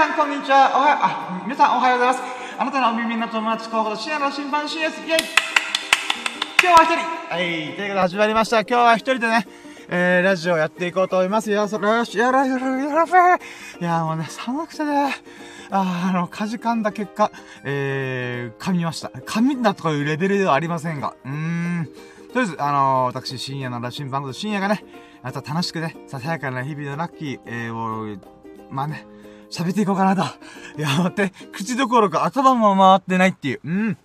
[0.00, 0.72] さんこんにちは。
[0.74, 2.24] おはよう、あ、皆さんおはようございます。
[2.58, 5.02] あなたのお耳の友達候補と深夜の審判深夜です。
[5.02, 5.18] イェイ
[6.62, 8.60] 今日は一人はい、ということで始まりました。
[8.60, 9.46] 今日は一人でね、
[9.90, 11.68] えー、ラジオやっていこうと思いますよ。
[11.68, 13.40] それよし、やらやらやらやい
[13.84, 15.14] や、もうね、寒くてね、
[15.70, 17.30] あ、あの、かじかんだ結果、
[17.64, 19.08] えー、噛みました。
[19.08, 21.88] 噛みんだとかいうレベルではありませんが、うーん。
[22.32, 24.82] とりあえず、あのー、私、深夜のラ新番組深夜がね、
[25.22, 28.16] また楽しくね、ささやかな日々のラッキー、えー、を、
[28.70, 29.04] まあね、
[29.50, 30.22] 喋っていこうかなと。
[30.78, 33.60] いや、待って、口どころか頭も回ってないっていう。
[33.64, 33.98] うん。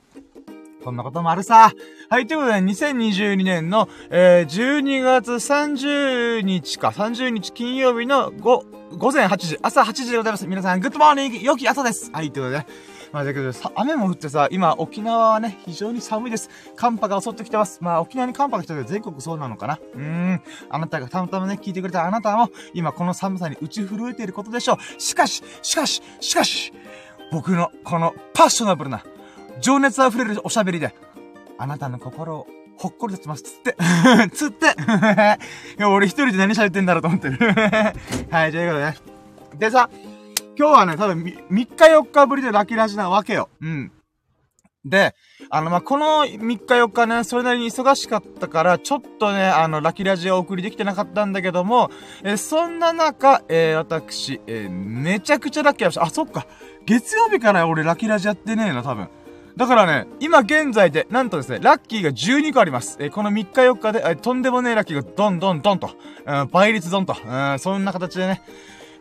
[0.84, 1.72] そんなこともあるさ。
[2.10, 8.66] はい、ということで、2022年の、えー、12月30日か、30日金曜日の午、
[8.98, 10.46] 午前8時、朝8時でございます。
[10.48, 12.12] 皆さん、 good morning 良き朝です。
[12.12, 12.68] はい、ということで、ね、
[13.12, 16.50] まあ、だけどさ、雨も降ってさ、今、沖縄はね、非常に寒いです。
[16.76, 17.80] 寒波が襲ってきてます。
[17.82, 20.42] まあ、沖縄に寒波が来たけど、全国そうなのかなうーん。
[20.70, 25.02] あなたがたまたまね、聞いてくれたあなたも、今この寒さに打ち震えていることでしょう。
[25.02, 26.74] しかし、しかし、しかし、
[27.32, 29.04] 僕の、この、パッショナブルな、
[29.62, 30.94] 情熱溢れるおしゃべりで、
[31.58, 33.44] あなたの心を、ほっこりとします。
[33.44, 33.76] つって。
[34.34, 34.66] つって。
[35.78, 37.38] いや、俺一人で何喋ってんだろうと思ってる。
[38.30, 39.58] はい、ということで。
[39.58, 39.90] でさ、
[40.58, 43.50] 今日はね、多分3日4日ぶりでラキラジなわけよ。
[43.62, 43.92] うん。
[44.86, 45.16] で、
[45.50, 51.90] あの、ま、この3日4日ね、それなりに忙しかったから、ちょっとね、あの、ラキラジをお送りできてなかったんだけども、
[52.24, 56.46] えそんな中、えー、私、えー、めちゃくちゃラッキーラジ、あ、そっか。
[56.86, 59.10] 月曜日から俺ラキラジやってねえな、多分。
[59.58, 62.98] だからね、今現在で、なんとですね、ラッキーが12個あります。
[63.00, 65.90] えー、この3日4日で、えー、とんでもねえラッキーがどんどんどんと、
[66.26, 68.44] うん、倍率どんと、うん、そんな形でね、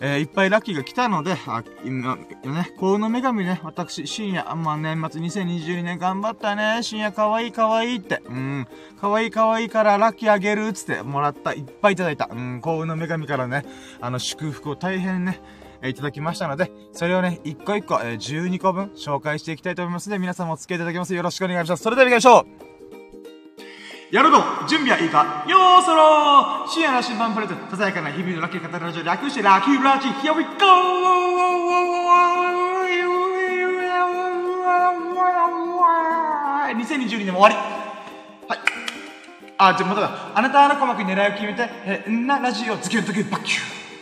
[0.00, 8.66] えー、いっぱいラッキーが来たので、あ、今、ね、幸運の女神ね、私、深夜、まあ、年末2022年頑張ったね、深夜かわいいかわいって、うん、
[9.00, 13.64] かわいいかわいいからラッキーあげる、つってもらった、いっぱいいただいた、うん、幸運の女神からね、
[14.00, 15.40] あの、祝福を大変ね、
[15.82, 21.14] えいただきましたので、それをね、一個一個、えー、12個分紹介していきたいと思いますので、皆さんもお付き合いいただきます。
[21.14, 21.82] よろしくお願いします。
[21.82, 22.73] それでは行きましょう。
[24.10, 25.44] やるぞ準備はいいか？
[25.48, 30.74] よーそろ深夜の審判プレゼンささやかな日々のラッキー語るラジオ略してラッキーブラジ Here we go!
[36.74, 37.54] 2022年も終わり
[38.48, 38.58] はい
[39.56, 41.68] あ、じゃあまただあなたの鼓膜に狙いを決めて
[42.06, 43.93] えんなラジオズキュンズキュンバッキュー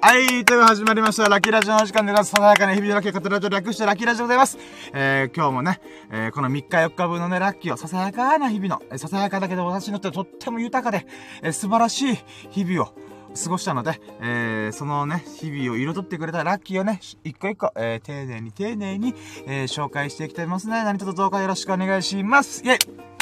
[0.00, 1.28] はい、という始まりました。
[1.28, 2.30] ラッキーラジオの時間でございます。
[2.30, 4.58] ささやかな日々のラッキー語ラジオ略してラッキーラジオでございます。
[4.92, 5.80] えー、今日もね、
[6.12, 11.06] えー、この3日4日分のね、ラッキーをささやかな日々の、えー、ささやかだけど私にとってとっても豊かで、
[11.42, 12.18] えー、素晴らしい
[12.50, 12.94] 日々を、
[13.36, 19.14] 過ごしたので、えー、そのね、日々を彩ってくれたラッキーをね、一個一個、えー、丁寧に丁寧に、
[19.46, 20.84] えー、紹介していきたいと思いますね。
[20.84, 22.62] 何卒どうかよろしくお願いします。
[22.64, 23.15] イェイ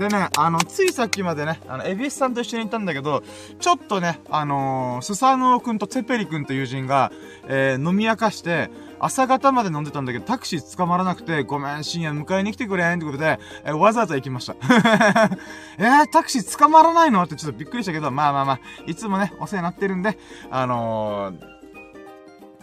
[0.00, 3.22] でね、あの、ついさっきまでね、あの、エビスさんと一緒にいたんだけど、
[3.58, 7.12] ちょっとね、あのー、スサノオくんとツェペリくんと友人が、
[7.46, 14.54] えー、飲み明かして、朝方まで飲んでたんだけど、タクシー捕まらなくて、ごめん、深夜迎えに来てくれんってことで、えー、わざわざ行きました。
[15.76, 17.22] えー、タクシー捕まらないの？
[17.22, 20.18] ってちょっとびっくりしたけど、まあまあまあ、いつもね、お世話になってるんで、
[20.50, 21.59] あのー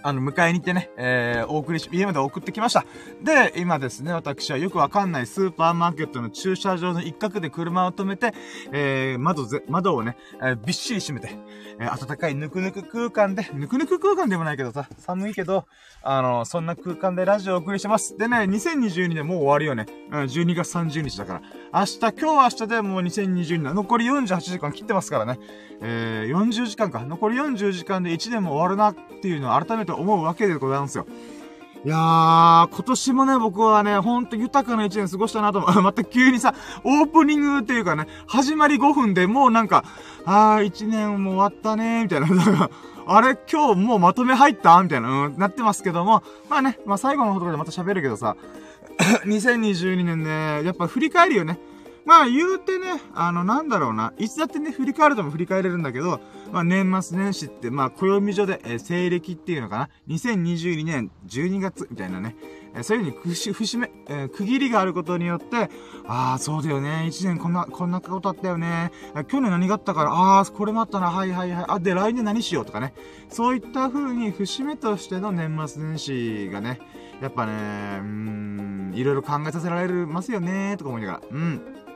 [0.04, 2.86] あの、迎えに行ってね、えー、お送りし、家まで送ってきました。
[3.22, 8.34] で、今ですね、私はよくわかんないスーパーマーケットの駐車場の一角で車を止めて、
[8.72, 11.38] えー、窓ぜ、窓をね、えー、びっしり閉めて、
[11.80, 15.66] えー、暖かいぬくぬく空間で、ぬくぬく空間でもないけどさ、寒いけど、
[16.04, 18.18] あの、そんな空間でラジオをお送りしてます。
[18.18, 19.86] でね、2022年もう終わりよね。
[20.12, 21.42] うん、12月30日だから。
[21.74, 25.40] 明日、今日明日でもう2022年、残り48時間切ってますからね。
[25.82, 27.00] えー、40時間か。
[27.00, 31.06] 残り40時間で1年も終わるなっていうのを改めて思うわけでございますよ。
[31.86, 35.82] いやー、今年もね、僕はね、ほんと豊かな一年過ごしたなと思う。
[35.84, 39.84] また急にさ、オープニングっていうかね、始まり5分でもうなんか、
[40.26, 42.70] あー、一年も終わったねー、みたいな。
[43.10, 48.36] あれ今日もうまとめ入ったみたいな、うん、なってますけども、まあね、まあ最後のとことでまた喋るけどさ、
[49.26, 51.58] 2022年ね、やっぱ振り返るよね。
[52.08, 56.22] まあ言うてね、あのなんだろうな、いつだってね、振り返るとも振り返れるんだけど、
[56.54, 62.38] まあ年末年始って、まあ暦上で、えー、西暦っていうのかな、2022年12月みたいなね、
[62.76, 65.70] えー、そういう風に節、節目、えー、区切りがあることによって、
[66.08, 68.94] ああ、そうだよね、1年こんな、こんなことあったよね、
[69.28, 72.94] 去年何があったから、ああ、これもあったな、はいはいはい、あ、で来年何しようとかね、
[73.28, 76.80] そういった風に節目としての年末年始がね、
[77.22, 81.87] やっぱね、うーん、いろいろ考えさせられますよねとか思いながら、うん。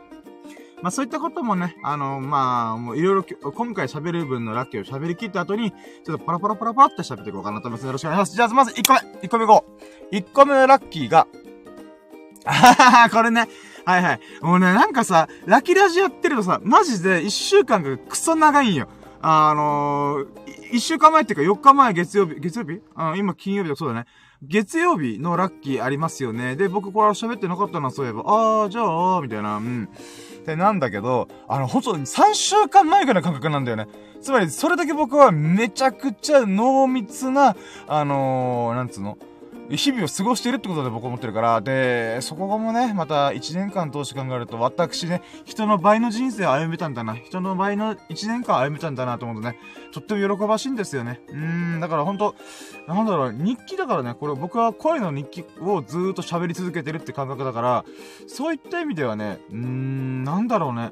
[0.81, 7.85] まあそういったこともね、あの、まあ、もういろいろ、今回喋る分のラッキーを喋り切った後に、ちょっとパラパラパラパラって喋っていこうかなと思います。
[7.85, 8.35] よろしくお願いします。
[8.35, 9.65] じゃあまず1個目 !1 個目いこ
[10.11, 11.27] う !1 個目のラッキーが、
[12.45, 12.73] あは
[13.03, 13.47] はこれね、
[13.85, 14.19] はいはい。
[14.41, 18.87] もうね、なんかさ、ラッキーラジやってるとさ、マジで1週間がクソ長いんよ。
[19.21, 22.81] あのー、一週間前っていうか4日前月曜日、月曜日？
[22.95, 24.05] あ今金曜日だ、そうだね。
[24.41, 26.55] 月曜日のラッキーありますよね。
[26.55, 28.21] で、僕これ喋ってなかったな、そういえば。
[28.21, 29.89] あー、じゃあ、みたいな、うん。
[30.41, 33.87] ってなんだけど、あの、ほんと、3週間前ぐらいの感覚なんだよね。
[34.21, 37.55] つまり、それだけ僕はめちゃくちゃ濃密な、
[37.87, 39.17] あのー、なんつうの？
[39.77, 49.57] 日々を過ごしているってことで僕は思ってるから、で、そこもね、また1年間通して考えると、私ね、人の倍の人生を歩めたんだな、人の倍の1年間歩めたんだなと思うとね、
[49.91, 51.21] とっても喜ばしいんですよね。
[51.29, 51.37] うー
[51.77, 52.35] ん、だからほんと、
[52.87, 57.85] なんだろう、日記だからね、これ僕は声の日記をずーっと喋り続けてるって感覚だから、
[58.27, 60.91] そういった意味ではね、うーん、なんだろうね、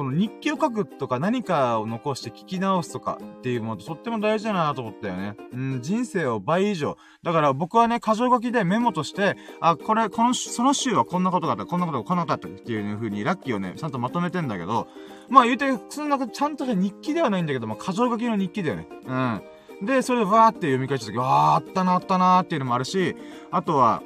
[0.00, 5.36] この日記を書くとか何かを残して聞き直すとかっていうものとっても大事だなと思ったよね。
[5.52, 6.96] うん、人生を倍以上。
[7.22, 14.88] だから僕はね、箇条書きでメモとして、あ、これ、この、その週はこんなことがあった、こんなことがこんなことあったっていう風にラッキーをね、ちゃんとまとめてんだけど、
[15.28, 18.88] まあ言うて、そんな、ちゃんとした日記ではないんだけど、まあ箇条書きの日記だよね。
[19.06, 19.42] うん。
[19.82, 23.14] で、それでわーって読み返した時、わーあったな、あったなーっていうのもあるし、
[23.50, 24.02] あとは、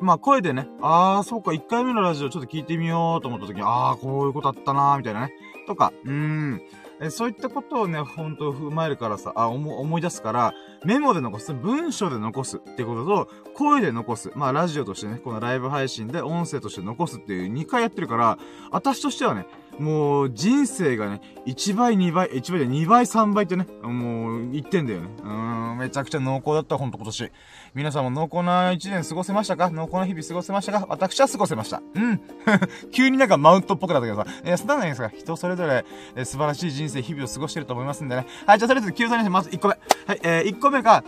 [0.00, 5.32] まあ声でね、ああ、そうか、1回目のラジオちょっと聞いてみようと思った時に、ああ、こういうことあったなー、みたいなね。
[5.66, 6.62] とか、うーん。
[7.00, 10.54] えそういったことをね、本当踏まえるからさ、あ、思い出すから、
[10.84, 14.30] メモで残す、文章で残すってことと、声で残す。
[14.34, 18.38] まあ、ラジオとしてね、このライブ配信で音声として残すっていう2回やってるから、
[18.70, 19.46] 私としてはね、
[19.78, 25.08] もう、人生がね、1倍、2倍、1倍で2倍、3倍ってね、もう、言ってんだよね。
[25.22, 27.32] うん、めちゃくちゃ濃厚だった、ほんと今年。
[27.74, 29.70] 皆さんも濃厚な1年過ごせましたか？
[29.70, 30.86] 濃厚な日々過ごせましたか？
[30.88, 31.82] 私は過ごせました。
[31.94, 32.20] うん。
[32.90, 34.26] 急になんかマウントっぽくなったけどさ。
[34.44, 35.84] いや、そんなないですか人それぞれ、
[36.16, 38.26] え素晴らしい人生、日々を過ごしてると思いますんでね。
[38.46, 39.78] はい、じゃあとりあえず、救済にまず1個目。
[40.06, 41.04] はい、えー、1個目が、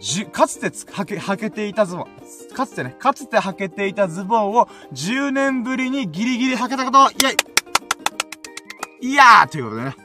[0.00, 2.06] じゅ、かつてつはけ、履けていたズボン。
[2.54, 7.49] かつてね、かつて履けていたズボンを10年ぶりにギリギリ履けたこと、イェイ
[9.00, 9.96] いやーということでね。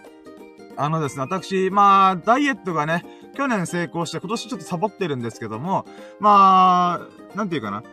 [0.77, 3.05] あのですね、私、まあ、ダイエットがね、
[3.35, 5.85] 去年成功して今年ちょっとサボってるんですけども、
[6.19, 7.83] まあ、なんていうかな。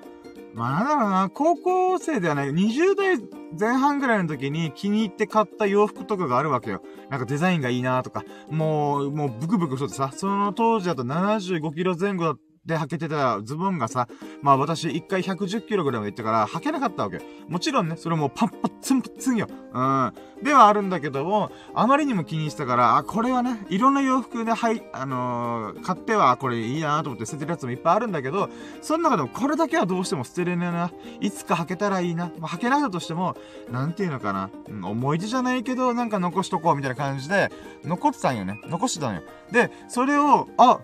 [0.54, 3.19] まあ、なんだろうな、高校生ではない、20代
[3.58, 6.82] 前半ぐらいの時に気に入って買った洋服とかがあるわけよ。
[7.08, 14.06] なんかデザインがいいなとか、もう、もうブクブクしとってさ、その当時だと75キロ前後だっで履けてたズボンがさ、
[14.41, 17.20] まあ私一回110キロぐらいまで行ったから履けなかったわけ。
[17.49, 19.49] もちろんね、それもパッパッツンパッツンよ。
[19.73, 20.12] うん。
[20.44, 28.49] ではあるんだけども、あまりにも気にしたから、あ、これはね、いろんな洋服で、はい、あのー、買ってはこれいいなと思って捨ててるやつもいっぱいあるんだけど、
[28.81, 30.93] その中でもこれだけはどうしても捨てれねえな。
[31.20, 32.31] いつか履けたらいいな。
[32.38, 33.37] まあ、履けないだとしても、
[33.73, 34.50] なんていうのかな。
[34.69, 37.50] うん、思い出じゃないけど、なんか残しとこうみたいな感じで、
[37.85, 38.61] 残ってたんよね。
[38.69, 39.23] 残してたんよ。
[39.50, 40.81] で、それを、あ、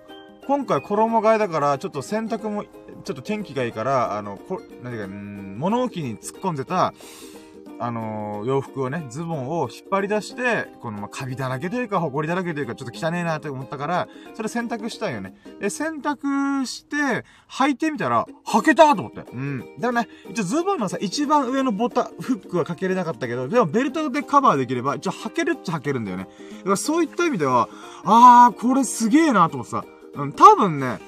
[0.49, 6.95] 今回衣替えだから、ちょっと洗濯も、ちょっと天気がいいから、あの、こ、何ていうか、ん物置に突っ込んでた、
[7.79, 15.35] あのー、洋服をね、ズボンを引っ張り出して、この、まカビだらけというか、埃だらけというか、ちょっと汚ねえなと思ったから、それ洗濯したんよね。
[15.61, 16.97] で、洗濯して、
[17.51, 19.31] 履いてみたら、履けたと思って。
[19.31, 19.59] うん。
[19.79, 26.27] だからね、一応ズボンのさ、一番上のボタン、フックはかけれなかったけど、でもベルトでカバーできれば、一応履けるっちゃ履けるんだよね。
[26.61, 27.69] だからそういった意味では、
[28.05, 29.85] あー、これすげえなと思ってさ。
[30.19, 30.99] うん、多分ね、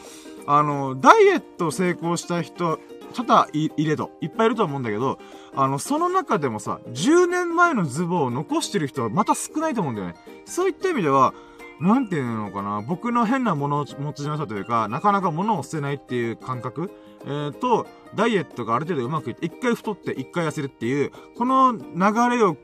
[0.46, 2.78] あの、ダイエット成功した人、
[3.12, 5.18] ちょっと入れと、いっぱいいると思うんだけど、
[5.54, 10.14] あの、その中でもさ、10年前のズボンを残してる人はまた少ないと思うんだよね。
[10.46, 11.34] そういった意味では、
[11.80, 16.90] なんていうのかな、僕の変なもの持ちなさというか、なかなか物を捨てないっていう感覚、
[17.24, 22.56] えー、と、ダイエットがある程度うまくいって、一回太って一回痩せるっていう、この流れを、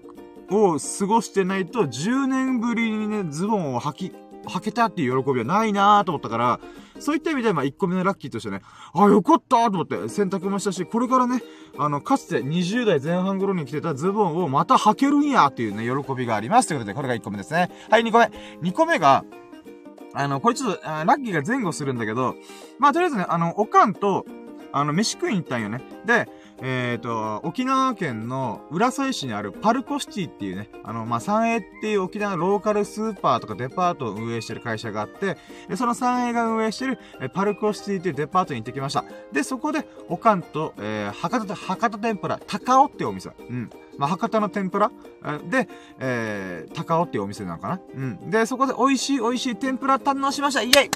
[0.50, 4.12] を過ごしてないと、10年ぶりにね、ズボンを履き、
[4.46, 6.60] 履けたっていう喜びはないなーと思ったから、
[6.98, 8.62] そういった意味で、まあ、1個目のラッキーとしてね、
[8.94, 11.42] あ、よかったと思って洗濯もしたし、これからね、
[11.78, 16.68] あの、かつて20代前半頃に着てたズボンをまた履けるんやっていうね、喜びがあります。
[16.68, 17.70] ということで、これが1個目ですね。
[17.90, 18.30] はい、2個目。
[18.62, 19.24] 2個目が、
[20.14, 22.34] あの、これちょっと、ラッキーが前後するんだけど、
[22.78, 24.24] まあ、とりあえずね、あの、おかんと、
[24.72, 25.82] あの、飯食いに行ったんよね。
[26.06, 26.28] で、
[26.62, 35.36] えっ、ー、と、沖縄県の浦添市にあるパルコシティっていうね、あの、まあ、三栄っていう沖縄のローカルスーパーとかデパートを運営してる会社があって、
[35.76, 36.98] その三栄が運営してる、
[37.34, 39.04] パルコシティっていうデパートに行ってきました。
[39.32, 43.30] で、そこで、おかんと、えー、博多、博多天ぷら、高尾っていうお店。
[43.38, 43.70] うん。
[43.98, 44.90] まあ、博多の天ぷら？
[45.50, 47.80] で、えー、高尾っていうお店なのかな？
[47.94, 48.30] うん。
[48.30, 50.90] で、そこで美味しい美味しい天ぷら堪能しましたイェイ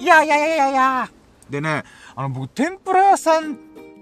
[0.00, 1.10] いやいやいやいやいや
[1.48, 1.84] でね、
[2.14, 3.58] あの、僕、天ぷら屋さん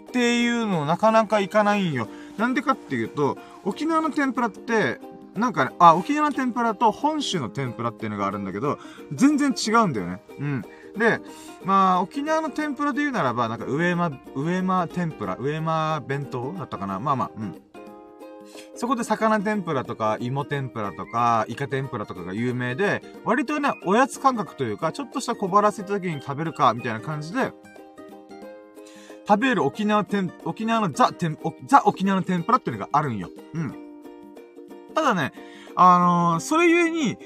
[0.08, 2.08] っていうのなかなか行かないんよ。
[2.38, 5.00] なんでかっていうと、沖縄の天ぷらって、
[5.34, 8.78] なんかね、あ、沖縄の天ぷらと本州の天ぷらっていうのがあるんだけど、
[9.12, 10.20] 全然違うんだよね。
[10.38, 10.64] うん。
[10.96, 11.20] で、
[11.64, 17.62] まあ、沖縄の天ぷらで言うならば、なんか上間、上間天ぷら、上間弁当だったかなまあまあ、うん。
[18.74, 27.52] そこで魚天ぷらとか、芋天ぷらとか、イカ天ぷらとかが有名で、割とね、おやつ感覚というか、ちょっとした小腹空いた時に食べるか、みたいな感じで、
[29.28, 33.28] 食べる沖縄天、沖縄のザ天、ザ沖縄の天ぷらっていうのがあるんよ。
[33.52, 33.74] うん。
[34.94, 35.32] ただね、
[35.76, 37.18] あのー、それゆえに、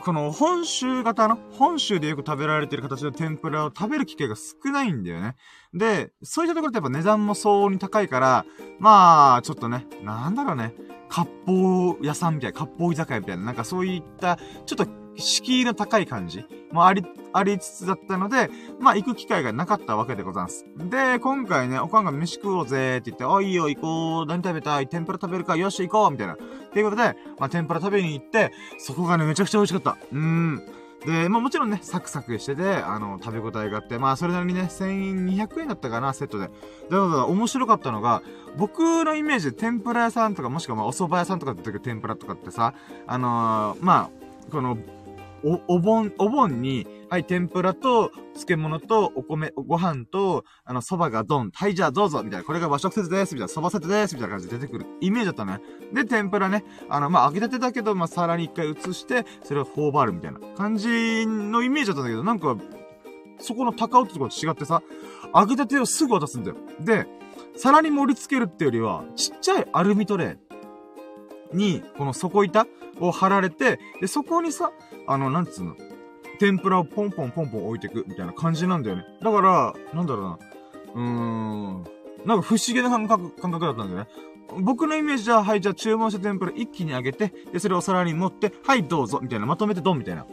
[0.00, 5.36] この本州型の、本州でよく食べられてる形の天ぷらを食べる機会が少ないんだよね。
[5.74, 8.46] で、そういったところってやっぱ値段も相応に高いから、
[8.78, 10.72] まあ、ちょっとね、なんだろうね、
[11.10, 14.86] 割烹屋さんみたいな、割烹居酒屋みたいな、なんかそういった、ちょっと
[15.16, 20.64] 敷居の高い感じもあり、ありつつだったので、まあ行く機会がなかったわけでございます。
[20.76, 24.88] で、今回ね、おかんが飯食おうぜって言って、あ、いいよ行こう、何食べたい？
[24.88, 26.36] 天ぷら食べるか、よし行こうみたいな。
[26.36, 29.98] ということで、まあ天ぷら食べに行って、そこがね、めちゃくちゃ美味しかった。
[30.12, 30.62] うーん。
[31.06, 36.44] で、まあもちろんね、サクサクしてて、あの、食べ応えがあって、まあそれなりにね、1200円だったかな、セットで。
[36.44, 36.54] だか
[36.90, 38.22] ら面白かったのが、
[38.58, 42.74] 僕のイメージで天ぷら屋さんとか、もしくはまあお蕎麦屋さんとかで出てくる天ぷらとかってさ、
[43.06, 44.76] あのー、まあ、この、
[45.44, 51.50] お、お盆、お盆に、はい、天ぷらと、漬物と、お米、ご飯と、あの、蕎麦がドン。
[51.52, 52.44] はい、じゃあどうぞみたいな。
[52.44, 53.52] これが和食説ですみたいな。
[53.52, 55.60] 蕎麦説ですみたいな感じで出てくるイメージだったね。
[55.92, 56.64] で、天ぷらね。
[56.88, 62.56] あの、まあ、揚げたてだけど、まあ、皿に一回移して、それを頬張るみたいな感じのイメージだったんだけど、なんか、
[63.38, 64.82] そこの高尾ってとこと違ってさ、
[65.34, 66.56] 揚げたてをすぐ渡すんだよ。
[66.80, 67.06] で、
[67.56, 70.49] 皿に盛り付けるってよりは、ちっちゃいアルミトレー
[71.52, 72.66] に、この底板
[73.00, 74.72] を貼られて、で、そこにさ、
[75.06, 75.76] あの、なんつうの、
[76.38, 79.04] 天ぷらをポンポンポンポン置いてく、みたいな感じなんだよね。
[79.22, 80.38] だから、なんだろうな。
[80.94, 81.84] うーん。
[82.24, 84.08] なんか不思議な感覚、感覚だったんだよね。
[84.62, 90.26] 僕のイメージじゃ、はい、じゃあ注文した天ぷら一気に揚げて、で、それをお皿に盛って、はい、どうぞ、みたいな、まとめてドン、みたいな。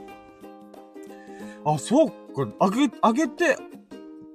[1.66, 3.58] あ、そうか、揚げ、揚げて、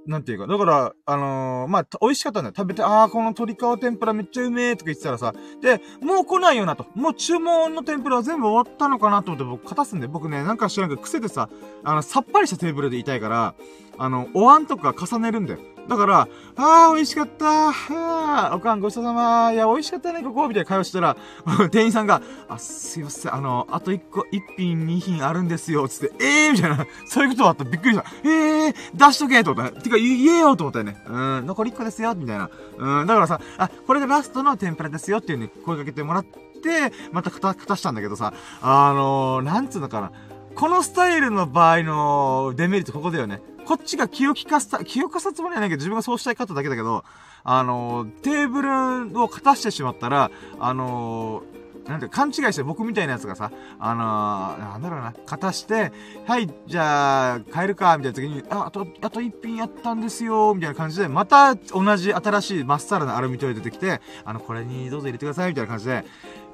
[0.06, 2.54] なんていうか、だから、あのー、まあ、美味しかったんだよ。
[2.56, 6.86] 食べて、ああ、この鶏皮天ぷらめっちゃうめえとか言ってたらさ、で、もう来ないよなと。
[6.94, 11.48] もう注文の天ぷらは全部終わったのかなと思って僕、勝たすんで、僕ね、なんか知らんけど、癖でさ、
[11.84, 13.54] あの、さっぱりしたテーブルでいたいから、
[13.98, 15.60] あの、お椀とか重ねるんだよ。
[15.88, 17.70] だから、ああ、美味しかった。
[17.70, 19.52] あおかんごちそうさま。
[19.52, 20.48] いや、美味しかったね、ここ。
[20.48, 21.16] みたいな会話したら、
[21.70, 25.88] 店員さんが、あ、すいません、あの、あと1個、1品、2品あるんですよ。
[25.88, 26.86] つって、ええー、みたいな。
[27.06, 28.04] そういうことあったびっくりした。
[28.24, 29.82] ええー、出しとけと思ったね。
[29.82, 31.02] てか、言えよと思ったよね。
[31.06, 32.14] うん、残り1個ですよ。
[32.14, 32.50] みたいな。
[32.78, 40.12] うん、だからさ、あ、これがラストの天ぷらですよっていうね、声かけてもらって、またかたしたんだけどさ、あのー、なんつうのかな。
[40.54, 43.40] このスタイルの場合のデメリットここだよね。
[43.64, 47.04] こっちが気を利かせた、気を利かせたつもりはないけど、自分がそうしたいかっただけだけど、
[47.44, 53.50] あのー、テーブルを勝たしてしまったら、あのー、なんて、勘違いして僕みたいなやつがさ、
[53.80, 55.92] あのー、なんだろうな、勝たして、
[56.26, 66.04] はい、じゃあ、帰るか、みたいな時に、あ、あと、あと一品やったんですよ、みたいな感じで、また同じ新しいまっさらなアルミトレ出てきて、あの、これにどうぞ入れてください、みたいな感じで、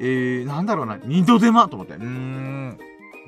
[0.00, 2.57] えー、なんだろうな、二度手間と思って、うーん。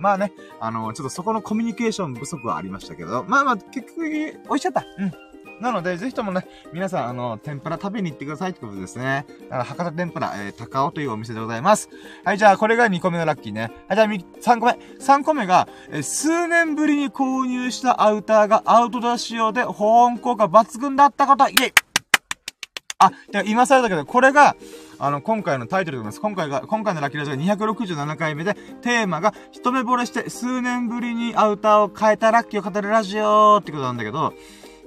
[0.01, 4.85] まあね、あの、ちょっとそこのコミュニケーション不足はありましたけど、まあまあ、結局、美味しかった。
[4.99, 5.13] うん。
[5.61, 9.27] なので、ぜひともね、皆さん、あの、天ぷら食べに行ってくださいってことですね。
[9.43, 11.91] だから博多天ぷら、えー、高尾というお店でございます。
[12.25, 13.71] はい、じゃあ、これが2個目のラッキーね。
[13.87, 14.07] はい、じゃあ、
[14.57, 14.73] 3個目。
[14.73, 21.73] 3個目が、えー、数年ぶりに購入したアウターがアウトドア仕様で保温効果抜群だったこと、イェイ
[22.99, 23.13] あ、
[23.45, 24.57] 今更だけど、これが、
[25.01, 26.21] あの、今回のタイトルでございます。
[26.21, 34.35] 今回が、今回のラッキーラジオが267回目で、テーマが、一目惚れして数年ぶりにアウターを変えたラッキーを語るラジオってことなんだけど、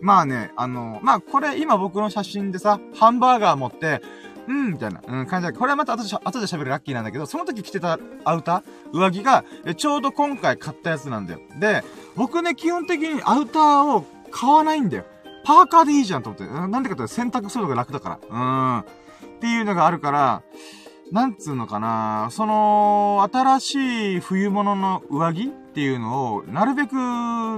[0.02, 4.04] まあね、あの、まあこれ今僕の写真でさ、ハンバーガー持って、
[4.48, 9.44] うん、みたいな、うん、感じだこれはまた後で、後で喋るラッキーなんだけど、その時着てたアウター上着が、
[9.76, 11.40] ちょうど今回買ったやつなんだよ。
[11.60, 11.84] で、
[12.16, 15.06] 僕ね、基本的にアウターを買わないんだよ。
[15.44, 16.46] パーカーでいいじゃんと思って。
[16.46, 18.78] なんでかって洗濯するのが楽だから。
[18.78, 19.03] うん。
[19.44, 20.42] っていうのがあるから、
[21.12, 26.96] なんつうのかな、その、新しい冬物の上着っていうのを、なるべく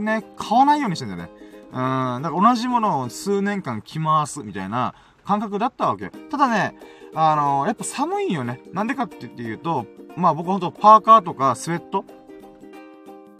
[0.01, 1.29] ね、買わないようにしてんだよね。
[1.67, 6.09] うん、だから同じものを数年間着回すみたいな感覚だったわけ。
[6.09, 6.75] ただね、
[7.13, 8.63] あのー、やっぱ寒いよね。
[8.73, 9.85] なんでかって言うと、
[10.17, 12.03] まあ僕ほんとパーカーとかスウェット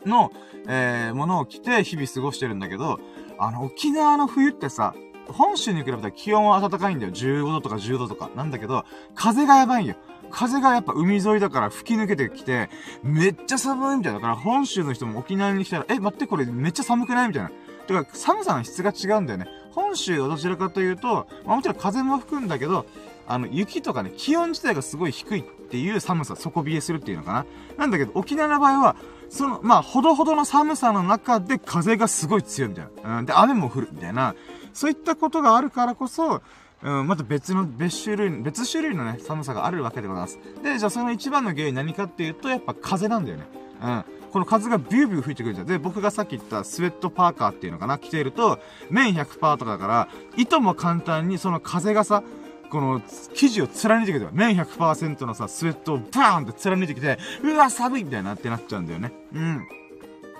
[0.05, 0.31] の、
[0.67, 2.99] えー、ものを着て日々過ごしてるんだけど、
[3.39, 4.93] あの、沖縄の冬ってさ、
[5.29, 7.12] 本州に比べたら気温は暖かいんだよ。
[7.12, 8.29] 15度とか10度とか。
[8.36, 9.96] なんだけど、風がやばいんよ。
[10.32, 12.70] 風がやっぱ海沿いだから吹き抜けてきて、
[13.03, 17.27] めっちゃ寒いみたいだから、本州の人も沖縄に来たら、え、待ってこれめっちゃ寒くない？
[17.29, 17.51] みたいな。
[17.88, 19.48] てか、寒さの質が違うんだよね。
[19.72, 22.86] 本州はどちらかというと、まあ、もちろん風も吹くんだけど、
[23.27, 27.46] あの、雪とかね、気温自体がすごい低いっていう寒さ、底冷えするっていうのかな。
[27.77, 28.96] なんだけど、沖縄の場合は、
[29.29, 33.20] その、まあ、ほどほどの寒さの中で風がすごい強いみたいな。
[33.20, 34.36] うん、で、雨も降るみたいな。
[34.75, 36.41] そういったことがあるからこそ、
[36.84, 40.38] うん、また別の、別種類、別種類のね、寒さがあるわけでございます。
[40.62, 43.48] で、じゃあその一番の原因何かっていうと、やっぱ風なんだよね。
[43.82, 44.05] うん。
[44.32, 45.67] この風がビュービュー吹いてくるじゃん。
[45.67, 48.60] で、僕がさっき言ったスウェットパーカーっていうのかな、着ていると、
[48.91, 52.22] 綿100%とかだから、いとも簡単にその風がさ、
[52.70, 53.01] この
[53.34, 59.13] 生地を貫いてきて、綿100%のさ、スウェットをバーンって貫いてきて、うわ、寒いみたいなってなっちゃうんだよね。
[59.34, 59.67] うん。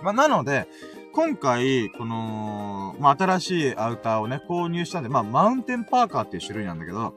[0.04, 0.68] まあ、なので、
[1.16, 7.14] 今回、この、まあ、新しいアウターをね、購入したんで、まあ、マウンテンパーカーっていう種類なんだけど、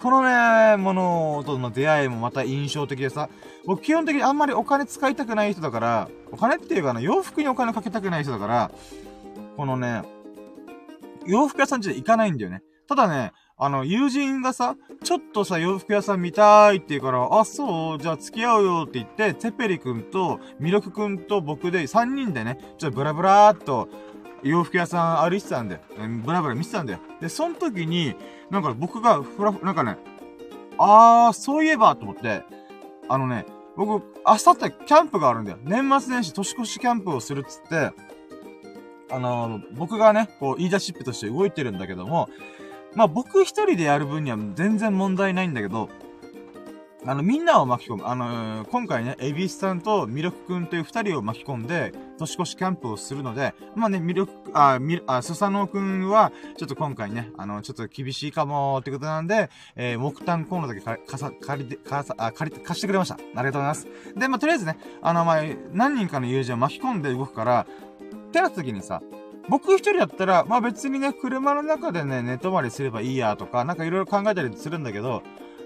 [0.00, 3.28] このね、ものとの出会いもまた印象的でさ、
[3.66, 8.70] 僕基本的にあんまりお金使いたくない人だから、お金っていうかな、洋服にお金かけたくない人だから、
[9.56, 10.02] このね、
[11.26, 12.62] 洋服屋さんちで行かないんだよね。
[12.86, 13.32] ただね、
[13.64, 23.88] あの、友人がさ、ちょっとさ、洋服屋さん見たいって言うから、あ、そうじゃあ付き合うよって言って、テペリ君と、ミロク君と僕で3人でね、ちょっとブラブラーっと、
[24.42, 25.80] 洋服屋さん歩いてたんだよ。
[26.24, 26.98] ブラブラ見てたんだよ。
[27.20, 28.16] で、その時に、
[28.50, 29.96] なんか僕がふらふ、なんかね、
[30.78, 32.42] あー、そういえばと思って、
[33.08, 35.58] あのね、僕、明日ってキャンプがあるんだよ。
[35.62, 37.92] 年末年始年越しキャンプをするっつって、
[39.08, 42.28] あのー、僕がね、こう、言い出しっぺとして動いてるんだけども、
[42.94, 45.88] まあ僕一人でやる分には全然問題ないんだけど、
[47.04, 48.06] あの、みんなを巻き込む。
[48.06, 63.16] あのー、今回ね、エビスさんとミルクくんという二人を巻き込んで、年越しキャンプをするので、まあね、ミルク、あ、ミルあ、スサノオくんは、ちょっと今回ね、あの、ちょっと厳しいかもってことなんで、えー、木炭コーナーだけか、かさ、借りて、かさ、あ、借りて、貸してくれました。
[63.16, 63.88] ありがとうございます。
[64.14, 67.66] で、まあとりあえずね、あの、まあ、何人かの友人を巻き込んで動くから、
[68.30, 69.02] てな次にさ、
[69.48, 75.22] 僕一人だったら、まあ別にね、車の中でね、寝泊まりすればいいやとか、なんかいろいろ考えたりするんだけど、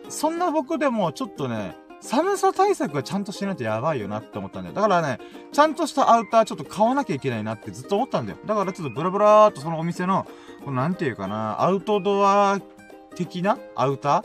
[0.08, 4.74] そんな僕でもちょっとね、寒さ対策はちゃんとしないとやばいよなって思ったんだよ。
[4.74, 5.18] だからね、
[5.52, 8.38] ちゃんとしたアウターちょっと買わなきゃいけないなってずっと思ったんだよ。
[8.46, 10.26] だからちょっとブラブラーっとそのお店の、
[10.64, 12.60] このなんていうかな、アウトドア
[13.14, 14.24] 的なアウタ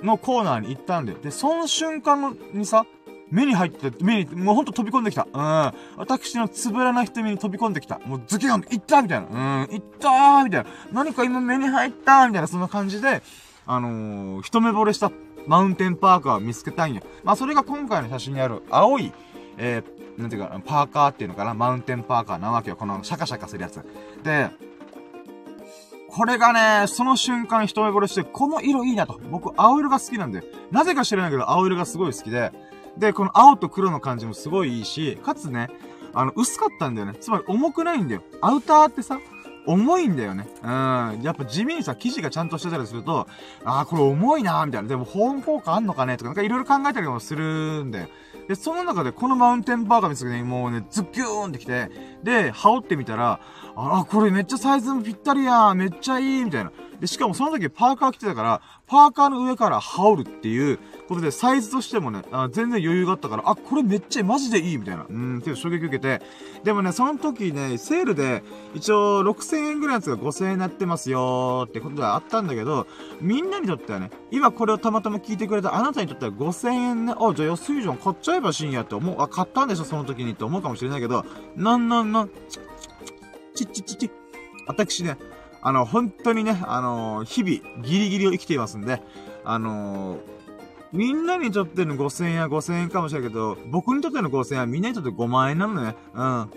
[0.00, 1.18] ーのコーナーに行ったんだよ。
[1.18, 2.86] で、その瞬間にさ、
[3.30, 5.26] 目に入って、目に、もうほんと飛び込んできた。
[5.32, 5.72] うん。
[5.96, 7.98] 私のつぶらな瞳に飛び込んできた。
[8.04, 9.64] もうズキュンいったみたいな。
[9.64, 9.74] うん。
[9.74, 10.70] いったーみたいな。
[10.92, 13.22] 何か今目に入ったみたいな、そんな感じで、
[13.66, 15.12] あのー、一目惚れした
[15.46, 17.02] マウンテンパーカーを見つけたいんや。
[17.24, 19.12] まあ、それが今回の写真にある青い、
[19.58, 22.76] えー、なんていうか、パーカーっていうのかなマウンテンパーカーなわけよ。
[22.76, 23.84] このシャカシャカするやつ。
[24.22, 24.50] で、
[26.10, 29.20] これがね、その瞬間一目惚れして、この色いいなと。
[29.30, 30.42] 僕、青色が好きなんで。
[30.70, 32.52] なぜか知らないけど、青色がすごい好きで。
[32.96, 35.68] で、この青と黒の感じもすごいいいし、かつね、
[36.14, 37.14] あの、薄かったんだよね。
[37.20, 38.22] つまり重くないんだよ。
[38.40, 39.18] アウターってさ、
[39.66, 40.48] 重いんだよね。
[40.62, 41.20] うん。
[41.22, 43.26] やっぱ地味にさ、生地がちゃんとしてたりすると、
[43.64, 44.88] ああ、これ重いなーみたいな。
[44.88, 48.08] でも保温効果あんのかねとか、なんかいろいろ考えたりもするんだよ。
[48.48, 51.90] で、その中でこのマウンテンバーガー見つけて、もうね、ズッキューンってきて、
[52.24, 53.40] で、羽織ってみたら、
[53.76, 56.72] あ、これめっちゃサイズもぴったりやん、めっちゃいい、みたいな。
[56.98, 65.06] で、しかもその時パーカー着てたから、パーカーの上から羽織るっていうことで、サイズとしてもね、あ全然余裕があったから、あ、これめっちゃマジでいいみたいな。
[65.08, 66.20] うん、っていう衝撃受けて。
[66.64, 68.42] でもね、その時ね、セールで、
[68.74, 72.86] 一応6000円ぐらいのやつが5000円になってますよーってことがあったんだけど、
[73.20, 81.24] みんなにとってはね、今これをたまたま聞いてくれたあなたにとっては5000円ね、あ、じゃあ安いじゃん、買っちゃえば深夜って思う、あ、買ったんでしょ、その時にって思うかもしれないけど、
[81.56, 82.28] なんなんなん、
[83.54, 84.10] ちっちっちっち。
[84.66, 85.16] 私ね、
[85.62, 89.02] あの、本当にね、あのー、日々、ギリギリを生きていますんで、
[89.44, 90.37] あのー、
[90.92, 95.94] みんなにとっての5000円は5000円かもしれないけど、僕にとっての5000円はみんなにとって5万円なのね。
[96.14, 96.50] うん。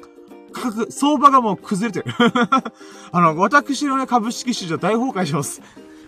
[0.53, 2.15] 価格、相場がもう崩れてる。
[3.11, 5.61] あの、私のね、株式市場大崩壊します。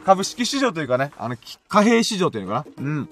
[0.05, 1.35] 株式市場というかね、あの、
[1.67, 2.85] 貨幣市場というのかな。
[2.85, 3.09] うん。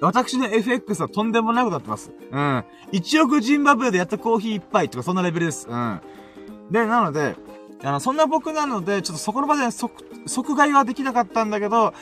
[0.00, 2.12] 私の FX はとんでもないことになってます。
[2.30, 2.64] うん。
[2.92, 5.68] 1億ジンバブエでやったコーヒー一杯とかそんなレベルです。
[5.68, 6.00] うん。
[6.70, 7.36] で、なので、
[7.84, 9.92] あの、そんな僕なので、ちょっとそこの場で即、
[10.26, 11.94] 即買いはできなかったんだけど、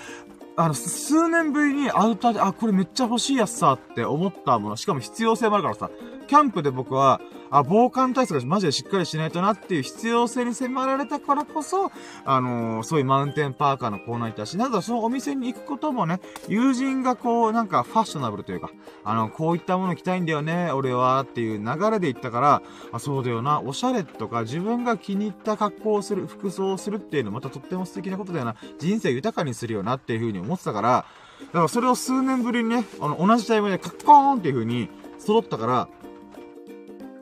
[0.56, 5.90] あの、数年ぶりにアウターで、あ、これめっちゃ欲しいやつさって思ったもの、しかも必要性もあるからさ、
[6.26, 11.90] キャンプで僕は、あ、防寒対策がマジでしっかりしないとなっていう必要性に迫られたからこそ、
[12.24, 18.70] あのー、そういうマウンテンパーカーのコーナーに行ったし、などそのお店に行くこともね、友人がこう、なんかファッショナブルというか、
[19.04, 31.04] あの、こういったもの着たいんだよね、俺は、っていう流れで行ったから、あ、そうだよな、おしゃれとか自分が気に入った格好をする、服装をするっていうのまたとっても素敵なことだよな、人生豊かにするよなっていう風に思ってたから、
[31.46, 35.88] だからそれを数年ぶりにね、あの、同じタイムでカッコーンっていう風に揃ったから、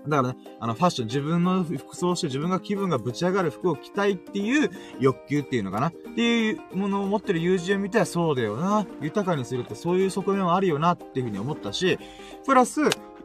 [0.07, 8.87] だからね、あの、ファッション、自分の服装して自分が気分がぶち上がる服を着たいっていう欲求っていうのかなっていうものを持ってる友人を見て、そうだよな。
[9.01, 11.99] 豊かにするってそういう側面はあるよなっていうふうに思ったし、
[12.47, 12.83] プラス、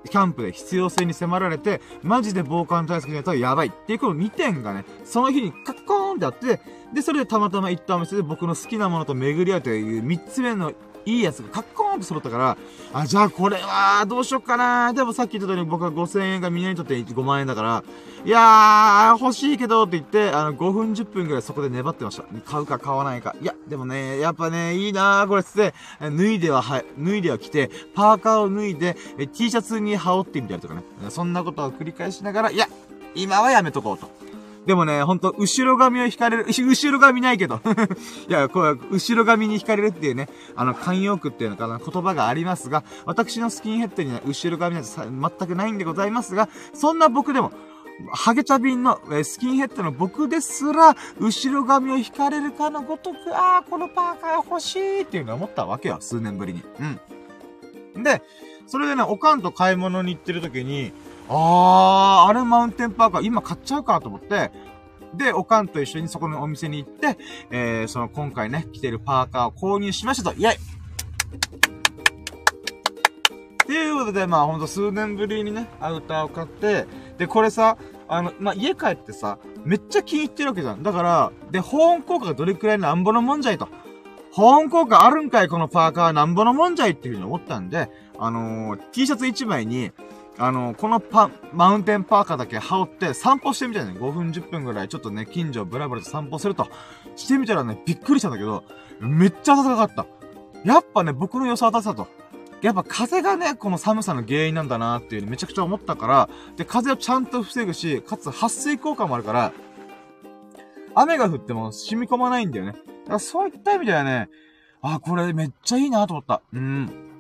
[0.10, 6.60] キャンプで必要性に迫られて、マジで防寒対策にやったらやばいっていうこの2点がね、その日にカッコーンってあって、
[6.94, 10.74] で、それでたまたま行ったお店で僕の好きなものと巡り合うという3つ目の
[11.06, 12.58] いいやつがカッコーンと揃ったから、
[12.94, 17.84] あ、じゃあこれは、どうしよっかなでもさっき言った通り僕は5000円がみんなにとって5万円だから、
[18.26, 22.24] いやー、欲しいけどって言って、あの、5分10分くらいそこで粘ってました。
[22.46, 23.36] 買うか買わないか。
[23.42, 28.96] いや、でもね、やっぱね、いいなー、これつって、脱いでははい、脱いでは着て、パーカーを脱いで、
[29.34, 30.84] T シャツに羽織ってみたりとかね。
[31.10, 32.68] そんなことを繰り返しながら、いや、
[33.16, 34.33] 今はやめとこうと。
[34.66, 37.60] でもね、ほんと、後ろ髪を引かれる、 後ろ髪ないけど
[38.30, 47.52] いや、こう、後ろ髪に引かれるっていうね、あの、慣用句っていうのかな、言葉がありますが、私のスキンヘッドにね、後ろ髪なんて全くないんでございますが、そんな僕でも、
[48.12, 56.64] ハゲチャビンの、えスキンヘッドの僕ですら、後ろ髪を引かれるかのごとく、ああ、このパーカー欲しいっていうのを思ったわけよ、数年ぶりに。
[57.96, 58.04] うん。
[58.04, 58.24] で、
[58.66, 60.92] それでね、おかんと買い物に行ってる時に、
[61.30, 64.52] あー、あれマウンテンパーカー、今買っちゃうかと思って、
[65.14, 67.18] で、おかんと一緒にそこのお店に行って、
[67.52, 70.58] えー、その今回ね、着てるパーカーを購入しましたと、イェイっ
[73.66, 76.86] ていうことで、まあほんと数年ぶりにね、アウターを買って、
[77.18, 80.84] で、これさ、あの、まあ、家帰ってさ、めっちゃ気に入ってるわけじゃん。
[80.84, 83.70] だから、で、保温効果がどれくらいなんぼのもんじゃいと。
[84.32, 89.92] 保温効果あるんかいこのパーカーなんぼのもんじゃいっていうふうに思ったんで、あのー、T シャツ1枚に、
[90.38, 93.92] あの、このパ、マウンテンパーカーだけ羽織って散歩してみたいね。
[93.92, 96.68] 5分10分ぐらいちょっとね、近所ブラブラと散歩すると。
[97.16, 98.64] してみたらね、びっくりしたんだけど、
[99.00, 100.08] めっちゃ暖かかった。
[100.66, 102.24] やっぱね、僕の予想当たってたと。
[102.62, 109.54] やっぱ風がね、この寒さの原因なんだなっていうめちゃくちゃ思ったから、で、風をちゃんと防ぐし、かつ撥水効果もあるから、
[110.96, 112.72] 雨が降っても染み込まないんだよね。
[112.72, 114.30] だからそういった意味ではね、
[114.82, 116.42] あ、これめっちゃいいなと思った。
[116.54, 117.13] うん。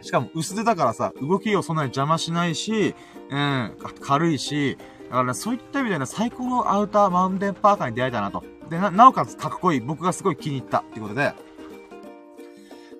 [0.00, 2.94] しかも薄手だからさ、動きをそんなに邪魔しないし、
[3.30, 4.76] うん、軽いし、
[5.10, 8.44] だから、ね、そういった意味でね、最高のアウターマウンテンパーカーに出会えたなと。
[8.70, 9.80] で、な、なおかつかっこいい。
[9.80, 10.78] 僕がすごい気に入った。
[10.78, 11.34] ってことで。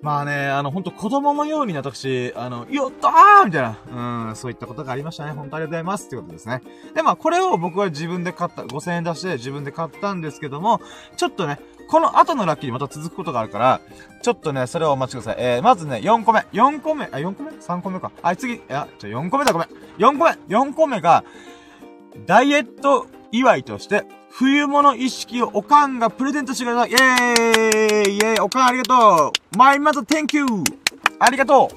[0.01, 5.31] まあね、あの、ほんと子供のように私、あの、やったーみたいな、うん、そういったことがありましたね。
[5.31, 6.07] 本当ありがとうございます。
[6.07, 6.61] ってことですね。
[6.95, 10.81] で、まあ、これを僕は自分で買った、5000円出して自分で買ったんですけども、
[11.17, 13.81] ちょっとね、この後のラッキーにまた続くことがあるから、
[14.23, 15.35] ちょっとね、それをお待ちください。
[15.39, 16.39] えー、まずね、4個目。
[16.51, 17.05] 4個目？
[17.05, 18.11] あ、4個目 ?3 個目か。
[18.23, 18.55] あ、次。
[18.55, 19.67] いや、じゃ4個目だ、ごめん。
[19.99, 21.23] 4個目 !4 個目が、
[22.25, 26.91] ダイエット祝いとして、冬物意識をおかんがプレゼントしてください。
[26.91, 30.45] イェーイイェーイおかんありがとうマイマザ thank you!
[31.19, 31.69] ありがと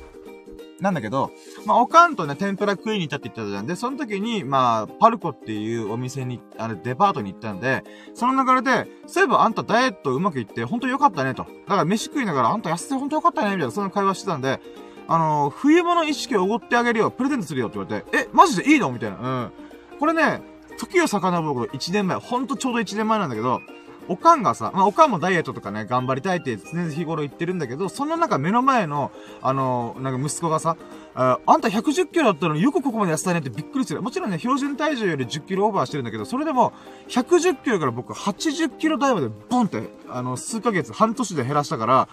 [0.81, 1.31] うなんだけど、
[1.67, 3.67] まあ、おかんとね、天ぷら食いに行ったって言ったじゃん。
[3.67, 11.45] で、その時に、まあ、パルコっていうお店に、あれ、デパートに行ったんで、その流れで、そういえばあんたダイエットうまくいって、ほんと良かったね、と。
[11.45, 14.61] だから飯食いながら、あんた痩せてほんと良かったね、みたいな、そんな会話してたんで、
[15.07, 18.91] あのー、冬物意識をおごってあげるよ、プレゼントするよって言われて、え、マジでいいの？
[18.91, 19.17] みたいな。
[19.17, 19.99] うん。
[19.99, 20.43] これね、
[20.79, 23.61] 時を遡ること1年前、ほんとちょうど1年前なんだけど、
[24.09, 30.77] おかんがさ、まあ、おかんもダイエットとかね、頑張りたいって常日頃言ってるんだけど、その中目の前の、あの、なんか息子がさ、
[31.15, 34.03] ああんた110キロだったのによくここまで痩せたねってびっくりする。
[34.03, 36.73] もちろんね、標準体重より10キロオーバーしてるんだけど、それでも、
[37.09, 42.09] 110キロから僕80キロ台までボンって、あの、数ヶ月、半年で減らしたから、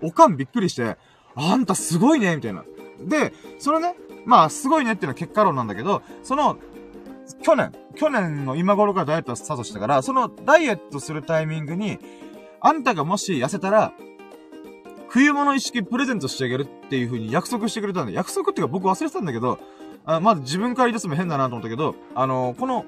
[0.00, 0.96] おかんびっくりして、
[1.34, 2.64] あんたすごいねみたいな。
[3.00, 6.58] で、そのね、まあ、すごいねっていうのは結果論なんだけど、その、
[7.42, 11.98] 去年、去年の今頃からダイエットスタートしたから、そのダイエットするタイミングに、
[12.60, 13.92] あんたがもし痩せたら、
[15.08, 19.58] 冬物意識プレゼントしてあげるっていう風に約束してくれたんで、約束っていうか僕忘れてたんだけど、
[20.04, 22.86] あまず自分から言い出すのも変だなと思ったけど、あのー、この、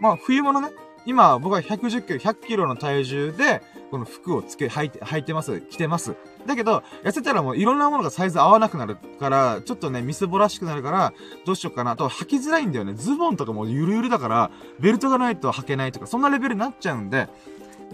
[0.00, 0.70] まあ、冬物ね、
[1.08, 5.62] 今僕は110キロ、100キロの体重で、この服をつけ、履いて、履いてます。
[5.62, 6.16] 着てます。
[6.44, 11.14] だけど、痩せたらもういろんなものがサイズ合わなくなるから、ちょっとね、みすぼらしくなるから、
[11.46, 11.96] どうしようかな。
[11.96, 12.92] と、履きづらいんだよね。
[12.92, 17.26] ズボンとかもゆるゆるだから、ベルトがないと履けないとか、そんなレベルになっちゃうんで、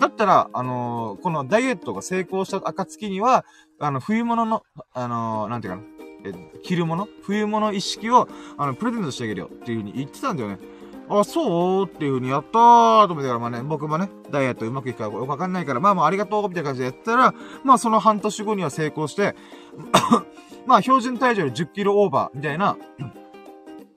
[0.00, 3.44] だったら、あのー、このダイエットが成功した暁には、
[3.78, 5.84] あの、冬物の、あのー、なんていうかな、
[6.24, 6.32] え、
[6.64, 7.06] 着るもの？
[7.22, 10.58] 冬物意識を、あの、プレゼントしてあげるよっていう風に言ってたんだよね。
[11.08, 19.34] あ、そうっていう風にやったーと思ってから、まあね、僕もね、ダイエットうまくいくかわかんないから、まあまあありがとうみたいな感じでやったら、まあその半年後には成功して、
[20.66, 22.76] まあ標準体重より10キロオーバーみたいな、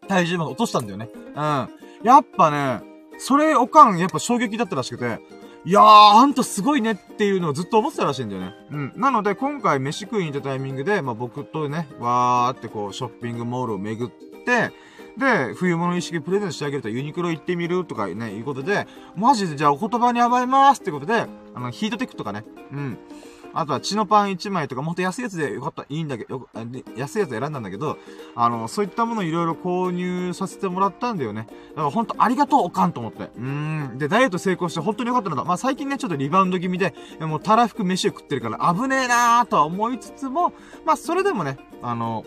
[0.08, 1.10] 体重まで落としたんだよね。
[1.36, 1.70] うん。
[2.04, 2.82] やっぱね、
[3.18, 5.20] それおかん、やっぱ衝撃だったらしくて、
[5.66, 8.54] いやー、あんたすごいねっていうのをずっと思ってたらしいんだよね。
[8.72, 8.94] うん。
[8.96, 14.12] なので、今回飯食いに行ったタイミングで、まあ僕とね、わーってこう、ショッピングモールを巡っ
[14.46, 14.72] て、
[15.18, 21.26] で、冬物意識プレゼントしてあげるとユニクロ行ってみるとかね、いうことで、マジでじゃあお言葉に甘えますってことで、
[21.56, 22.98] あの、ヒートテックとかね、うん。
[23.54, 26.48] あとは血のパン1枚とか、もっと安いやつでよかった、いいんだけど、
[26.96, 27.98] 安いやつ選んだんだけど、
[28.36, 31.48] あの、そういったものいろいろ購入させてもらったんだよね。
[31.70, 33.32] だからほんとありがとう、おかんと思って。
[33.36, 33.98] うん。
[33.98, 35.44] で、ダイエット成功して本当によかったのだ。
[35.44, 40.54] まあ最近ね、ちょっとリバウンド気味で、もうたらふく飯を食ってるから危ねえなーとは思いつつも、
[40.86, 42.26] まあそれでもね、あの、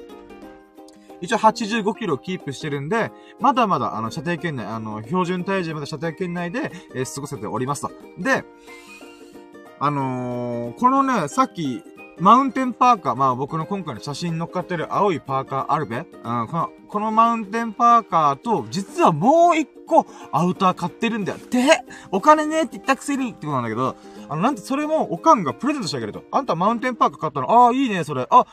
[1.21, 7.91] 一応85キロをキープしてるんで、まだまだ、あの、射程圏内、あの、標準体重まだ射程圏内で、えー、過ごせておりますと。
[8.19, 8.45] で、
[9.79, 11.83] あのー、このね、さっき、
[12.19, 21.39] マウンテンパーカー、まあ僕の今回の写真に乗っかってる青いパーカーあるべうん、この、このマウンテンパーカーと、実はもう一個アウター買ってるんだよ。
[21.51, 21.81] で、
[22.11, 23.97] お金ねって言ったくせにってことなんだけど、
[24.29, 26.23] あの、なんてそれもおかんがプレゼントしてあげると。
[26.31, 27.51] あんたマウンテンパーカー買ったの？
[27.51, 28.27] ああ、いいね、それ。
[28.29, 28.45] あ、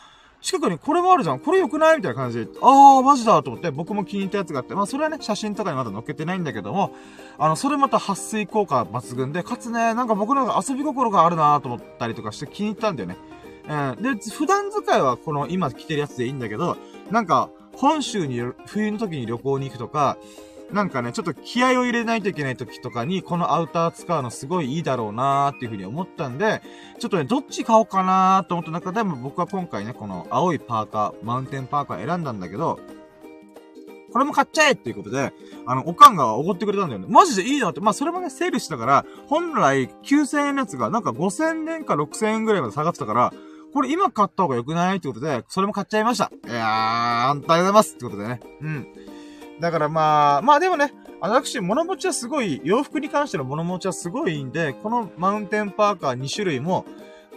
[0.42, 1.40] 近くにこれもあるじゃん。
[1.40, 1.98] これ良くない？
[1.98, 6.92] みたいな感じで、あー、マジだと思って、僕も気に入ったやつがあって、まあそれはね、写真とかにまだ載っけてないんだけども、
[7.38, 13.18] あの、それまた撥水効果抜群で、かつね、なんか僕の遊び心があるなと思ったりとかして気に入ったんだよね。
[13.68, 14.04] うん。
[14.16, 16.78] で、普段使いはこの今着てるやつでいいんだけど、
[17.12, 20.18] なんか、本州に冬の時に旅行に行くとか、
[20.72, 26.62] なんかね、ちょっと気合を入れないといけない時とかに、このアウター使うのすごいいいだろうなーっていうふうに思ったんで、
[27.00, 32.80] ちょっとね、どっち買おうかなーと思った中でも僕は今回ね、この青いパーカー、マウンテンパーカー選んだんだけど、
[34.12, 35.32] これも買っちゃえっていうことで、
[35.66, 37.08] あの、おかんがおごってくれたんだよね。
[37.10, 37.82] マジでいいなって。
[37.82, 43.34] まあ、それもね、セールしたから、本来9000円のやつがなんか5000円か6000円ぐらいまで下がってたから、
[43.74, 46.32] これ今買った方が良くないってことで、それも買っちゃいました。
[46.48, 48.40] いやー、あんたありがとうございますってことでね。
[48.62, 48.88] うん。
[49.60, 56.86] だからまあ、まあでもね、私、物持ちはすごい、洋服に関しての物持ちはすごいんで、このマウンテンパーカー2種類も、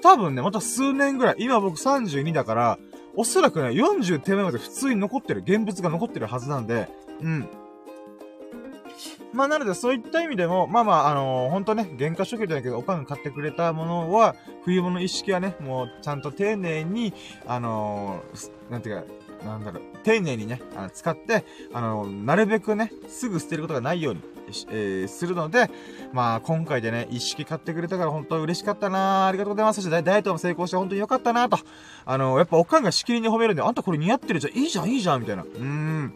[0.03, 2.79] 多分ね、また数年ぐらい、今僕32だから、
[3.17, 6.89] おそらくね、40手前まで普通に残ってる、現物が残ってるはずなんで、
[7.21, 7.49] うん。
[9.33, 17.15] まあ、なので、そういった意味でも、まあまあ、あのー、ほんとね、原価初級じゃないけど、おかんが買ってくれたものは、冬物意識はね、もう、ちゃんと丁寧に、
[17.47, 19.05] あのー、なんていうか、
[19.45, 24.21] なんだろう、丁寧にね、あの使って、あの、なるべくね、すぐ捨てることがないように、
[24.71, 25.71] えー、するので、
[26.13, 29.77] まあ、今回でね、一式買ってくれたから本当嬉しかったなありがとうございます。
[29.77, 31.59] そしてダイエットも成功して本当に良かったなと。
[32.05, 35.43] あの、やっぱおかんがしきりに褒めるんで、あんたこれ似合ってるじゃん、いいじゃん、いいじゃん、みたいな。
[35.43, 36.15] うーん。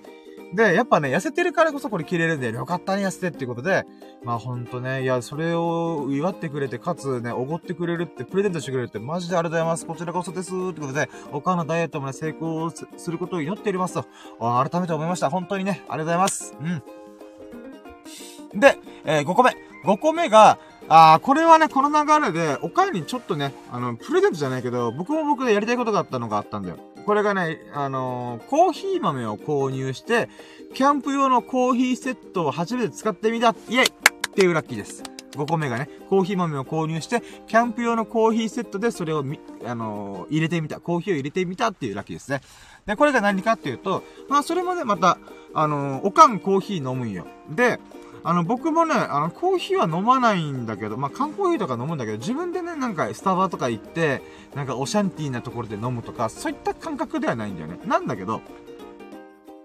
[0.52, 3.86] で、やっぱね、痩せてるからこそこれ着れるんで、よかったね、痩せてっていうことで、
[4.22, 9.86] まあほんとね、いや、それを祝ってくれて、かつね、おごってくれるって、プレゼントしてくれるって、マジでありがとうございます。
[9.86, 10.50] こちらこそです。
[10.50, 14.04] ってことで、おかんのダイエットもね、成功することを祈っておりますと、
[14.38, 15.30] 改めて思いました。
[15.30, 16.54] 本当にね、ありがとうございます。
[16.60, 18.60] うん。
[18.60, 19.56] で、えー、5個目。
[19.84, 26.78] 5個目が、あー、これはね、この流れで、おかんにちょっとね、あの、プレゼントじゃないけど、僕も僕でやりたいことがあったのがあったんだよ。
[27.04, 30.28] これがね、あのー、コーヒー豆を購入して、
[30.74, 33.86] キャンプ用のコーヒーセットを初めて使ってみた、イェイっ
[34.34, 35.02] ていうラッキーです。
[35.32, 42.40] 5個目がね、コーヒー豆を購入して、キャンプ用のコーヒーセットでそれをみ、あのー、入れてみた、コーヒーを入れてみたっていうラッキーですね。
[42.86, 45.18] で、これが何かっていうと、まあ、それもね、また、
[45.52, 47.26] あのー、おかんコーヒー飲むんよ。
[47.50, 47.80] で、
[48.26, 54.22] あの、僕もね、あの、コーヒーは飲まないんだけど、まあ、缶コーヒーとか飲むんだけど、自分でね、なんか、スタバとか行って、
[54.54, 57.78] なんか、オシャンティーなところで飲むとか、そういった感覚ではないんだよね。
[57.84, 58.40] なんだけど、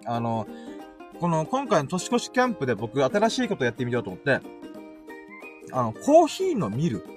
[0.05, 0.45] あの、
[1.21, 4.41] この、今回の年越しキャンプで僕、新しいことやってみようと思って、
[5.71, 7.07] あの、コーヒーのミルっ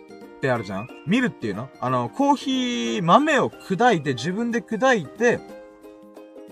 [0.40, 0.88] てあるじゃん？
[1.08, 1.70] ミルっていうの？
[1.80, 5.40] あの、コーヒー豆を砕いて、自分で砕いて、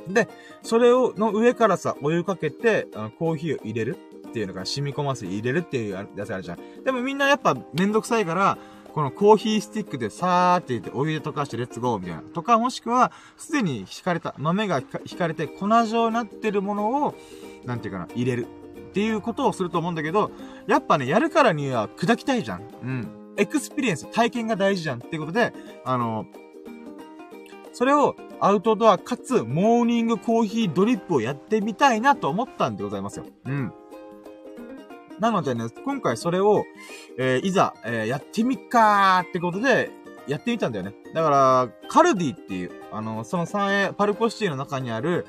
[0.08, 0.28] で、
[0.62, 3.98] それを、の上からさ、お湯かけて、あの、コーヒーを入れる。
[4.30, 6.84] っていうのが染み込ませて入れるっていうやつあるじゃん。
[6.84, 8.58] でもみんなやっぱめんどくさいから、
[8.92, 12.22] このコーヒースティックでさーって言ってお湯で溶かしてレッツゴーみたいな。
[12.22, 17.14] とかもしくは、すでに引かれた、豆が引かれて粉状になってるものを、
[17.64, 18.46] なんていうかな、入れる。
[18.90, 20.32] っていうことをすると思うんだけど、
[20.66, 22.62] やっぱね、やるからには砕きたいじゃん。
[22.82, 23.08] うん。
[23.36, 25.52] experience、体験が大事じゃんっていうことで、
[25.84, 26.26] あの、
[27.72, 33.26] それをアウトドアかつモーニングコーヒードリップをやってみたいなと思ったんでございますよ。
[33.44, 33.72] うん。
[35.20, 36.64] なのでね、今回それを、
[37.18, 39.90] えー、いざ、えー、やってみっかーってことで、
[40.26, 40.94] やってみたんだよね。
[41.14, 45.26] だから、カルディっていう、あの、そのサンエー、パルコシティの中にある、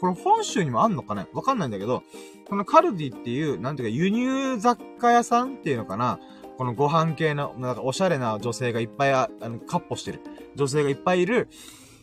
[0.00, 1.26] これ本州にもあんのかね？
[1.32, 2.02] わかんないんだけど、
[2.48, 6.18] このカルディっていう、なんていうか、輸入雑貨屋さんっていうのかな？
[6.58, 10.20] このご飯系の、なんかおしゃれな女性がいっぱいあ、あの、カッポしてる。
[10.56, 11.48] 女性がいっぱいいる、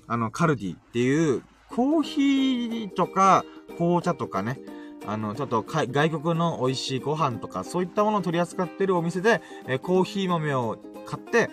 [0.07, 3.43] あの、カルディっていう、コーヒーとか、
[3.77, 4.59] 紅茶とかね、
[5.05, 11.49] あの、ちょっと外国の美味しいご飯とか、そういったものを取り扱ってるお店で、えー、コーヒー豆を買って、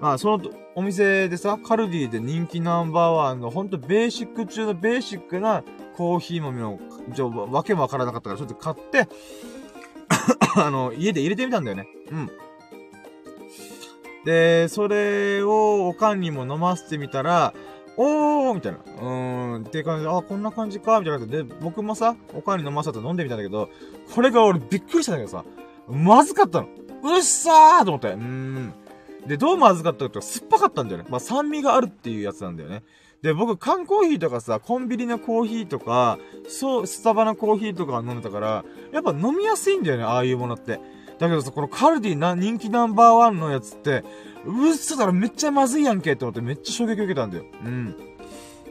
[0.00, 0.42] まあ、その
[0.74, 5.62] お店でさ、カルディで人気ナンバーワンの、ほんとベーシック中のベーシックな
[5.96, 6.78] コーヒー豆を、
[7.14, 9.08] ちょ、わけもわからなかったから、ちょっと買って
[10.56, 11.86] あの、家で入れてみたんだよね。
[12.10, 12.30] うん。
[14.24, 17.54] で、それをおかんにも飲ませてみたら、
[17.96, 18.78] おーみたいな。
[18.78, 23.68] うーん、って感じで、あ、こんな感じかみたいな感じで、僕もさ、おかんに飲ませて飲んでみたんだけど、
[24.14, 25.44] これが俺びっくりしたんだけどさ、
[25.88, 26.68] まずかったの。
[27.04, 28.08] うっさーと思って。
[28.08, 28.72] うーん。
[29.26, 31.06] で、どうまずかったかと酸っぱかったんだよね。
[31.08, 32.82] まあ、酸味があるっていうやつなんだよね。
[33.22, 40.80] で、僕、缶コーヒーとかさ、コンビニのコーヒーとか、そう、スタバのコーヒーとか飲んでたから、やっぱ飲みやすいんだよね、ああいうものって。
[41.20, 44.02] だけどさ、このカルディな、人気ナンバーワンのやつって、
[44.44, 47.44] うっそだろ、めっちゃまずいやんけって思ってめっちゃ衝撃受けたんだよ。
[47.64, 47.96] うん。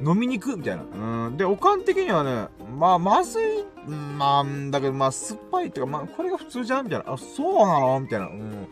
[0.04, 0.84] 飲みにくみたいな。
[0.84, 1.38] うん。
[1.38, 3.46] で、おかん的にはね、まあ、まずい、
[3.88, 7.14] まあ、だけど、まあ、酸っぱいっていうか、まあ、これが普通じゃんみたいな。
[7.14, 8.28] あ、そうなのみたいな。
[8.28, 8.68] うん。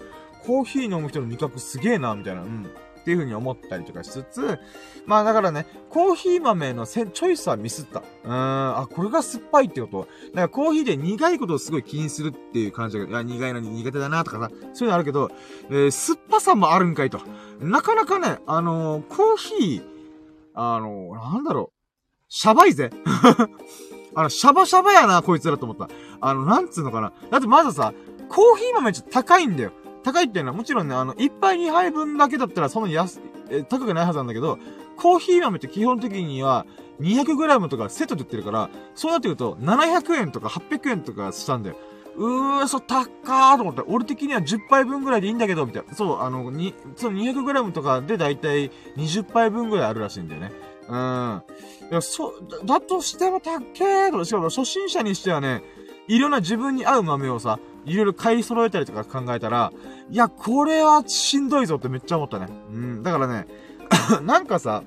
[0.46, 2.42] コーヒー飲む人の味覚すげえな、みたいな。
[2.42, 2.70] うん。
[3.10, 4.60] っていう風に思ったりとかしつつ、
[5.08, 8.02] まあだからね、コーヒー豆のせチョイスはミスった。
[8.02, 15.32] うーん、あ、これが酸っぱいってことだからコーヒーで苦いことをすごい気にするっていう感じが、いや、苦いのに苦手だなとかさ、そういうのあるけど、
[15.70, 17.20] えー、酸っぱさもあるんかいと。
[17.60, 19.84] なかなかね、あのー、コーヒー、
[20.54, 22.92] あのー、なんだろう、シャバいぜ。
[24.14, 25.90] あの、シャバシャバやな、こいつらと思った。
[26.22, 27.14] あの、なんつうのかな。
[27.32, 27.92] だってまずさ、
[28.30, 29.72] コーヒー豆ちょっと高いんだよ。
[30.04, 34.58] 高いっていうのはもちろんね、あの、1杯2杯分だけだったらそんな安、え、高くないはずなんだけど、
[34.98, 36.66] コーヒー豆って基本的には
[37.00, 41.76] 200g とかセットで売ってるから、そうなってくると700円とか800円とかしたんだよ。
[42.18, 43.84] うー、そう、高ーと思った。
[43.88, 45.94] 俺的には10杯分ぐらいでいいんだけど、みたいな。
[45.94, 50.52] そう、あの、に、その 200g とかでだいたい20杯分ぐらいあるらしいんだよね。
[50.90, 51.42] うん。
[51.92, 52.34] いや、そ、
[52.66, 55.64] だとしても高ーと、しかも初心者にしてはね、
[56.10, 59.72] いろんな自分に合う豆をさ、いろいろ買い揃えたりとか考えたら、
[60.10, 62.48] いや、これはしんどいぞってめっちゃ思ったね。
[62.72, 63.04] うん。
[63.04, 63.48] だからね、
[64.24, 64.84] なんかさ、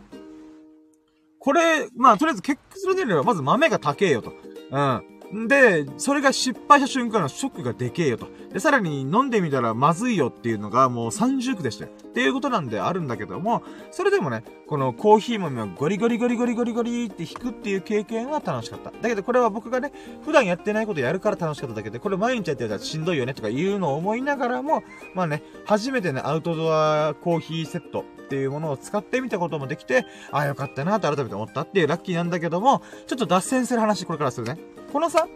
[1.39, 4.33] これ、まあ、とりあえず結論で言えば、まず豆が高えよと。
[4.71, 5.12] うん。
[5.33, 8.29] で、それが失敗した瞬間のショックがでけえよと。
[8.53, 11.91] で、さらに飲んでみたらまずいよっていうのがもう30区でしたよ。
[11.91, 18.91] っていうことなんであるんだけども、それでもね、このコーヒー豆をゴリゴリゴリゴリゴリゴリって引くっていう経験は楽しかった。
[18.91, 19.93] だけどこれは僕がね、
[20.23, 24.83] 普段やってないことやるから楽しかっただけで、これ毎日やってたらしんどいよねとか言うのを思いながらも、
[25.15, 34.59] まあね、初めてね、アウトドアコーヒーセットっていうものを使ってみたこともできて、ああよかったなと改めて思ったっていうラッキーなんだけども、ちょっと脱線する話これからするね。
[34.93, 35.27] このさ、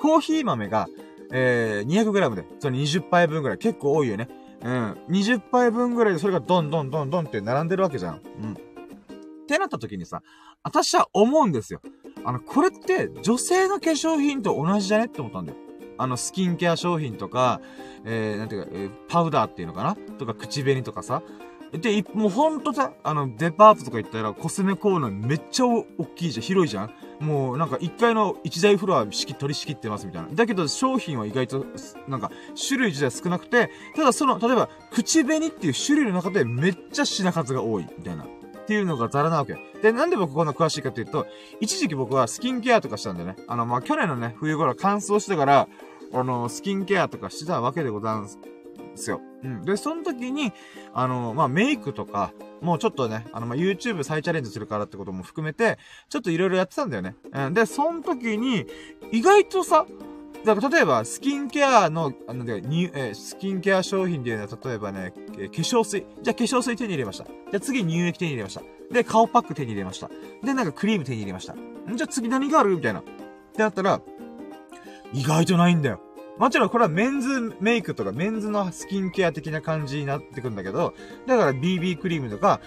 [0.00, 0.86] コーヒー豆が、
[1.32, 4.28] えー、200g で、その20杯分ぐらい、結構多いよね。
[4.62, 4.92] うん。
[5.08, 8.20] 20杯分ぐらいでそれがどんどんどんどんって並んでるわけじゃん。
[8.42, 8.52] うん。
[8.52, 8.56] っ
[9.46, 10.22] てなった時にさ、
[10.62, 11.80] 私は思うんですよ。
[12.24, 15.58] あの、これって女性の化粧品と同じじゃねって思ったんだよ。
[15.98, 17.60] あの、スキンケア商品とか、
[18.04, 19.96] えー、なんていうか、えー、パウダーっていうのかな？
[20.18, 21.22] とか、口紅とかさ。
[21.72, 25.84] で、もうほんとさ、あの、デパートとか行ったらコスメコーナーめっちゃ大
[26.16, 30.28] きいじゃん、広いじゃんもうなんか1階の1台フロア式取り仕切ってますみたいな。
[30.32, 31.66] だけど商品は意外と、
[32.08, 32.30] なんか
[32.68, 38.24] 種類自体少なくて、ただその、例えば口紅っていう種類の中でめっちゃ品数が多いみたいな。
[38.24, 39.56] っていうのがザラなわけ。
[39.82, 41.26] で、なんで僕こんな詳しいかっていうと、
[41.60, 43.36] 一時期僕はスキンケアとかしたんだよね。
[43.48, 45.68] あの、まあ、去年のね、冬頃乾燥してから、
[46.12, 49.20] あの、スキンケアとかしてたわけでございますですよ。
[49.42, 49.62] うん。
[49.64, 50.52] で、その時に、
[50.92, 57.14] あの、まあ、メイクとか、もうちょっとね、あの、まあ、YouTube 再チャレンジするからってことも含めて、ちょっといろいろやってたんだよね。
[57.32, 57.54] うん。
[57.54, 58.66] で、その時に、
[59.12, 59.86] 意外とさ、
[60.44, 66.06] だから例えば、スキンケアの、あの、に、えー、スキンケア商品でいうのは、例えばね、えー、化粧水。
[66.22, 67.24] じゃあ化粧水手に入れました。
[67.24, 68.62] じゃあ次乳液手に入れました。
[68.90, 70.08] で、顔パック手に入れました。
[70.42, 71.54] で、なんかクリーム手に入れました。
[71.94, 72.76] じゃあ次何がある？
[72.76, 73.00] みたいな。
[73.00, 74.00] ってなったら、
[75.12, 76.00] 意外とないんだよ。
[76.40, 80.94] もちろんこれはメンズメイクとかメンズのスキンケア的な感じになってくんだけど、
[81.26, 82.62] だから BB クリームとか、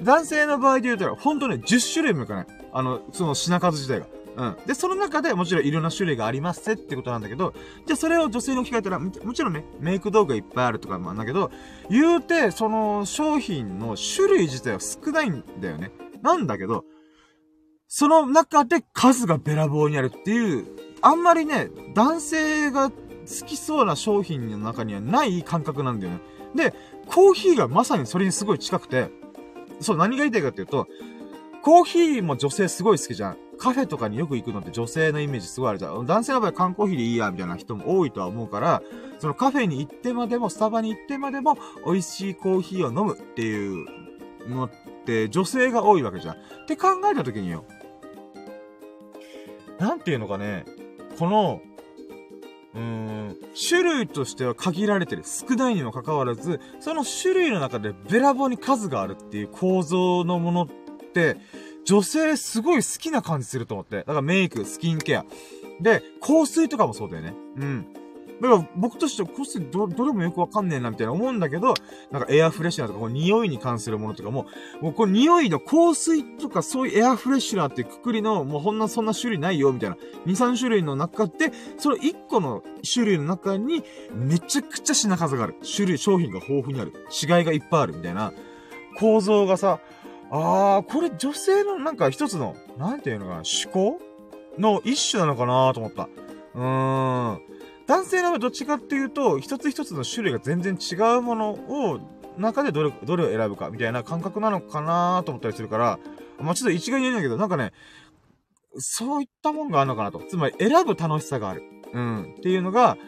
[0.00, 2.46] 男性の場合で言うと、ほんとね、10種類もいかない。
[2.72, 4.06] あの、その品数自体が。
[4.38, 4.66] うん。
[4.66, 7.52] で、その中でもちろんいろんな種類がありますってことなんだけど、
[7.84, 11.50] じゃあそれを女性に置き換えたら、もちろんね、メイク道具がいっぱいあるとかもあるんだけど、
[11.90, 15.90] 言うて、その商品の種類自体は少ないんだよね。
[16.22, 16.86] なんだけど、
[17.88, 20.66] その中で数がべらぼうにあるっていう、
[21.02, 22.90] あんまりね、男性が
[23.28, 26.20] 好きそうな商品の中にはない感覚なんだよね。
[26.54, 26.74] で、
[27.06, 29.10] コーヒーがまさにそれにすごい近くて、
[29.80, 30.88] そう、何が言いたいかっていうと、
[31.62, 33.36] コーヒーも女性すごい好きじゃん。
[33.58, 36.06] カフェとかによく行くのって女性のイメージすごいあるじゃん。
[36.06, 38.82] 男性の場合缶コーヒーでいいや、みたいな人も多いとは思うから、
[39.18, 43.86] そのカフェに行ってまでも、スタバに行ってまでも、美味しいコーヒーを飲むっていう
[44.48, 44.70] のっ
[45.04, 46.34] て女性が多いわけじゃん。
[46.34, 47.64] って考えた時によ。
[49.78, 50.64] なんていうのかね、
[51.18, 51.60] この、
[52.74, 53.36] うん、
[53.68, 55.22] 種類としては限られてる。
[55.24, 60.66] 少ないにもかかわらず、その種類の中でべらぼうに数があるっていう構造のものっ
[61.12, 61.36] て、
[61.84, 63.98] 女性すごい好きな感じすると思って。
[63.98, 65.24] だからメイク、スキンケア。
[65.80, 67.34] で、香水とかもそうだよね。
[67.56, 67.86] うん。
[68.40, 71.74] だから僕としては香水ど、どれもよくわかんねえなみたいな思うんだけど、
[72.10, 74.46] なんかエアフレッシュナーとか、こう匂いに関するものとかも、
[74.80, 79.96] もうこの匂いの香水とかそういうエアフレッシュナーってくくりの、もうほんなそんな種類ないよみたいな。
[80.26, 82.62] 2、3種類の中で、その1個の
[82.92, 83.82] 種類の中に
[84.12, 85.56] めちゃくちゃ品数がある。
[85.76, 86.92] 種類、商品が豊富にある。
[87.10, 88.32] 違いがいっぱいあるみたいな
[88.98, 89.80] 構造がさ、
[90.30, 94.00] あー、これ女性のなんか一つの、なんていうのかな、思考
[94.58, 96.08] の一種なのかなと思った。
[96.54, 97.40] うーん。
[97.88, 101.98] 男性の場合どっちかっていうと、一つ一つの種類が全然違うものを、
[102.36, 105.98] 中でどれ、どれを選ぶかみたいな感覚なのかなと思ったりするから、
[106.38, 107.72] まあ、ちょっと一概に言えないけど、なんかね、
[108.76, 110.20] そういったもんがあるのかなと。
[110.28, 111.62] つまり選ぶ楽しさがある。
[111.94, 112.34] うん。
[112.38, 112.98] っていうのが、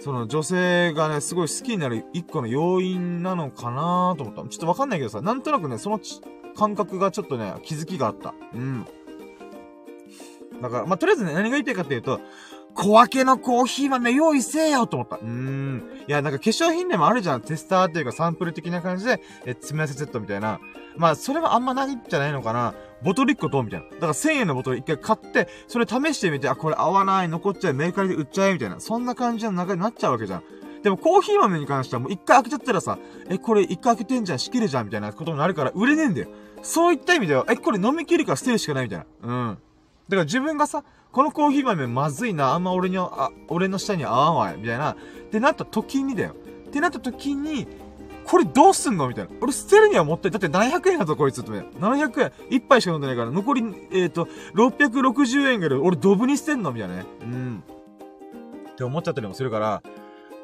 [0.00, 4.42] その女性がね、すごい好きになる一個の要因なのかなと思った。
[4.50, 5.98] ちょっとわかんないけどさ、なんとなくね、その
[6.54, 8.34] 感覚がちょっとね、気づきがあった。
[8.54, 8.86] うん。
[10.60, 12.20] だから、まあ、とりあえずね、何が言いたいかっていうと、
[12.76, 15.16] 小分けのコーヒー豆用意せえよと思った。
[15.16, 15.82] うーん。
[16.06, 17.40] いや、なんか化粧品でもあるじゃん。
[17.40, 20.60] テスターっていうかサンプル的な感じで、え、詰め合わせセットみたいな。
[20.96, 22.74] まあ、それはあんまないんじゃないのかな。
[23.02, 23.86] ボトル1個どうみたいな。
[23.86, 28.80] だから1000円のボトル1回買って、それ試してみて、あ、これ合わない、残っちゃう、メーカーで売っちゃえ、みたいな。
[28.80, 30.42] そんな感じの流れになっちゃうわけじゃん。
[30.82, 32.98] でもコーヒー豆に関してはもう一回開けちゃったらさ、
[33.28, 36.28] え、これ一回開けてんじゃん、仕切るじゃん、みたいなことになるから売れねえんだよ。
[36.62, 39.06] そういった意味では、え、これ飲み切るか捨てるしかないみたいな。
[39.22, 39.58] うん。
[40.08, 44.92] だから自分がさ、このコーヒー豆まずいな、あんま俺に、あ、俺の舌に合わんわい、みたいな。
[44.92, 44.96] っ
[45.30, 46.34] てなった時にだよ。
[46.66, 47.66] ってなった時に、
[48.24, 49.30] これどうすんのみたいな。
[49.40, 50.30] 俺捨てるにはもったい。
[50.30, 51.50] だって700円だぞ、こいつって。
[51.50, 52.32] 700円。
[52.50, 56.72] 1杯しか飲んでないから、残り、えっ、ー、と、660円ぐらい、俺ドブに捨てんの？
[56.72, 57.04] みたいなね。
[57.22, 57.64] うん。
[58.72, 59.82] って思っちゃったりもするから、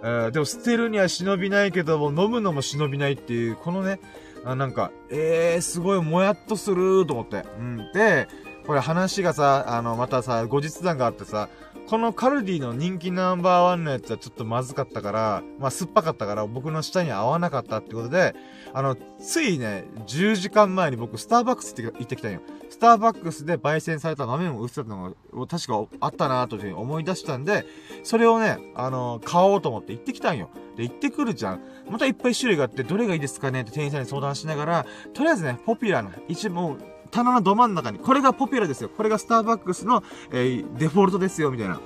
[0.02, 4.00] えー、でも捨てるには忍びないけども、飲むのも忍びないっていう、このね、
[4.44, 7.44] あなんか、えー、すごいもやっとすると思って。
[7.58, 7.92] うん。
[7.92, 8.26] で、
[8.66, 11.48] これ話がさ、あの、またさ、後日談があってさ、
[11.88, 18.34] このカルディの人気ナンバーワンのやつはちょっとまずかったから、まあ酸っぱかったから僕の舌に合わなかったってことで、
[18.72, 22.40] あの、ついね、10時間前に僕スターバックスって行ってきたんよ。
[22.70, 27.66] スターバックスで焙煎された豆も売ってたのが確かあったなというふうに思い出したんで、
[28.04, 30.50] それをね、あの、買おうと思って行ってきたんよ。
[30.76, 31.60] で、行ってくるじゃん。
[31.90, 38.88] またいっぱい種類があって、どれがいいですかねって店員さんに相談しながら、とりあえずね、ポピュラーな、一もう、棚のど真ん中に、これがポピュラーですよ。
[38.88, 40.02] これがスターバックスの、
[40.32, 41.80] えー、デフォルトですよ、みたいな。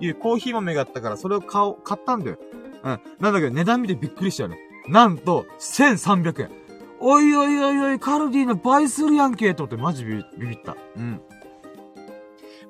[0.00, 2.38] いうコーヒー豆があったから、それを買おう、買ったんだよ。
[2.82, 3.00] うん。
[3.20, 4.58] なんだけど、値段見てびっくりしたよね。
[4.88, 6.50] なんと、1300円。
[7.00, 10.76] おいおいおいおい、カルディの倍するやんけと思ってマジビビった。
[10.96, 11.20] うん。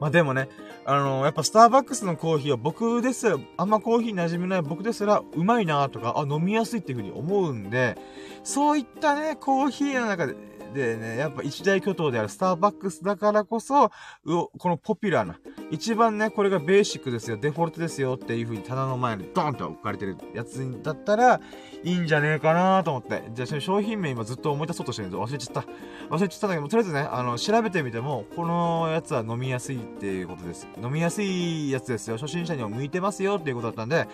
[0.01, 0.49] まあでもね、
[0.85, 7.97] あのー、やっぱスターバックスのコーヒーは僕ですら、あんまコーヒー馴染みない僕ですら、うまいなとか、あ、飲みやすいっていう風に思うんで、
[8.43, 10.35] そういったね、コーヒーの中で、
[10.75, 13.91] でね、やっぱ一大巨頭であるスターバックスだからこそ、
[14.25, 15.39] このポピュラーな、
[15.70, 21.41] 一番ね、これがベーシックですよ、デフォルトですよっていう風に棚の前にドーンと置かれてるやつだったら、
[21.85, 23.22] いいんじゃねえかなと思って。
[23.33, 25.64] じゃあ、商品名今ずっと思い出そうとしてるんです忘れちゃった。
[26.14, 30.66] 忘れちゃったんだけど、とりあえずね、あの、調べてみても、このやつは飲みやすいっていうことです。
[30.83, 32.16] 飲みやすいやつですよ。
[32.16, 34.09] 初心者にも向いてますよっていうことだったんで、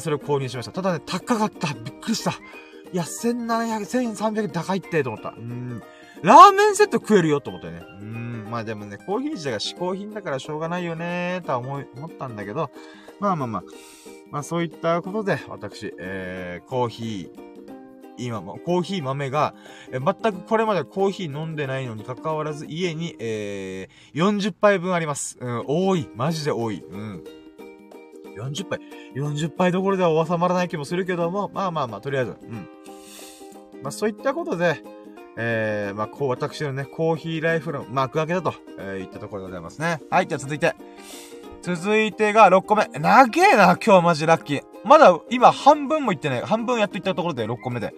[0.00, 0.72] それを購入しました。
[0.72, 1.74] ただね、高かった。
[1.74, 2.32] びっくりした。
[2.92, 5.30] いや、1700、1300高いってと思った。
[5.30, 5.82] うん。
[6.22, 7.82] ラーメンセット食えるよと思ったよね。
[8.00, 8.46] うん。
[8.50, 12.70] まあでもね、コーヒー自体が嗜好品だからしょうがないよねーとは思い、思ったんだけど、
[13.18, 13.62] まあまあまあ。
[14.30, 17.52] まあそういったことで、私、えー、コーヒー、
[18.18, 19.54] 今も、コーヒー豆が、
[19.90, 25.38] え全くこれまでコーヒー飲んでないのに関わらず、家に、えー、40杯分あります。
[25.40, 26.08] うん、多い。
[26.14, 26.84] マジで多い。
[26.88, 27.24] うん。
[28.36, 28.80] 40杯。
[29.14, 32.68] 40杯どころでは収まらない気もするけども、まあまあまあ、とりあえず、うん。
[33.82, 34.82] まあそういったことで、
[35.36, 40.00] えー、まあこう、私のね、コーヒーライフの幕開けだと、えー、言ったところでございますね。
[40.10, 40.74] はい、じゃあ続いて。
[41.62, 42.86] 続いてが6個目。
[42.98, 44.62] 長えな、今日マジラッキー。
[44.84, 46.40] まだ今半分もいってない。
[46.40, 47.94] 半分やっといったところで6個目で。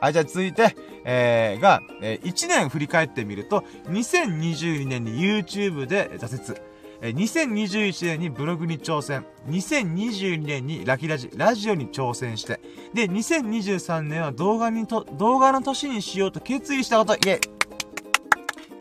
[0.00, 6.75] はい、じゃあ続いて、えー、が、えー、1年振り返ってみると、2022年に YouTube で挫折。
[7.00, 9.24] え2021年にブログに挑戦。
[9.48, 12.60] 2022年にラキラジ、ラジオに挑戦して。
[12.94, 17.40] で、2023年は動画にと、動画の年にしようと決意したこと、イェイ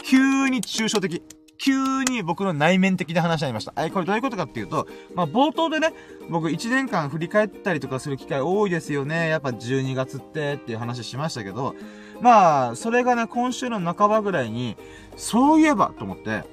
[0.04, 1.22] 急に抽象的。
[1.58, 3.74] 急に僕の内面的な話になりました。
[3.78, 5.94] え、これどういうことかっていうと、まあ、冒頭でね、
[6.30, 9.30] 僕1年間振り返ったりとかする機会多いですよね。
[9.30, 11.76] やっぱ12月ってっていう話しましたけど、
[12.22, 14.78] まあ、それがね、今週の半ばぐらいに、
[15.16, 16.44] そういえばと思って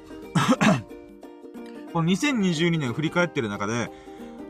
[1.93, 3.91] この2022年振り返ってる中で、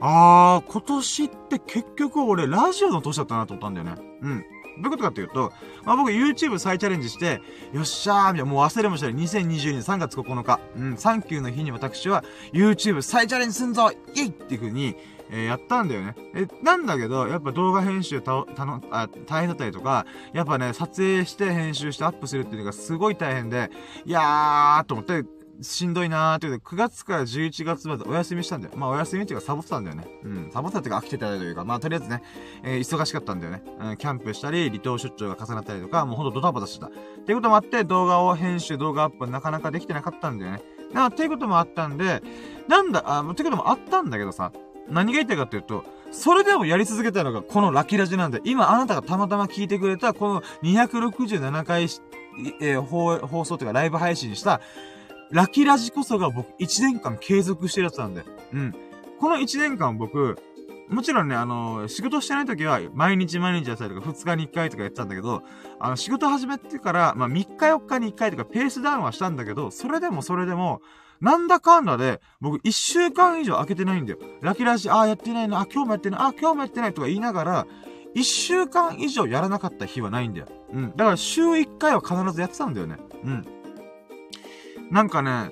[0.01, 4.03] あー、今年って結局俺ラジオの年だったなと思ったんだよね。
[4.23, 4.45] うん。
[4.81, 5.53] どういうことかっていうと、
[5.85, 7.41] まあ僕 YouTube 再チャレンジして、
[7.73, 14.97] よっしゃーみたいな、もう忘れもしたら2022年3月9日、うん、サンキューの日に私は YouTube 再チャレンジすんぞイェイっていう風に、
[15.31, 16.15] えー、やったんだよね。
[16.35, 23.71] え、なんだけど、やっぱ動画編集た、たの、あ、大変だったりとか、やっぱね、撮影して編集してアップするっていうのがすごい大変で、
[24.05, 25.25] いやー、と思って、
[25.63, 28.75] しんどいなーっていうで、9月から11月までお休みしたんだよ。
[28.77, 30.07] まあお休みっていうかサボってたんだよね。
[30.25, 30.51] うん。
[30.53, 32.23] サボってたっていうか飽きてたというか、まあとりあえずね、
[32.63, 33.63] えー、忙しかったんだよね。
[33.81, 36.87] うん、キャンプしたり、離島出張が重なったりとか、もうほんとドタバタしてた。
[36.87, 36.91] っ
[37.25, 40.63] ていうこともあって、動画を編集、動画アップなかなかできてなかったんだよね。
[40.93, 42.23] な、っていうこともあったんで、
[42.69, 44.53] なんだ、あ、っていうこともあったんだけどさ、
[44.89, 51.85] 何が言いたいかっていうと、それでもやり続けたのがこのラキラジなんで、今あなたがたまたま聞いてくれたこの267回、
[52.61, 54.61] えー、放送というかライブ配信した
[55.33, 58.23] ラキラジこそが僕1年間継続してるやつなんで。
[58.53, 58.75] うん。
[59.19, 60.39] この1年間僕、
[60.89, 65.43] もちろんね、あの、仕事してない時は、毎日毎日やったりとか、2日に1回とかやってたんだけど、
[65.81, 70.83] あの、仕事始めてから、まあ、3日4日に1回とか、ペースダウンはしたんだけど、それでもそれでも、
[71.23, 74.19] なんだかんだで、僕1週間以上開けてないんだよ。
[74.43, 77.67] ラキラジ、ああ、やってないな、あ、今日もやってない、あ、今日もやってないとか言いながら、
[78.15, 80.47] 1週間以上やらなかった日はないんだよ。
[80.75, 80.91] うん。
[80.97, 82.99] だから週1回は必ずやってたんだよね。
[83.25, 83.62] うん。
[84.93, 85.51] なんかね、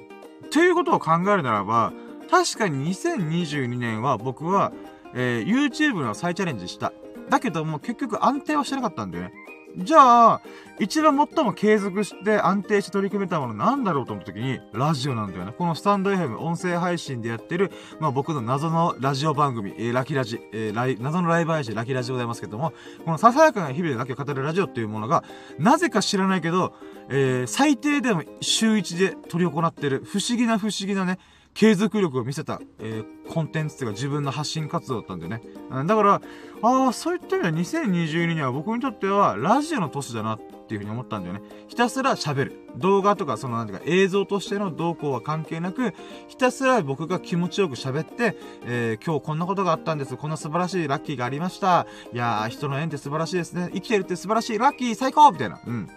[0.51, 1.95] ということを考えるならば、
[2.30, 4.70] 確かに2022年は僕は、
[5.14, 6.93] えー、YouTube の再チャレンジした。
[7.30, 9.32] だけども結局安定はしてなかったんだよね。
[9.77, 10.41] じゃあ、
[10.81, 15.53] 一番最も継続して安定して取り組めたものなんだろうと思った時に、ラジオなんだよね。
[15.57, 22.73] このスタンド FM 音声配信でやってる、まあ僕の謎のラジオ番組、えー、ラキラジ、えー、ライ、謎のライブ配信、ラキラジでございますけども、
[23.05, 25.23] このささやかな日々でラキを語るラジオっていうものが、
[25.59, 26.73] なぜか知らないけど、
[27.11, 31.18] えー、最低でも週一で取り行ってる、不思議な不思議なね、
[31.55, 35.42] 継続力を見せた、えー、コンテンツっていうか自分の発信活動だったんだよね。
[35.86, 36.22] だから、
[36.62, 41.42] ああ、そういった意味では2022年は僕にとってはラジオの年だなっていうふうに思ったんだよね。
[41.68, 42.53] ひたすら喋る。
[42.76, 45.92] 動画とかそのなんていうか映像としての動向は関係なく、
[46.28, 50.16] ひたすら僕が気持ちよく喋って、えー、今日こんなことがあったんです。
[50.16, 51.86] こんな素晴らしいラッキーがありました。
[52.12, 53.70] いやー、人の縁って素晴らしいですね。
[53.74, 54.59] 生きてるって素晴らしい。
[54.59, 55.61] ラッキー最高みたいな。
[55.66, 55.88] うん。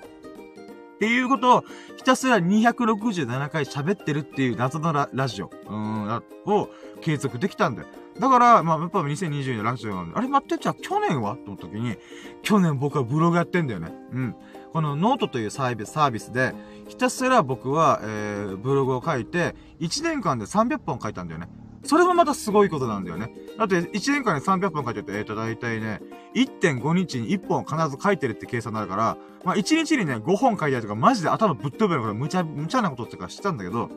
[1.03, 1.63] っていうことを、
[1.97, 6.69] ひたすら267回喋ってるっていう謎のララジオ、うん、を
[7.01, 7.87] 継続できたんだよ。
[8.17, 11.35] だから、まあ、やっぱ2020年ラジオなんで、あれ待って、じゃあ去年は？
[11.35, 11.97] と思った時に、
[12.41, 13.91] 去年僕はブログやってんだよね。
[14.13, 14.35] うん。
[14.71, 16.53] このノートというサービス、サービスで、
[16.87, 21.49] ひたすら僕は、えー、ブログを書いて、1年間で300本書いたんだよね。
[21.83, 23.31] それもまたすごいことなんだよね。
[23.57, 26.01] だって、1年間で300本書いてて、えっ、ー、と、だいたいね、
[26.33, 33.89] 1.5日に1本必ず書いてるって計算になるから、まあ、1日にね、5本書いたりとか、マジで頭ぶっ飛ぶようなこと、無茶、無茶なことってかしてたんだけど、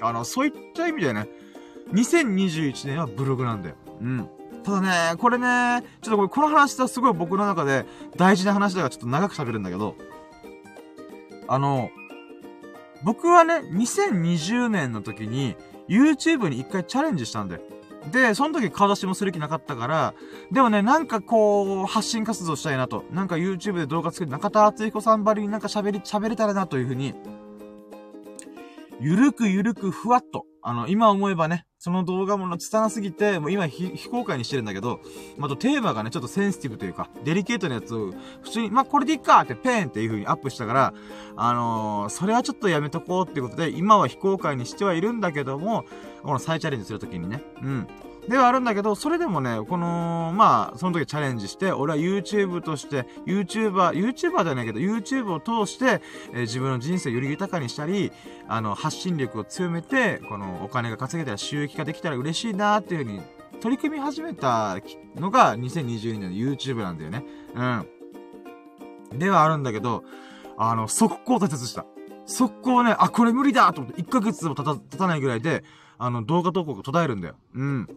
[0.00, 1.28] あの、そういった意味でね、
[1.92, 3.74] 2021年はブログなんだよ。
[4.00, 4.28] うん。
[4.64, 7.84] ただね、これね、ちょっとこれ、この話はすごい僕の中で
[8.16, 9.94] 大事な話だからちょっと長く喋るんだけど、
[11.48, 11.90] あの、
[13.04, 15.54] 僕はね、2020年の時に、
[15.88, 17.62] YouTube に一回チャレンジしたんだよ。
[18.12, 20.14] で、その時顔出しもする気なかったから、
[20.52, 23.04] でもね、なんかこう、発信活動したいなと。
[23.10, 27.14] なんか YouTube で動画作って中田敦彦さんばりになんか喋り、喋れたらなというふうに、
[29.00, 34.98] ゆるくゆるくふわっと、あの、今思えばね、その動画もの拙すぎて、もう今非公開にしてるんだけど、
[35.38, 38.12] またテーマがね、ちょっとセンシティブというか、デリケートなやつを、
[38.42, 40.94] 普通に、まあ、これでいっかってペンっていう風にアップしたから、
[41.36, 45.84] あのー、それはちょっとやめとこうっていうことで、今は非公開にしてはいるんだけども、
[46.24, 47.86] この再チャレンジするときにね、うん。
[48.28, 56.02] ではあるんだけど、それでもね、この、まあ、その時チャレンジして、俺は YouTube として、YouTuber、YouTuber ではないけど、YouTube を通して、
[56.32, 58.10] えー、自分の人生をより豊かにしたり、
[58.48, 63.20] あの、発信力を強めて、このお金が稼げたら収益化できたら嬉しいなっていうふうに
[63.60, 64.78] 取り組み始めた
[65.14, 67.24] のが2022年の YouTube なんだよね。
[67.54, 69.18] うん。
[69.18, 70.04] ではあるんだけど、
[70.58, 71.86] あの、速攻挫折した。
[72.26, 75.62] 速攻ね、あ、これ無理だと思って、1ヶ月もた、経たないぐらいで、
[75.98, 77.36] あの、動画投稿が途絶えるんだよ。
[77.54, 77.88] うん。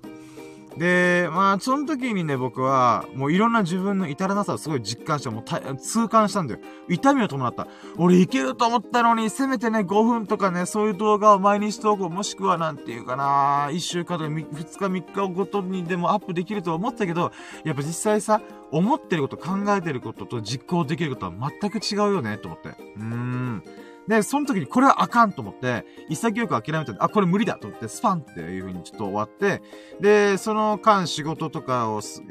[0.77, 6.59] で、まあ、その時にね、僕は、もういろんな自分の至らなさをすごい実感した、もう痛感したんだよ。
[6.87, 7.67] 痛みを伴った。
[7.97, 17.31] 俺いけると思ったのに、せめてね、5分とかね、そういう動画を毎日投稿、もしくはなんていうかな、1週間とか2日3日ごとにでもアップできると思ったけど、
[17.63, 18.41] やっぱ実際さ、
[18.71, 22.69] 思ってること、考えてることと実行できることは全く違うよね、と思って。
[22.69, 23.63] うーん。
[24.09, 29.61] で、その時にこれはあかんと思って、潔く諦めて、あ、これ無理だと思って、スパンっていう風にちょっと終わって、
[30.01, 32.23] で、その間仕事とかをす、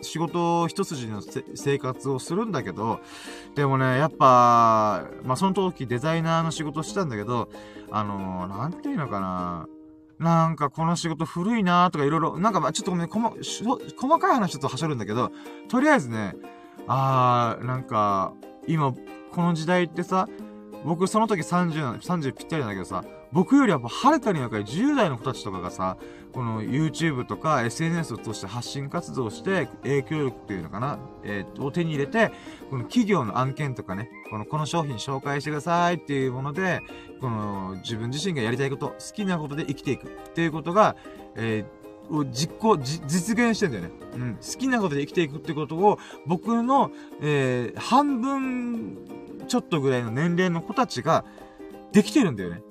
[0.00, 1.20] 仕事一筋の
[1.54, 3.00] 生活をするんだけど、
[3.54, 7.50] でもね、やっぱ、まあ、その時デザイナーの仕事してたんだけど、
[7.90, 9.68] あのー、なんていうのかな
[10.18, 15.30] なんかこの仕事古いなとかいろいろ、なんかま、ちょっとごめん、細かい話ちょっとはしょるんだけど、
[15.68, 16.34] とりあえずね、
[16.86, 18.32] あー、なんか、
[18.66, 18.94] 今、
[19.32, 20.30] この時代ってさ、
[20.86, 25.96] 僕その時30、30ぴったりなんだけどさ、僕よりやっぱはるかに若い10代の子たちとかがさ、
[26.32, 32.30] この YouTube とか SNS を通して発信活動して影響力っていうのかな、えー、を手に入れて、
[32.70, 36.80] この企業の案件とかね、この、この商品紹介してくださいっていうもので、
[37.20, 40.94] この自分自身がやりたいこと、好きなことで生きていくっていうことが、
[41.34, 43.90] えー、実行、実現してんだよね。
[44.14, 44.34] うん。
[44.36, 51.24] 好きなことで生きていくってことを、僕の、えー、半分ちょっとぐらいの年齢の子たちが、
[51.92, 52.62] できてるんだよね。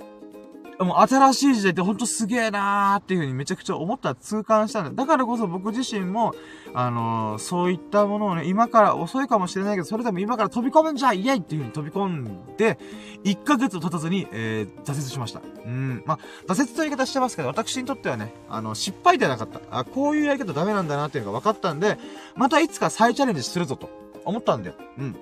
[0.79, 4.91] もう新しい時代ってほんとすげえなーっていう風にめちゃくちゃ思った痛感したんだ。
[4.91, 6.35] だからこそ僕自身も、
[6.73, 12.77] あのー、そういったものをね、今から遅いかもしれないけど、それでも今から飛び込むんじゃイエイっていう風に飛び込んで、
[13.23, 15.41] 1ヶ月経たずに、えー、挫折しました。
[15.65, 16.03] うん。
[16.05, 19.61] まあ、挫折という言い方してますけど、私にとってはね、あの、失敗ではなかった。
[19.71, 21.97] あ、こういうやり方ダメなんだなっていうのが分かったんで、
[22.35, 23.89] またいつか再チャレンジするぞと
[24.25, 24.75] 思ったんだよ。
[24.97, 25.15] うん。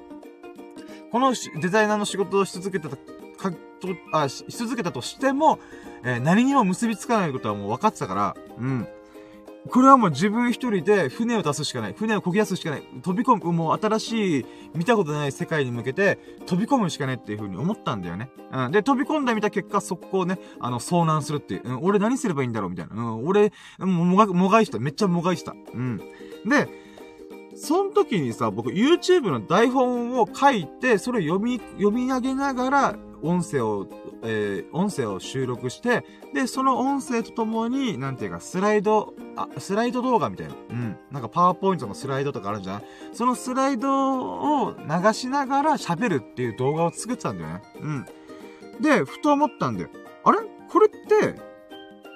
[1.14, 5.60] このデザイナーの仕事をし続けてたか、と、あ、し続けたとしても、
[6.04, 8.88] えー、何にも結びつかないことはもう分かってたから、うん。
[9.70, 11.94] これはもう自分一人で船を出すしかない。
[11.94, 12.84] 船を漕ぎ出すしかない。
[13.04, 18.32] 飛び込む、もう新しい、見たことない世界に向けて飛び込むしかないっていう風に思ったんだよね。
[18.52, 18.72] うん。
[18.72, 21.62] で、飛び込んでみた結果、速攻ね、あの、遭難するっていう。
[21.64, 22.96] うん、俺何すればいいんだろうみたいな。
[22.96, 24.80] うん、俺、もが、もがいした。
[24.80, 25.54] めっちゃもがいした。
[25.74, 26.02] うん。
[26.46, 26.83] で、
[27.56, 33.88] その時にさ、僕 YouTube の台本を書いて、それ読み、読み上げながら、音声を、
[34.22, 40.56] えー、音声を収録して、で、その音声とともに、なんていうか、スライド、あ、スライド動画みたいな。
[40.70, 40.98] うん。
[41.10, 42.84] なんかパワーポイントのスライドとかあるじゃん
[43.14, 47.62] そのスライドを流しながら喋るっていう動画を作ってたんだよね。
[47.80, 48.06] うん。
[48.82, 49.90] で、ふと思ったんだよ。
[50.26, 50.40] あれ？
[50.70, 51.53] これって、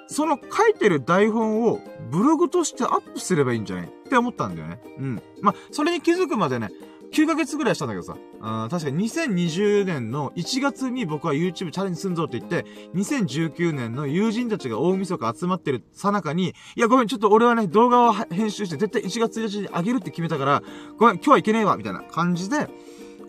[0.08, 1.80] その書いてる台本を
[2.10, 3.86] ブログとしてアップすればいいんじゃない？
[3.86, 4.80] って思ったんだよね。
[4.98, 5.22] うん。
[5.42, 6.70] まあ、それに気づくまでね、
[7.12, 8.16] 9ヶ月ぐらいしたんだけどさ。
[8.40, 20.62] あ確かに2020年の1月に僕は YouTube チャレンジすんぞって言って、2019年の友人たちが大晦日集まってるさなかに、いやごめん、ちょっと俺はね、動画を編集して絶対1月1日に上げるって決めたから、
[20.98, 22.68] ごめん、今日はいけねえわ、みたいな感じで、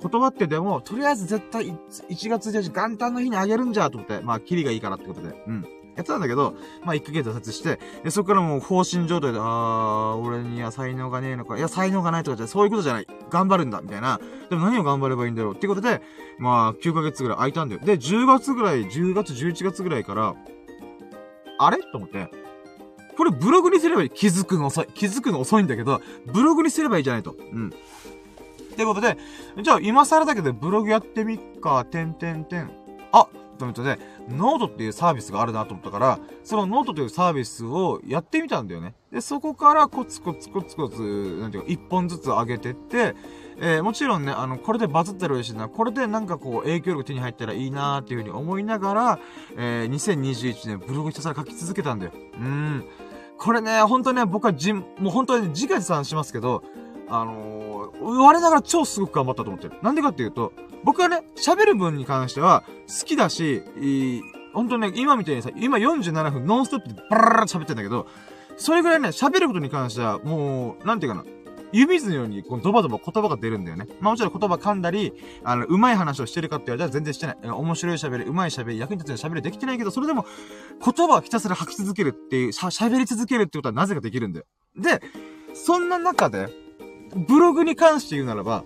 [0.02, 5.66] 断ってでも、とりあえず絶対1月1日元旦の日にあげるんじゃ、と思って、まあ、キリがいいからってことで、うん。
[6.00, 13.08] やってたんだけど、まあ、1ヶ月挫折して、で、そこからもう放心状態で、あー、俺には才能がねえのか、いや、才能がないとかじゃ、そういうことじゃない。
[13.30, 14.20] 頑張るんだ、みたいな。
[14.50, 15.54] でも何を頑張ればいいんだろう？
[15.56, 16.02] っていうことで、
[16.38, 17.82] まあ、9ヶ月ぐらい空いたんだよ。
[17.84, 20.36] で、10月ぐらい、10月、11月ぐらいから、
[21.60, 21.78] あれ？
[21.92, 22.32] と思って、
[23.18, 24.10] これブログにすればいい。
[24.10, 24.88] 気づくの遅い。
[24.94, 27.36] 気づくの遅いんだけど、ブログにすればいいじゃないと。
[27.52, 27.68] うん。
[27.68, 27.72] っ
[28.78, 29.18] てことで、
[29.62, 32.72] じゃあ今更だけどブログやってみっか、てんてんてん。
[33.12, 33.28] あ、
[33.58, 34.00] と思ってね、
[34.30, 38.94] ノートっていうサービスがあるなと思ったから、そのノートというサービスをやってみたんだよね。
[39.12, 43.16] で、そこからコツコツコツコツ、なんていうか、一本ずつ上げてって、
[43.62, 49.20] えー、もちろんね、あの、これでバズってほしいな、これでなんかこう、影響力手に入ったらいいなーっていうふうに思いながら、
[49.58, 52.12] えー、2021年ブログひたすら書き続けたんだよ。
[52.14, 52.86] うん。
[53.38, 56.64] これね、ほんとね、僕はじ、もう本当に自画自賛しますけど、
[57.10, 59.74] あのー、言われながら超すごく頑張ったと思ってる。
[59.82, 60.54] なんでかっていうと、
[60.84, 64.22] 僕はね、喋る分に関しては、好きだし、い
[64.54, 68.08] 本当ね、今みたいにさ、今47分ノンストップでバラバラ喋ってんだけど、
[68.58, 71.26] それぐらいね、喋ることに関しては、もう、なんていうかな、
[71.72, 73.86] 指図のように、このドバドバ言葉が出るんだよね。
[74.00, 77.38] まあもちろん言葉噛んだり、あの、上手い話をしてるかって言われたら全然してない。
[77.44, 80.26] 面白い喋り、上手い喋り、役に立つような喋りできてないけど、それでも、
[80.84, 84.46] 言葉をひたすら吐き続けるっていう、喋り続けるってことはなぜかできるんだよ。
[84.76, 85.02] で、
[85.54, 86.50] そんな中で、
[87.16, 88.64] ブログに関して言うならば、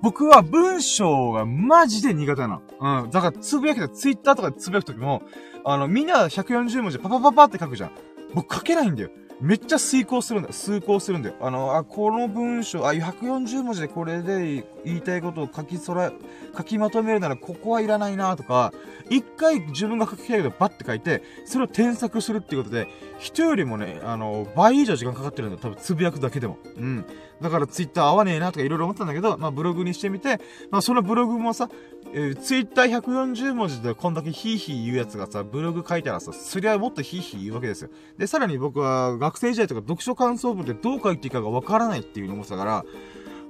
[0.00, 2.62] 僕は文章がマジで苦手なの。
[3.04, 3.10] うん。
[3.10, 5.22] だから、つぶやきで、ツイッターとかでつぶやくときも、
[5.64, 7.90] あの、みんな140文字パパパパって書くじゃん。
[8.32, 9.10] 僕書けないんだよ。
[9.40, 10.54] めっちゃ遂行するんだよ。
[10.54, 11.36] 遂行するんだよ。
[11.40, 16.12] あの、あ、この文章、あ、140文字でこれで言いたいことを書きそら、
[16.56, 18.72] 書きまとめるならここはいらないなとか、
[19.10, 25.60] 一回自分が書きたいことバッて書いて、それを添削するっていうことで、人よりもね、あの、倍以上時間かかってるんだよ。
[25.62, 26.58] 多分つぶやくだけでも。
[26.76, 27.06] うん。
[27.40, 31.68] だからツイッター合わねえなとかいろいろ思ったんだけど、まあブログにしてみて、まあそのブログもさ、
[32.12, 37.90] えー、ツイッター140文字でこんだけヒーヒー言うやつがさ、ブログ書いたらさ、そりゃもっとヒーヒー言うわけですよ。
[38.16, 42.84] で、さらに僕は学生時代とか読書感想文でどう書いていいかがわからないっていうの思ってたから、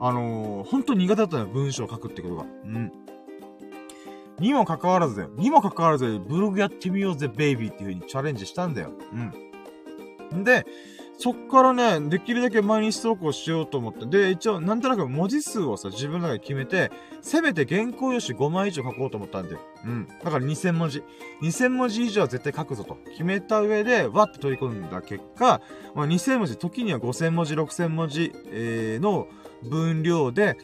[0.00, 2.42] あのー、本当苦手だったのよ、文章を書くってことが。
[2.42, 2.92] うん。
[4.38, 5.30] にもかかわらずだよ。
[5.36, 8.92] にもかかわらず、ブログやってみようぜ、ベイビーっていう風にチャレンジしたんだよ。
[10.32, 10.40] うん。
[10.40, 10.66] んで、
[11.20, 14.06] そっからね、できるだけ毎日投稿しようと思って。
[14.06, 16.92] で、一応、なんとなく文字数をさ、自分の中で決めて、
[17.22, 19.56] せめて原稿用紙5枚以上書こうと思ったんで。
[19.84, 20.06] うん。
[20.22, 21.02] だから2000文字。
[21.42, 22.96] 2000文字以上は絶対書くぞと。
[23.10, 25.60] 決めた上で、わって取り込んだ結果、
[25.96, 29.26] まあ、2000文字、時には5000文字、6000文字、えー、の
[29.68, 30.56] 分量で、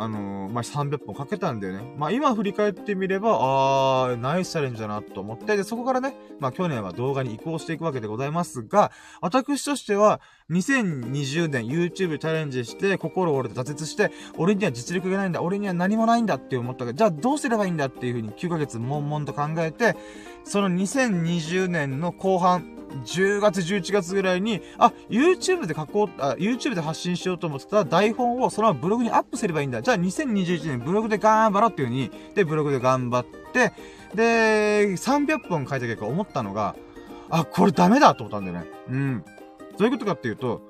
[0.00, 1.94] あのー、まあ、300本かけたんだよね。
[1.98, 19.96] まあ、今振り返ってみれば、あー、ナイスチャレンジだなと思って、で、そこからね、まあ、去年は動画に移行していくわけでございますが、私としては、2020年 YouTube チャレンジして、心折れて挫折して、俺には実力がないんだ、俺には何もないんだって思ったから、じゃあどうすればいいんだっていうふうに9ヶ月悶々と考えて、
[20.44, 29.80] その2020年の後半、10月、11月ぐらいに、あ、YouTube で書こう、あ、YouTube で発信しようと思ってた台本をそのままブログにアップすればいいんだ。
[29.80, 33.72] じゃあ2021年ブログで頑張ろうっていう風に、で、ブログで頑張って、
[34.14, 36.74] で、300本書いた結果思ったのが、
[37.28, 38.70] あ、これダメだと思ったんだよね。
[38.88, 39.24] うん。
[39.80, 40.60] どういうことかっていうと、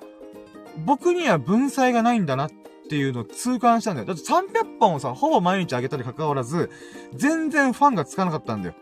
[0.86, 2.50] 僕には文才がないんだなっ
[2.88, 4.06] ていうのを痛感したんだよ。
[4.06, 6.70] だって300本をさ、ほぼ毎日あげたに関わらず、
[7.16, 8.74] 全然ファンがつかなかったんだよ。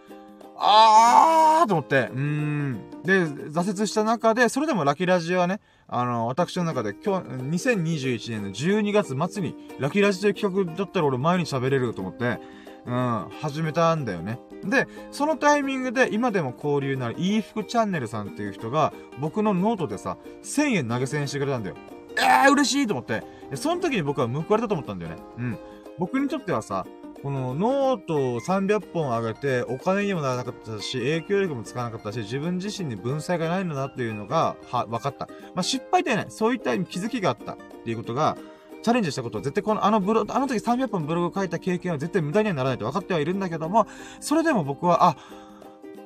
[0.58, 2.90] あーと思って、うーん。
[3.04, 7.28] で、挫折した中で、それでもラキラジはね、あの、私の中で今日、
[7.70, 12.38] 2021年の12月末に、ラキラジという企画だったら俺毎日喋れると思って、
[12.84, 14.38] うん、始めたんだよね。
[14.64, 21.76] で、そのタイミングで今でも交流なる、いい服チャンネルさんっていう人が、僕のノートでさ、1000円投げ銭してくれたんだよ。
[22.16, 23.22] えー、嬉しいと思って。
[23.54, 25.22] その時に僕は報われたと思ったんだよね。
[25.38, 25.58] うん。
[25.98, 26.86] 僕にとってはさ、
[27.22, 35.28] このノートを300本上げて、お金にもならなかったし、影響力もつかなかったし、自分自身に文才がないんだなっていうのが、は、分かった。
[35.54, 36.26] まあ、失敗ではない。
[36.28, 38.36] そういった気づきがあったっていうことが、
[38.82, 43.86] チャレンジしたことは絶対この、あのブログ、あの時300本ブログ書いた経験は絶対無駄にはならないと分かってはいるんだけども、
[44.20, 45.16] それでも僕は、あ、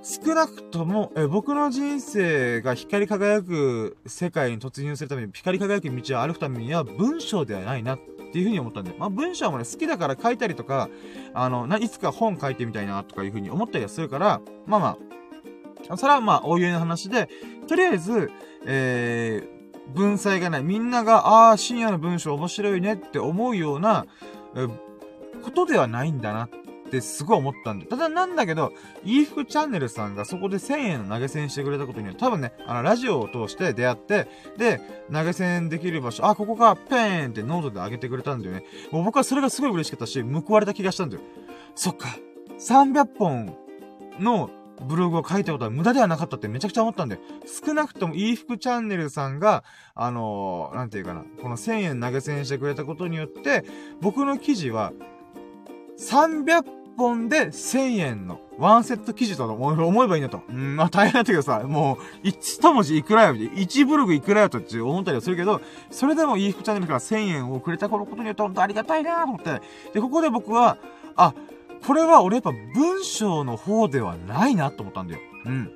[0.02, 7.98] 少なくとも、え僕の人生が光り輝く世界に突入するために、光り輝く道を歩くためには文章ではないなっ
[8.32, 10.88] ていうふうに思ったんで、まあ文章もね、好きだから書いたりとか、
[11.34, 14.98] あの、いつか本書いてみたいなとかいうふうに思ったりはするから、まあま
[15.88, 17.28] あ、それはまあ、おいおいの話で、
[17.68, 18.30] とりあえず、
[18.66, 19.51] えー、
[19.94, 20.62] 文才がない。
[20.62, 24.06] みんなが、ああ、深夜の文章面白いねって思うような、
[24.56, 24.66] え
[25.42, 26.48] ことではないんだなっ
[26.90, 27.86] てすごい思ったんで。
[27.86, 28.72] ただなんだけど、
[29.02, 34.80] いい服チャンネルさんがそこで1000円の投げ銭してくれたことによって、多分ね、あの、ラジオを通して出会って、で、
[35.12, 38.64] 投げ銭できる場所、あ、ここか、ペーンってノートで上げてくれたんだよね。
[38.90, 41.22] もう僕はそれがすごい嬉しかったし、報われた気がしたんだよ。
[41.74, 42.08] そっか。
[42.58, 43.56] 300本
[44.20, 44.50] の
[44.82, 47.20] ブログを書いたことは無駄ではなかったってめちゃくちゃ思ったんだよ。
[47.46, 49.64] 少なくとも、いい服チャンネルさんが、
[49.94, 53.64] あのー、なんていうかな、この1000円投げ銭してくれたことによって、
[54.00, 54.92] 僕の記事は、
[55.98, 56.64] 300
[56.96, 60.42] 本で1000円のワンセット記事と思えばいいんだと。
[60.48, 65.60] うん、まあ大変だったけどさ、もう、1文字いくらよ、1ブログいくらよとって思ったりはするけど、
[65.90, 69.60] それでもいい服チャンネルから1000円をくれたことによって本当ありがたいなと思って。
[69.94, 70.78] で、ここで僕は、
[71.16, 71.34] あ、
[71.86, 75.20] これは俺やっぱ文章の方ではないなと思ったんだよ。
[75.46, 75.70] うん。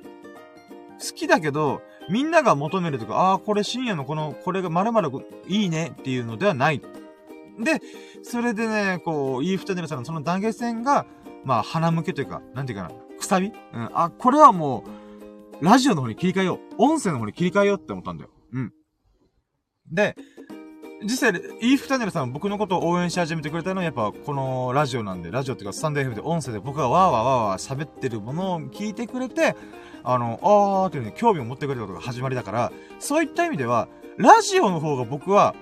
[0.99, 5.11] 好きだけど、みんなが求めるとか、ああ、これ深夜のこの、これが〇〇
[5.47, 6.79] いいねっていうのではない。
[6.79, 7.81] で、
[8.23, 11.05] それでね、こう、イーフタネルさんのその投げ銭が、
[11.43, 13.47] まあ、鼻向けというか、なんていうかな、くさび？
[13.47, 13.53] うん。
[13.93, 14.83] あ、これはも
[15.61, 16.75] う、ラジオの方に切り替えよう。
[16.77, 18.29] 音声の方に切り替えようって思ったんだよ。
[18.53, 18.73] うん。
[19.91, 20.15] で、
[21.03, 29.55] 実際、イーフタネルさん僕のことを応援し始めてくれたのはやっぱこのラジオなんで、ラジオっていうかスタンド FM で音声で僕がわーわーわーわー喋ってるものを聞いてくれて、
[30.03, 33.87] あの、あーっていうね、興味を持ってくれたことが始まりだから、そういった意味では、
[34.17, 35.53] ラジオの方が僕は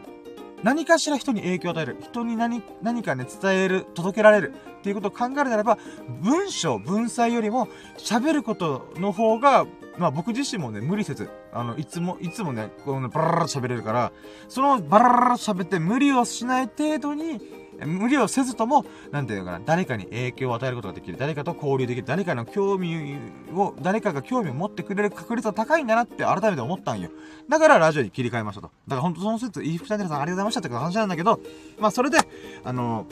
[0.63, 1.97] 何かしら人に影響を与える。
[2.01, 4.53] 人に何、何かね、伝える、届けられる。
[4.79, 5.77] っていうことを考えるならば、
[6.21, 7.67] 文章、文才よりも
[7.97, 9.65] 喋ることの方が、
[9.97, 14.11] まあ僕自身もね、無理せず、あの、いつも、いつもね、このバラララ喋れるから、
[14.47, 17.41] そのバラララ喋って無理をしない程度に、
[17.85, 21.17] 無理をせずとも、なんていうのかな、誰かに影響を与えることができる。
[21.17, 22.07] 誰かと交流できる。
[22.07, 23.17] 誰かの興味
[23.53, 27.09] を、誰かが興味を持ってくれる確率は高いんだなって改めて思ったんよ。
[27.49, 28.71] だからラジオに切り替えましたと。
[28.87, 31.39] だから本当その説、イーフチャンネルさんありがとうございましたって話なんだけど、
[31.79, 32.19] まあそれで、
[32.63, 33.05] あの、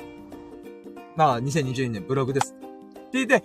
[1.15, 2.53] まあ2022年ブログです。
[2.53, 3.43] って言って、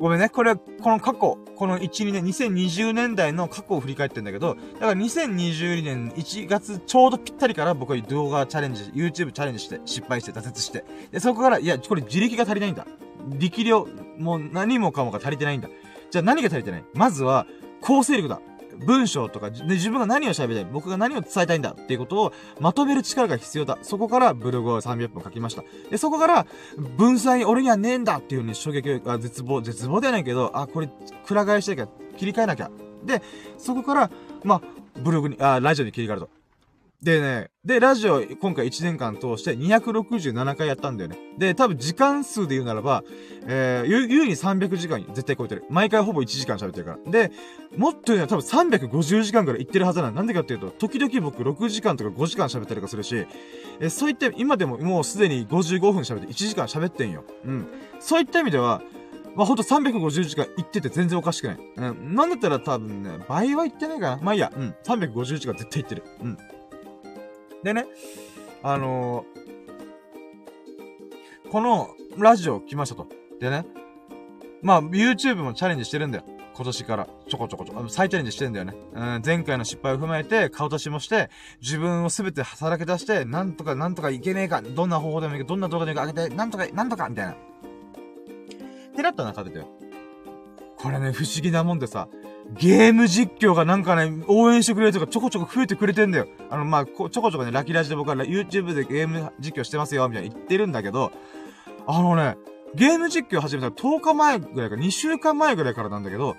[0.00, 0.30] ごめんね。
[0.30, 10.86] これ、この過去、この1、2年、2020年代の過去を振り返ってんだけど、だから2022年1月ちょうどぴったりから僕は動画チャレンジ、YouTube チャレンジして、失敗して挫折して。
[11.12, 12.86] で、そこから、いや、これ自力が足りないんだ。
[13.38, 13.86] 力量、
[14.18, 15.68] もう何もかもが足りてないんだ。
[16.10, 16.84] じゃあ何が足りてない？
[16.94, 17.46] まずは、
[17.82, 18.40] 構成力だ。
[18.84, 23.78] 文章とか、で、自分が何を喋りたい、僕が何を伝えたいんだっていうことをまとめる力が必要だ。
[23.82, 25.64] そこからブログを300本書きました。
[25.90, 26.46] で、そこから、
[26.96, 30.88] 文才俺にはねえんだっていう風に衝撃が絶望、絶望ではないけど、あ、これ、
[31.26, 32.70] くら替えしてきゃ、切り替えなきゃ。
[33.04, 33.22] で、
[33.58, 34.10] そこから、
[34.44, 34.62] まあ、
[35.00, 36.39] ブログに、あ、ラジオに切り替えると。
[37.02, 41.16] でね、で、ラジオ、今回1年間通して267回やったんだよね。
[41.38, 43.04] で、多分時間数で言うならば、
[43.46, 45.64] えー、ゆ、ゆうに300時間絶対超えてる。
[45.70, 47.10] 毎回ほぼ1時間喋ってるから。
[47.10, 47.32] で、
[47.74, 53.26] もっと言うのは多分350時間くらい行ってるはずなんなんでかっていうと、時々僕6時間とか5時間喋ったりとかするし、
[53.80, 57.24] えー、そういった、今でももうすでに55分喋って1時間喋ってんよ。
[57.46, 57.66] うん。
[57.98, 58.82] そういった意味では、
[59.36, 61.58] まあ、ほんと350時間行ってて全然おかしくない。
[61.76, 62.14] うん。
[62.14, 64.18] なんだったら多分ね、倍は行ってないかな。
[64.20, 64.52] まあいいや。
[64.54, 64.74] うん。
[64.84, 66.02] 350時間絶対行ってる。
[66.22, 66.38] うん。
[67.62, 67.86] でね、
[68.62, 73.06] あのー、このラジオ来ましたと。
[73.40, 73.66] でね、
[74.62, 76.24] まあ、YouTube もチャレンジしてるんだよ。
[76.54, 78.74] 今年から、ちょこちょこちょこ、再チャレンジしてんだよね。
[78.92, 81.30] うん、前回の失敗を踏まえて、顔出しもして、
[81.62, 87.32] 自分をすべてさらけ出して、なんとかなんとかいけねえか、どんな方法でもいいけど、どんな動画でもいいか上げて、なんとか、なんとか、みたいな。
[87.32, 87.36] っ
[88.94, 89.68] てなった中でだよ。
[90.76, 92.08] これね、不思議なもんでさ、
[92.58, 96.26] ゲーム実況がなんかね、応援してくれるとかちょこちょこ増えてくれてんだよ。
[96.50, 101.12] あの、まあ、ちょこちょこね、ラキラジで僕は YouTube でゲーム実況してますよ、みたいな言ってるんだけど、
[101.86, 102.36] あのね、
[102.74, 106.36] ゲーム実況始めたら10日前ぐらいか、2週間前ぐらいからなんだけど、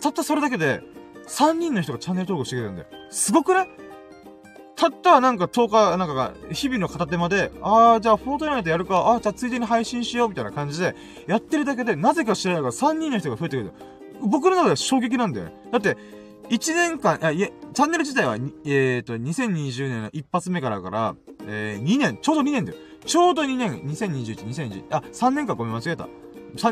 [0.00, 0.80] たったそれだけで、
[1.28, 2.88] 3人の人がチャンネル登録してくれるんだよ。
[3.10, 3.68] すごくない
[4.76, 10.94] たったなんか10日、なんかが、日々の片手間で、ああ、じゃあフォートナイトやるか、ああ、じゃあついでに配信しよう、みたいな感じで、
[11.26, 13.72] やってるだけで、なぜか知らないから3人の人が増えてくる。
[14.22, 15.52] 僕の中では衝撃なんだよね。
[15.72, 15.96] だって、
[16.50, 21.14] 1年間、あ、いえ、チャンネル自体は、えっ、ー、と、2020年の一発目からから、
[21.46, 22.78] えー、2年、ちょうど2年だよ。
[23.04, 26.08] ちょうど2年、2021、2021、あ、3年間ごめん間違えた。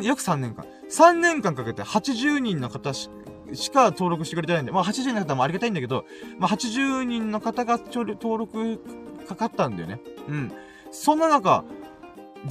[0.00, 0.64] 約3年間。
[0.90, 3.10] 3年間かけて80人の方し
[3.52, 6.04] しか登録してくれてないんで、まあ80人の方もありがたいんだけど、
[6.38, 8.80] まあ80人の方が登録
[9.28, 10.00] かかったんだよね。
[10.28, 10.52] うん。
[10.90, 11.64] そんな中、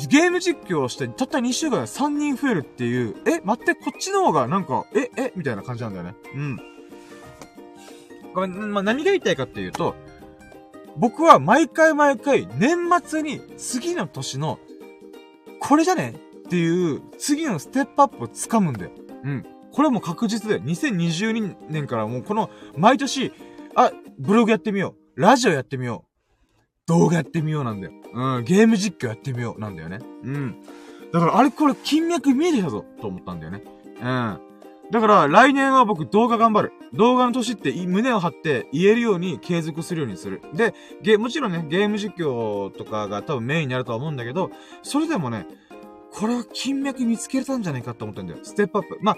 [0.09, 6.15] ゲーム実況をして、たった2週間で3人増えるっていう、え、待って、こっちの方がなんか、え、え、みたいな感じなんだよね。
[6.33, 6.59] うん。
[8.33, 9.95] ごめん、まあ、何が言いたいかっていうと、
[10.97, 14.59] 僕は毎回毎回、年末に次の年の、
[15.59, 18.91] これじゃねっていう、次のステップアップを掴むんだよ。
[19.23, 19.45] うん。
[19.71, 23.33] これはもう確実で、2022年からもうこの、毎年、
[23.75, 25.21] あ、ブログやってみよう。
[25.21, 26.15] ラジオやってみよう。
[26.87, 27.93] 動画やってみようなんだよ。
[28.15, 29.99] うん、ゲーム実況やってみようなんだよね。
[30.23, 30.55] うん。
[31.11, 33.61] だから、あれこれ金脈見えてきたぞと思ったんだよね。
[34.01, 34.39] うん。
[34.91, 36.73] だから、来年は僕動画頑張る。
[36.93, 40.41] 動画の年って胸を張って言えるように継続するようにする。
[40.53, 44.51] で、ゲ、もちろんね、ゲーム実況とかが多分メインになるとは思うんだけど、
[44.81, 45.47] それでもね、
[46.11, 48.39] これは金脈見つけれたんじゃないかと思ったんだよ。
[48.43, 48.97] ステップアップ。
[49.01, 49.17] まあ、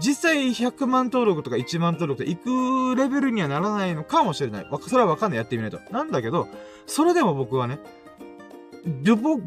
[0.00, 4.66] 実際100万登録とか1万登録と行くレベルにはならないのかもしれない。
[4.86, 5.38] それはわかんない。
[5.38, 5.80] やってみないと。
[5.90, 6.46] なんだけど、
[6.86, 7.80] それでも僕はね、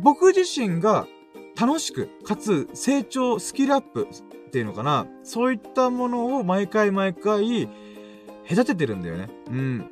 [0.01, 1.07] 僕自身が
[1.59, 4.07] 楽しく、かつ成長、スキルアップ
[4.47, 5.07] っていうのかな。
[5.23, 7.69] そういったものを毎回毎回、
[8.49, 9.29] 隔ててるんだよね。
[9.47, 9.91] うん。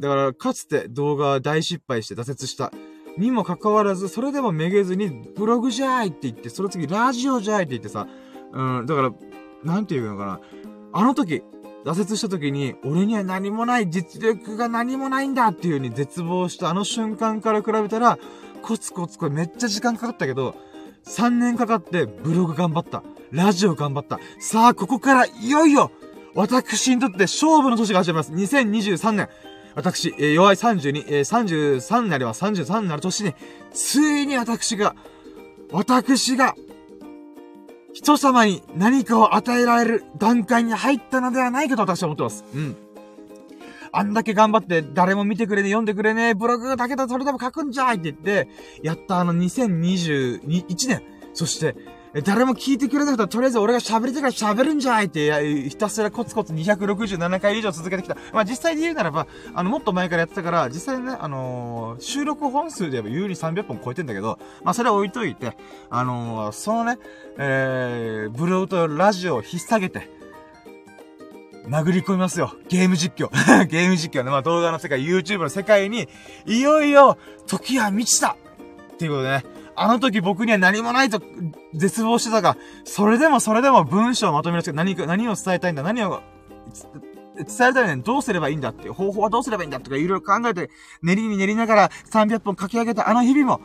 [0.00, 2.72] だから、かつて動画は大失敗して挫折した。
[3.18, 8.06] にもかかわらず、それでもめげずに、ブログじゃーいって言って、その次ラジオじゃーいって言ってさ、
[8.52, 9.12] うん、だから、
[9.64, 10.40] なんていうのかな。
[10.92, 11.42] あの時、
[11.84, 18.18] 挫折した時に、俺には何もない、実力が何もないんだっていう風に絶望したあの瞬間から比べたら、
[18.62, 20.54] コツコツこれめっちゃ時間かかったけど、
[21.04, 23.02] 3年かかってブログ頑張った。
[23.30, 24.20] ラジオ頑張った。
[24.40, 25.90] さあ、ここからいよいよ、
[26.34, 28.56] 私にとって勝負の年が始まります。
[28.56, 29.28] 2023年。
[29.74, 32.44] 私、えー、弱い32、えー、33なります。
[32.44, 33.34] 33になる年に、
[33.72, 34.94] ついに私が、
[35.70, 36.54] 私が、
[37.94, 42.44] 人様に何かを与えられる段階に入ったのではないかと私は思ってます。
[42.54, 42.76] うん。
[43.92, 48.48] あんだけ頑張って誰も見てくれね、読んでくれね、ブログだけだそれでも書くんじゃいって言って、
[48.82, 51.02] やったあの2021年、
[51.34, 51.76] そして、
[52.24, 58.16] 誰も聞いてくれなかった、とりあえず俺が喋りたいから喋るんじゃいって、ひたすらコツコツ267回以上続けてきた。
[58.34, 65.56] まあ実際で言うならば、あの、もっと前からやってたから、実際ね、あのー、収録本数で言えば有利300本超えてんだけど、まあそれは置いといて、
[65.88, 66.98] あのー、そのね、
[67.38, 70.21] えー、ブログとラジオを引っ提げて、
[71.68, 72.54] 殴り込みますよ。
[72.68, 73.30] ゲーム実況。
[73.66, 74.30] ゲーム実況ね。
[74.30, 76.08] まあ動画の世界、YouTube の世界に、
[76.46, 78.36] いよいよ、時は満ちた
[78.94, 79.44] っていうことでね。
[79.74, 81.22] あの時僕には何もないと
[81.74, 86.20] 絶望してたが、それでもそれでも文章をまとめる何か、何を伝えたいんだ、何を、
[87.36, 90.70] 伝えたいねどうすればいいんだっていう方法はどうすればいいんだとかいろいろ考えて、
[91.02, 93.60] 練りに練りながら300本書き上げたあの日々も、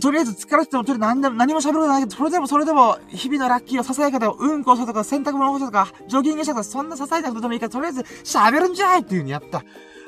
[0.00, 9.64] とりあえず疲れてても、とりあえず何でも、何も喋ることないけど、それでもそれでも、日々のラッキーをささやかで、うんこしたとか、洗濯物を干したとか、ジョギングしたとか、そんなささやかなことでもいいから、とりあえず喋るんじゃいっていう風にやった。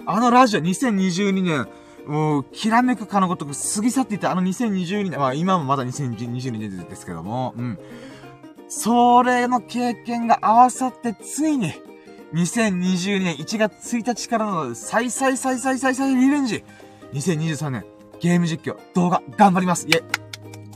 [0.06, 1.68] あのラジオ2022年、
[2.06, 7.78] もう、きらめくかのごとく過ぎ去っていたあの2022年、まあ今もまだ2022年ですけども、うん。
[8.68, 11.72] それの経験が合わさってついに、
[12.34, 16.64] 2022年1月1日からの再再再再再再リベンジ
[17.12, 17.84] !2023 年、
[18.20, 20.02] ゲーム実況、動画、頑張りますイェ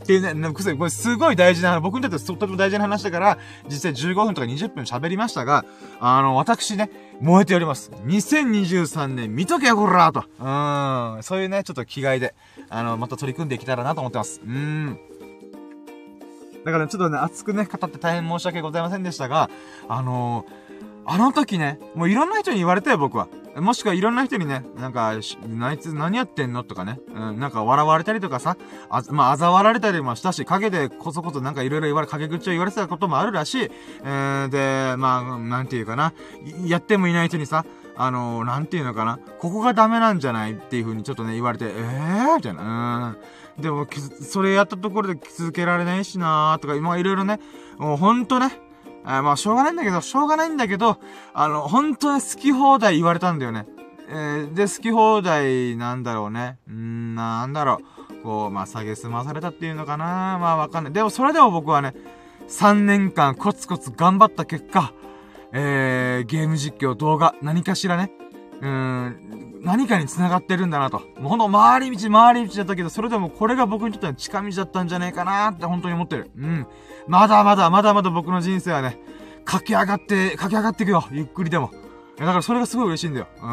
[0.04, 5.64] っていうね、これすごい大事な、僕にとってとても大事な話だから、実際15分とか20分喋りましたが、
[5.98, 6.90] あの、私ね、
[7.20, 7.90] 燃えております。
[8.04, 10.24] 2023年見とけよ、こらと。
[10.38, 10.42] う
[11.20, 11.22] ん。
[11.22, 12.34] そういうね、ちょっと気概で、
[12.68, 14.42] あの、また取り組んでいけたらなと思ってます。
[14.44, 14.98] うん。
[16.66, 19.48] だからちょっとね、熱くね、語って大変申し訳ございませんでしたが、
[19.88, 20.63] あのー
[21.06, 23.28] あの時ね、もういろんな人に言われたよ、僕は。
[23.56, 25.22] もしくはいろんな人にね、なんか、あい
[25.78, 28.56] つ何やってんのとかね、うん、なんか笑われたりとかさ、
[28.90, 33.70] あ、まあ、嘲笑われたりもしたし、陰でこそこそなんかいろいろ言われ、陰口を言われてたこともあるらしい。
[34.02, 36.12] えー、で、まあ、なんていうかな、
[36.66, 37.64] やってもいない人にさ、
[37.96, 42.36] あのー、なんていうのかな、ここがダメなんじゃないっていう風にちょっとね、言われて、えー？
[42.36, 43.16] みたいな、
[43.56, 43.62] うん。
[43.62, 43.86] でも、
[44.20, 47.38] それやったところで気づけられないしなーとか、今いろいろね、
[47.78, 48.50] もうほんとね、
[49.04, 50.98] あまあ、しょうがないんだけど、しょうがないんだけど、
[51.34, 53.66] あの、本当に好き放題言われたんだよね。
[54.08, 56.58] えー、で、好き放題なんだろうね。
[56.70, 57.80] んー、なんだろ
[58.10, 58.22] う。
[58.22, 60.38] こう、まあ、下げ済まされたっていうのかな。
[60.40, 60.92] まあ、わかんない。
[60.92, 61.94] でも、それでも僕はね、
[62.48, 64.92] 3年間コツコツ頑張った結果、
[65.52, 68.10] えー、ゲーム実況、動画、何かしらね、
[68.64, 71.00] うん、何かに繋がってるんだなと。
[71.20, 76.30] もうほんと、回り道、回り道だったけど、それでもこれが僕にとっては近道だったんじゃねえかなって本当に思ってる。
[76.38, 76.66] うん。
[77.06, 78.98] まだまだ、まだまだ僕の人生はね、
[79.44, 81.04] 駆け上がって、駆け上がっていくよ。
[81.12, 81.70] ゆっくりでも。
[82.18, 83.26] だからそれがすごい嬉しいんだよ。
[83.36, 83.48] うーん。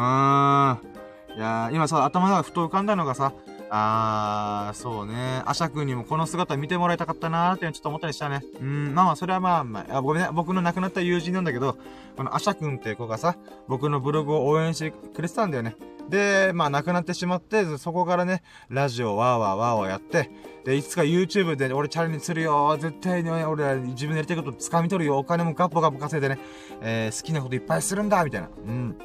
[1.36, 3.34] いやー今さ、頭がふと浮かんだのがさ、
[3.74, 5.42] あー、そうね。
[5.46, 8.42] アシャ君にもこの姿見てもらいたかったなーってちょっと思ったりしたね。
[8.60, 10.28] うん、まあまあ、それはまあ、まあ、ごめんね。
[10.30, 11.78] 僕の亡くなった友人なんだけど、
[12.14, 13.34] このアシャ君って子がさ、
[13.68, 15.74] 僕のブログを応援してくれてたんだよね。
[16.10, 20.30] で、まあ亡くなってしまって、そこからね、ラジオわーわーわーわーやって、
[20.66, 26.38] で、いつか YouTube で俺チャレンジするよ絶対に俺は自分でやりたいこと掴み取るよお金もガッポガッポ稼いでね、
[26.82, 28.50] えー、好きなこといっぱいするんだみたいな。
[28.66, 28.96] うん。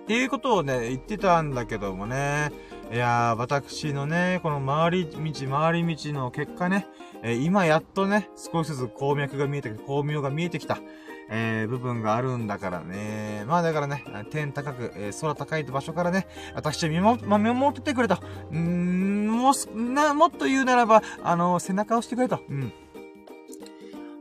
[0.00, 2.50] っていうことをね、言ってたんだけどもね、
[2.92, 6.88] いやー、私のね、この回り道、回り道の結果ね、
[7.22, 10.78] えー、今やっとね、少しずつ鉱脈が見えてきた、巧妙が見えてきた。
[11.32, 13.44] えー、部分があるんだからね。
[13.46, 16.26] まあだからね、天高く、えー、空高い場所からね、
[16.56, 18.18] 私を見守、まあ、見守っててくれと。
[18.50, 22.40] うー、もう、な、もっと言うならば、あのー、背中を押してくれと。
[22.48, 22.72] うん。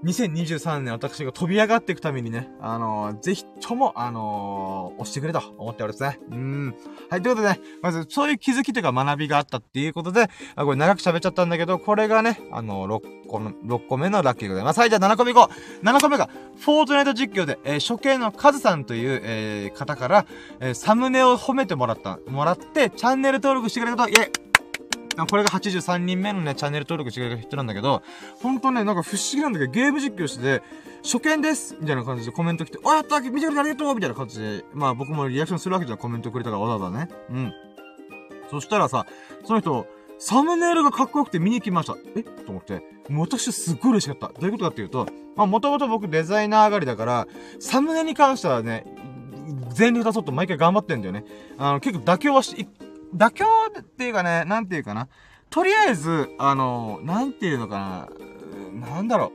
[0.03, 6.19] 2023年私が飛び上がっていくためにね、あのー、ぜひとも、あのー、押してくれと思っておりますね。
[6.31, 6.75] うん。
[7.09, 14.79] はい、ということでね、まず、そういう気づきというか学びがあったっていうことで、あ、これ長く喋っちゃったんだけど、これがね、あのー、6個の、6個目のラッキーでございます。
[14.79, 20.25] はい、じゃあ7個目いこう !7 個目が、フォートナイト実況で、えー、処刑のカズさんという、えー、方から、
[20.61, 24.48] えー、サムネを褒めてもらった、もらって、チャンネル登録してくれたこと、イェイ
[25.27, 28.01] これが83人目のね、チャンネル登録してくれた人なんだけど、
[28.41, 30.63] ほんとね、なんか不思議なんだけど、ゲーム実況してて、
[31.03, 37.09] 初見ですみたいな感じでコメント来て、あ、やった見てくれてありがとうみたいな感じで、まあ僕もリアクションするわけじゃん、コメントくれたからわざわざね。
[37.29, 37.53] うん。
[38.49, 39.05] そしたらさ、
[39.45, 39.85] その人、
[40.17, 41.95] サムネイルがかっこよくて見に来ました。
[42.15, 42.23] え？
[42.23, 42.81] と思って。
[43.07, 44.27] もう私すっごい嬉しかった。
[44.27, 47.27] どういうことかっていうと、まあもともと僕デザイナー上がりだから、
[47.59, 48.85] サムネに関してはね、
[49.69, 51.23] 全力出そうと毎回頑張ってんだよね。
[51.57, 52.67] あの、結構妥協はして、
[53.15, 53.45] 妥協
[53.79, 55.07] っていうかね、なんていうかな。
[55.49, 58.07] とりあえず、あの、なんていうのか
[58.81, 58.87] な。
[58.87, 59.31] なんだろ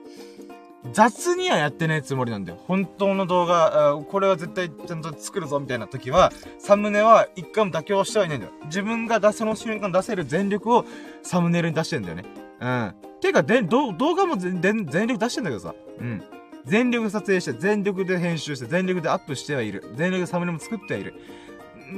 [0.84, 0.90] う。
[0.92, 2.58] 雑にはやってないつもりなんだよ。
[2.66, 8.52] 本当の動画、これは絶対ちゃんと作るぞみたいな時は、サムネは一回も妥協してはいないんだよ。
[8.66, 10.84] 自分が出その瞬間出せる全力を
[11.22, 12.24] サムネイルに出してんだよね。
[12.60, 12.94] うん。
[13.20, 14.84] てか、で、動画も全力
[15.18, 15.74] 出してんだけどさ。
[15.98, 16.22] うん。
[16.66, 19.84] 全力撮影して、全力で編集して、全力でアップしてはいる。
[19.96, 21.14] 全力でサムネも作ってはいる。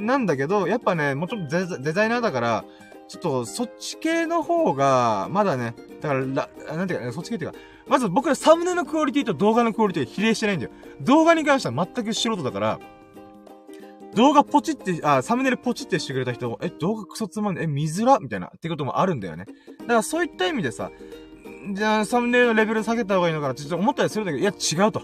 [0.05, 2.65] なんだけど、やっぱね、もうちょっとデザイナーだから、
[3.07, 6.25] ちょっと、そっち系の方が、まだね、だから、
[6.75, 10.71] なんていうか、そっち系っていうか、まず僕らサムネのクオリティと動画のクオリティが比例してないんだよ。
[11.01, 12.79] 動画に関しては全く素人だから、
[14.13, 19.45] 動画ポチって、あ、サムネイルポチってしてくれた人、え、動画クソつまんねえ、見づらみたいな、ってこともあるんだよね。
[19.81, 20.91] だからそういった意味でさ、
[21.73, 25.01] じゃあ、サムネイルのレベル下げた方がいいのかなってちょっと思ったりするんだけど、いや、違うと。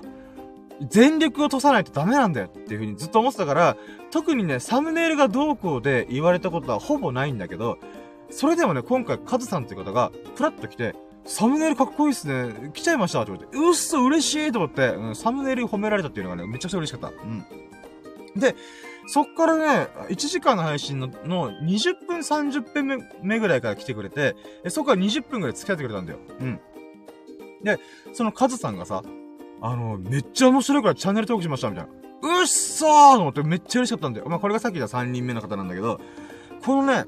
[0.81, 3.77] 全力を通さないとダメなんだよっていう風にずっと思ってたから、
[4.11, 7.77] 特にね、サムネイルがどうこうで言われたことはほぼないんだけど、
[8.29, 10.95] それでもね、今回カズさんっていう方が、プラッと来て、
[11.25, 12.71] サムネイルかっこいいっすね。
[12.73, 17.07] 来ちゃいましたって言われて、うっそ、嬉しいと思って、うん、サムネイル褒められたっていうのがね、めちゃくちゃ嬉しかった。
[17.09, 17.45] うん。
[18.35, 18.55] で、
[19.07, 24.35] そっからね、1時間の配信のの20分30分目ぐらいから来てくれて、
[24.69, 26.19] そこから20分ぐらい付き合ってくれたんだよ。
[26.39, 26.59] うん。
[27.63, 27.79] で、
[28.13, 29.03] そのカズさんがさ、
[29.63, 32.39] あの、めっちゃ面白いからチャンネル登録しました、みたいな。
[32.41, 34.27] うっそーと思ってめっちゃ嬉しかったんだよ。
[34.27, 36.01] まあ、これがさっき言った3人目の方なんだけど、
[36.65, 37.05] このね、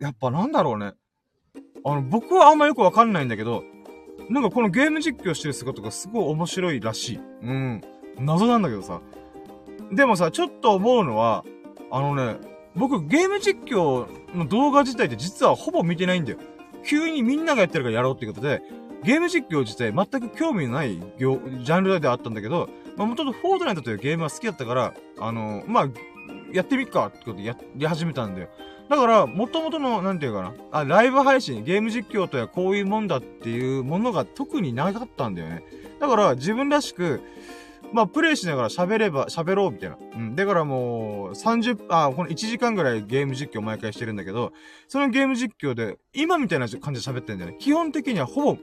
[0.00, 0.94] やっぱなんだろうね。
[1.84, 3.62] あの、僕はあんまよくわかんないんだけど、
[4.28, 7.20] なんかこのゲーム実況してる姿がすごい面白いらしい。
[7.42, 7.80] うん。
[8.18, 9.00] 謎なんだけどさ。
[9.92, 11.44] でもさ、ちょっと思うのは、
[11.92, 12.38] あのね、
[12.74, 16.38] 僕ゲーム実況の動画自体って実はほぼ見てないんだよ。
[16.84, 18.62] 急にみんながやってるからやろうってことで、
[19.06, 25.88] ゲーム実況自体全く興味のない業、ジャンルであったんだけど、まあ、もともとフォートナイトというゲームは好きだったから、あのー、まあ、
[26.52, 28.48] やってみっかってことでやり始めたんだよ。
[28.90, 35.62] だから、元々の、なんていうかな、あ、ライブ配信、ゲーム実況とはこういうもんだっていうものが特になかったんだよね。
[36.00, 37.22] だから、自分らしく、
[37.92, 39.96] まあ、プレイしながら喋れば、喋ろうみたいな。
[40.16, 40.34] うん。
[40.34, 44.52] だからもう、30、あ、この1時間ぐらいゲーム実況毎回してるんだけど、
[44.88, 47.56] そのゲーム実況で、今みたいな感じで喋ってんだよね。
[47.60, 48.58] 基本的にはほぼ、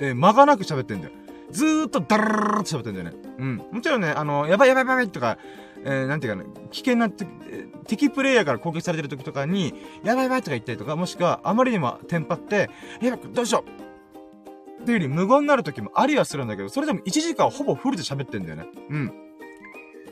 [0.00, 1.12] えー、間がなく喋ってんだよ。
[1.50, 3.12] ずーっとダラララって喋ってんだよね。
[3.38, 3.56] うん。
[3.72, 5.38] もちろんね、あの、やばいやばいやばいとか、
[5.84, 7.08] えー、なんていうかね、危険な、
[7.86, 12.70] 敵プレイヤーから攻撃されてる時とかに、やばいやばいとか言ったりとか、もしくは、あまりにもテンパって、
[13.00, 18.66] やばい、どうしようっていう風に無言になる時もありはするんだけど、それでも1時間ほぼフルで喋ってんだよね。
[18.90, 19.12] うん。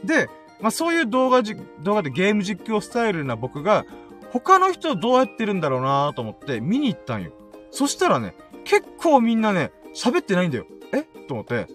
[0.05, 0.29] で、
[0.61, 3.85] まあ、そういう動画じ、動画でゲーム実況スタイルな僕が、
[4.33, 7.33] 他の人どうやってるんだろうなと思って見に行ったんよ。
[7.71, 10.67] そしたらね、結構みんなね、喋ってないんだよ。
[10.93, 11.03] え？
[11.29, 11.67] と思って。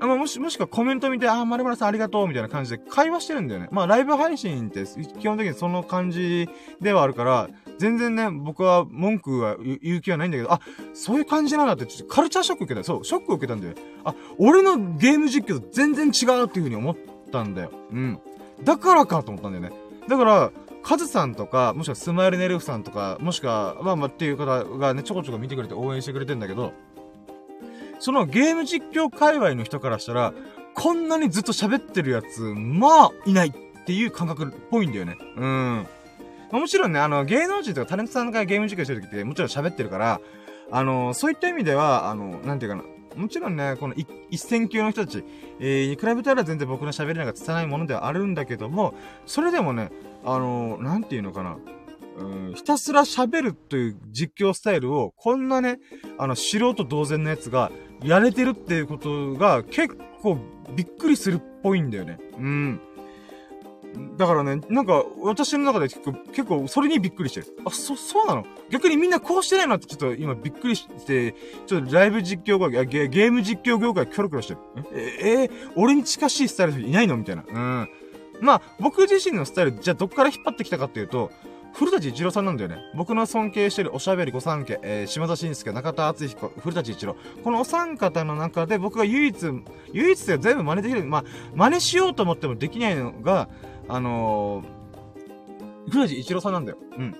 [0.00, 3.68] あまあ、もし、もしくはコメント見て、あ、まるまるさんありがとうみたいな感じで会話してるんだよね。
[3.72, 4.84] まあ、ライブ配信って
[5.18, 6.48] 基本的にその感じ
[6.80, 10.60] ではあるから、全然ね、僕は文句は言う気はないんだけど、あ、
[10.94, 12.84] そういう感じなんだって、ちょっとカルチャーショック受けた。
[12.84, 13.74] そう、ショック受けたんだよ。
[14.04, 16.96] あ、俺のゲーム実況と全然違うっていう風に思っ
[17.32, 17.72] たんだよ。
[17.90, 18.20] うん。
[18.62, 19.72] だからかと思ったんだよね。
[20.06, 20.52] だから、
[20.88, 26.72] カズさんとか、もしくはスマイルネルフさんとか、もしくは、まあまあっていう方がね、ちょこちょこ見てくれて応援してくれてんだけど、
[27.98, 30.32] そのゲーム実況界隈の人からしたら、
[30.74, 35.18] こんなにずっと喋ってるやつ、まあ、いないっていう感覚っぽいんだよね。
[35.36, 35.86] うん。
[36.50, 40.22] まあ、もちろんね、あの、芸能人とかタレントさんがゲーム実況してる時ってもちろん喋ってるから、
[40.70, 42.84] あの、そういった意味では、あの、なんていうかな、
[43.18, 43.94] もちろんね、この
[44.30, 45.24] 一線級の人たち、
[45.60, 48.94] えー、に比べたら全然僕の喋りなんか拙いものではあるんだけども、
[49.26, 49.90] それでもね、
[50.24, 51.58] あのー、なんていうのかな、
[52.18, 55.78] うん、ひたすら喋るという実況スタイルを、こんなね、
[56.18, 57.70] あの、素人同然のやつが、
[58.02, 60.38] やれてるっていうことが、結構
[60.74, 62.18] びっくりするっぽいんだよね。
[62.38, 62.80] うん。
[64.16, 67.46] だからね、なんか、私の中で結構、結構、それにびっくりしてる。
[67.64, 68.44] あ、そ、そうなの？
[68.70, 71.34] 逆にみんなこうしてないなってちょっと今びっくりして、
[71.66, 74.60] ちょっとライブ実況業界、ゲーム実況業界キョロキョロしてる。
[74.92, 77.16] え、えー、俺に近しいスタイルいないの？
[77.16, 77.44] みたいな。
[77.46, 77.88] うん。
[78.40, 81.30] まあ、僕自身のスタイル、じゃあどっから引っ張ってきたかっていうと、
[81.74, 82.78] 古舘一郎さんなんだよね。
[82.96, 87.14] 僕の尊敬してるおしゃべり御三家、えー、島田紳介、中田敦彦、古舘一郎。
[87.44, 89.36] このお三方の中で僕が唯一、
[89.92, 91.24] 唯一で全部真似できる、まあ、
[91.54, 93.48] 真似しようと思ってもできないのが、
[93.88, 96.78] あのー、古舘一郎さんなんだよ。
[96.96, 97.16] うん。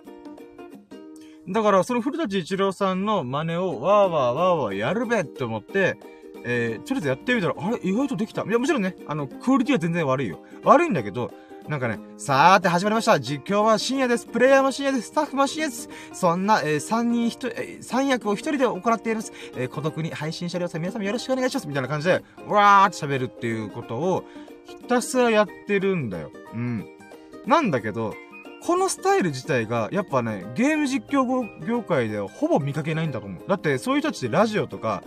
[1.53, 5.99] だから、その古舘一郎さんの真似をわーわーわーわーやるべって思って、
[6.45, 7.79] えー、とりあえずやってみたら、あれ？
[7.83, 8.43] 意外とできた。
[8.43, 10.41] いや、もちろんね、あの、クオリティは全然悪いよ。
[10.63, 11.33] 悪いんだけど、
[11.69, 13.19] なんかね、さーて始まりました。
[13.21, 14.27] 実況は深夜です。
[14.27, 15.09] プレイヤーも深夜です。
[15.09, 15.89] スタッフも深夜です。
[16.13, 19.33] そんな、えー、三人一人、えー、三役を一人で行っています。
[19.55, 21.69] えー、孤独に配信者両さん皆様よろしくお願いします。
[21.69, 24.25] みたいな感じで、わーって喋るっていうことを、
[24.69, 26.31] ひたすらやってるんだよ。
[26.55, 26.87] うん。
[27.47, 28.15] なんだけど、
[28.63, 33.43] このスタイル自体が、やっぱね、ゲーム実況業界ではほぼ見かけないんだと思う。
[33.49, 35.03] だって、そういう人たちでラジオとか、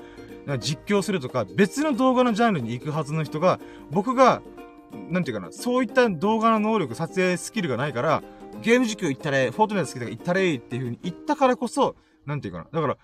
[0.59, 3.59] 実況するとか、別の動画のジャンルに行くはずの人が、
[3.91, 4.41] 僕が
[5.09, 8.23] なんていうかな、そういった動画の能力、撮影スキルがないから、
[8.61, 11.95] ゲーム実況行ったれ、フォートナイト好きだから行ったれっていう風に言ったからこそ、
[12.25, 12.67] なんていうかな。
[12.71, 12.97] だから、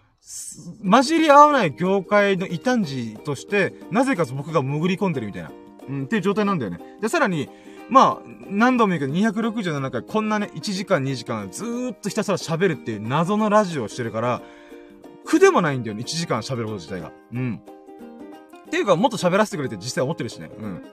[0.90, 5.52] 混じり合わない業界の異端児として、なぜか僕が潜り込んでるみたいな、
[5.90, 6.80] うん、っていう状態なんだよね。
[7.02, 7.50] で、さらに、
[7.90, 14.42] まあ、何度も言うけど、267回、こんなね、1時間、2時間、ずーっとひたすら喋るっていう謎のラジオをしてるから、
[15.26, 17.12] 苦でもないんだよね、1時間喋ること自体が。
[17.34, 17.62] うん。
[18.68, 20.50] っていうか、もっと喋らせてくれって実際思ってるしね。
[20.58, 20.84] うん。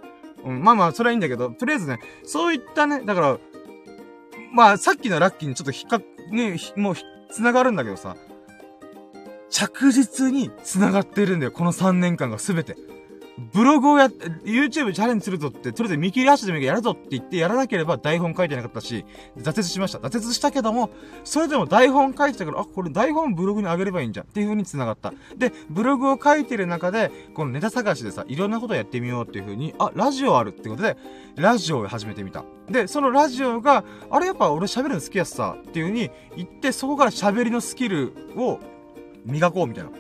[0.45, 3.39] うん、まあまあ、それはいいんだけど、とりあえずね、そういったね、だから、
[4.53, 5.99] まあ、さっきのラッキーにちょっと引っか、
[6.31, 6.95] ね、もう、
[7.33, 8.17] 繋がるんだけどさ、
[9.51, 12.77] 着実に繋がってるんだよ、この3年間がすべて。
[13.53, 19.05] ブログをや、YouTube チャレンジするぞって、とりあえず見切り足でもいいやるぞって言ってやらなければ台本書いてなかったし、
[19.37, 19.99] 挫折しました。
[19.99, 20.91] 挫折したけども、
[21.25, 25.13] それでも台本書いてたから、あ、これ台本ブログに上げればいいんじゃんっていう風に繋がった。
[25.37, 30.97] で、ブログを書いてる中で、このネタ探しでさ、いろんなことやってみようっていう風に、あ、ラジオあるってことで、
[31.37, 32.45] ラジオを始めてみた。
[32.71, 38.61] で、そのラジオが、あれやっぱ俺喋るの好きやすさっていう風に言って、そこから喋りのスキルを
[39.27, 39.91] 磨こうみたいな。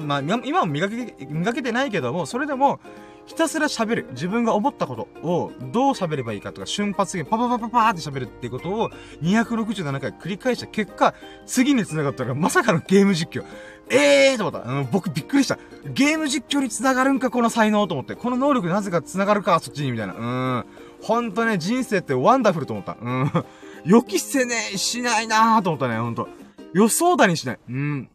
[0.00, 2.80] まあ、今も磨け、磨けてないけども、それでも、
[3.26, 4.06] ひたすら喋る。
[4.12, 8.90] 自分が思ったことをどう喋ればいいかとか、瞬発的にパパパパパーって喋るっていうことを
[9.22, 11.14] 267回繰り返した結果、
[11.46, 13.44] 次に繋がったのがまさかのゲーム実況。
[13.90, 14.68] ええーと思った。
[14.68, 15.58] うん、僕びっくりした。
[15.92, 18.16] ゲーム実況に繋がるんか、この才能と思って。
[18.16, 20.14] この能力なぜか繋がるか、そっちに、みたいな。
[20.14, 20.18] う
[20.60, 20.64] ん。
[21.00, 22.96] ほんとね、人生ってワンダフルと思った。
[23.00, 23.30] うん。
[23.84, 26.28] 予期せねえ、しないなーと思ったね、ほんと。
[26.72, 27.58] 予想だにしない。
[27.68, 28.08] うん。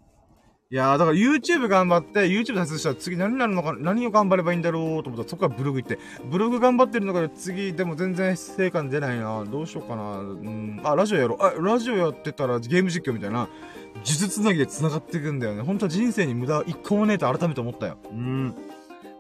[0.70, 5.98] いやー、だから YouTube 頑張って、YouTube 脱出したら次何になるのか、何を頑張ればいいんだろうと思ったら、そこからブログ行って、
[6.30, 11.42] ブログ頑張ってるのから次、でも全然成果出ないなどうしようかなうん、あ、ラジオやろう。
[11.42, 13.48] あ、ラジオやってたらゲーム実況みたいな、
[13.94, 15.62] 呪術つなぎで繋がっていくんだよね。
[15.62, 17.98] 本当は人生に無駄一個もねえと改めて思ったよ。
[18.12, 18.54] うん。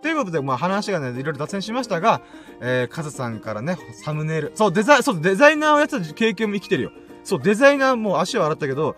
[0.01, 2.19] ということで、まあ話がね、いろいろ脱線しましたが、
[2.59, 4.51] えー、カズさんからね、サムネイル。
[4.53, 6.91] そう、デザイ、そう、デザイナーをやってた経験も生きてるよ。
[7.23, 8.97] そう、デザイナーも足を洗ったけど、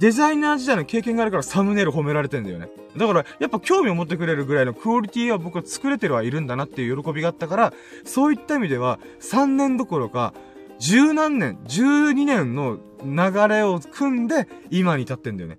[0.00, 2.68] デザイナー時代の経験があるからサムネイル褒められてんだよね。
[2.96, 7.72] だから、やっぱ興味を持ってくれるぐらいのクオリティは僕は作れてるはいるんだなっていう喜びがあったから、
[8.04, 10.34] そういった意味では、3年どころか、
[10.78, 15.58] 十何年、12年の流れを組んで、今に至ってんだよね。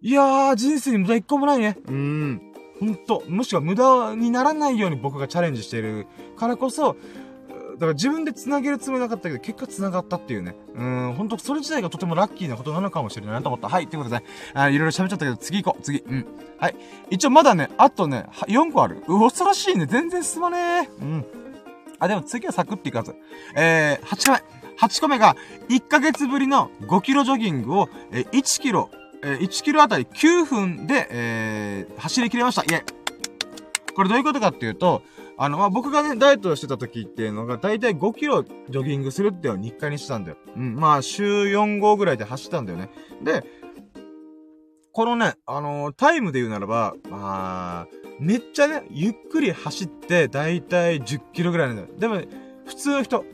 [0.00, 1.76] いやー、人生に無駄一個もないね。
[1.86, 2.42] うーん。
[2.78, 6.06] ほんと、もしくは無駄にならないように僕がチャレンジしてる
[6.36, 6.96] からこそ、
[7.78, 10.56] だから自分で繋げるつもりなかったけど、結果繋がったっていうね。
[10.74, 13.68] うん、ほんと、それ自体がとてもラッキーなことなのかもしれないなと思った。
[13.68, 15.82] はい、ということで、あいろいろ喋っちゃったけど、次行こう。
[15.82, 16.00] 次。
[16.00, 16.26] うん。
[16.58, 16.76] はい。
[17.10, 19.04] 一応まだね、あとね、4個ある。
[19.06, 19.86] う、恐ろしいね。
[19.86, 20.88] 全然進まねえ。
[21.00, 21.24] うん。
[22.00, 23.14] あ、でも次はサクっていかず。
[23.54, 24.42] えー、8個目。
[24.78, 25.36] 8個目が、
[25.68, 28.90] 1ヶ月ぶりの5キロジョギングを、えー、1キロ、
[29.22, 32.62] えー、1キロあたり9分で、えー、走り切れました。
[32.62, 32.82] イェイ。
[33.94, 35.02] これどういうことかっていうと、
[35.38, 40.36] あの、まあ、僕がね、ダイエットしてた時っていうのが、だいたい5キロジョギングするっていうのを日課にしてたんだよ。
[40.56, 40.74] うん。
[40.74, 42.90] まあ、週4、5ぐらいで走ったんだよね。
[43.22, 43.44] で、
[44.92, 47.88] このね、あのー、タイムで言うならば、まあ、
[48.18, 51.88] めっちゃね、ゆっくり走って、だいたい10キロぐらいなんだよ。
[51.96, 52.26] でも、ね、
[52.66, 53.24] 普通の人、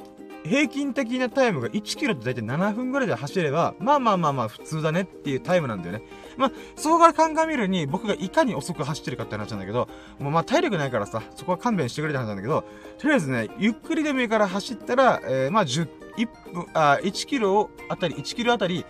[0.45, 6.03] 平均的なタイムが1キロってだいたい7分ぐらいで走れば、まあまあまあまあ普通だねっていうタイムなんだよね。
[6.37, 9.89] まあ、そこから鑑みるに、僕がいかに遅く走ってるかって話なんだけど、
[10.19, 12.65] もうまあ体力ないからさ、そこは勘弁してくれって話なんだけど、
[12.99, 18.85] とりあえずね、ゆっくりでもいいから走ったら、えー、まあ10、1分、あ、1キロあたり、1キロあたり、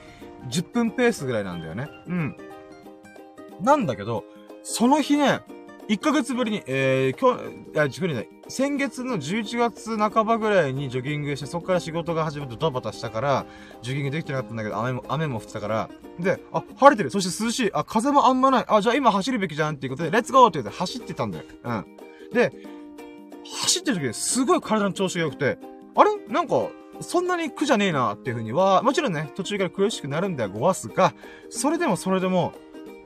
[0.48, 1.88] 10分ペースぐらいなんだよね。
[2.06, 2.36] うん。
[3.60, 4.24] なんだけど、
[4.62, 5.40] その日ね、
[5.88, 8.28] 1ヶ月ぶりに、えー、今日、いや、じくりない。
[8.48, 13.46] 先月の11月半ばぐらいにジョギングして、そこから仕事が始まってドタバタしたから、
[13.82, 17.10] ジョギングできてなかったんだけど、雨も、雨も降ってたから、で、あ、晴れてる。
[17.10, 17.70] そして涼しい。
[17.74, 18.64] あ、風もあんまない。
[18.66, 21.44] あ、じゃあ今走るべきじゃんっていうことで、レッツゴーって言って走ってたんだよ。
[21.64, 21.86] うん。
[22.32, 22.52] で、
[23.44, 25.58] 走ってる時にすごい体の調子が良くて、
[25.96, 26.16] あれ？
[26.28, 26.68] なんか、
[27.00, 31.12] そんなに苦じゃねえなっていうふうには、もちろんね、途中から苦しくなるんだよ、ごわすが、
[31.50, 32.54] それでもそれでも、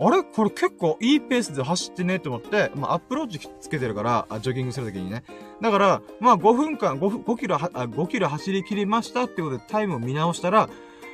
[0.00, 0.22] あれ？
[0.22, 5.24] これ結構いいペースで走ってねって思って、まあ、アップローチつけてるから、あジョギングするときにね。
[5.60, 10.68] だから、まあ、5分間、5, 5キロは、5キロ走り切りましたってことでタイムを見直したら、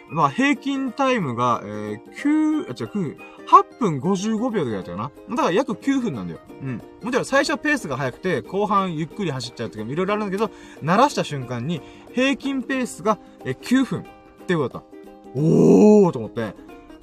[0.08, 3.16] まあ、平均タイムが、えー、9、あ、違う、9、
[3.46, 5.10] 8分55秒でやったかな。
[5.30, 6.40] だから約9分なんだよ。
[6.62, 6.82] うん。
[7.02, 10.50] もちろん最初ペースが速くて、後半ゆっくり走っちゃうとかいろいろあるんだけど、
[10.82, 11.80] 鳴らした瞬間に、
[12.12, 14.04] 平均ペースが、えー、9分っ
[14.46, 15.40] てことだった。
[15.40, 16.54] おーと思って。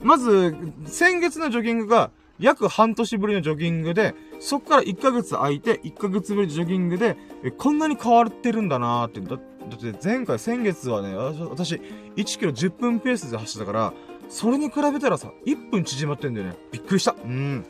[0.03, 0.55] まず、
[0.85, 9.21] 先月のジョギングが、約半年ぶりのジョギングで、そっから1ヶ月空いて、1ヶ月ぶりのジョギングで、え、こんなに変わってるんだなーって。
[9.21, 11.75] だだって前回、先月はね、私、
[12.15, 13.93] 1キロ10分ペースで走ったから、
[14.27, 16.57] それに比べたらさ、1分縮まってんだよね。
[16.71, 17.15] びっくりした。
[17.23, 17.65] うん。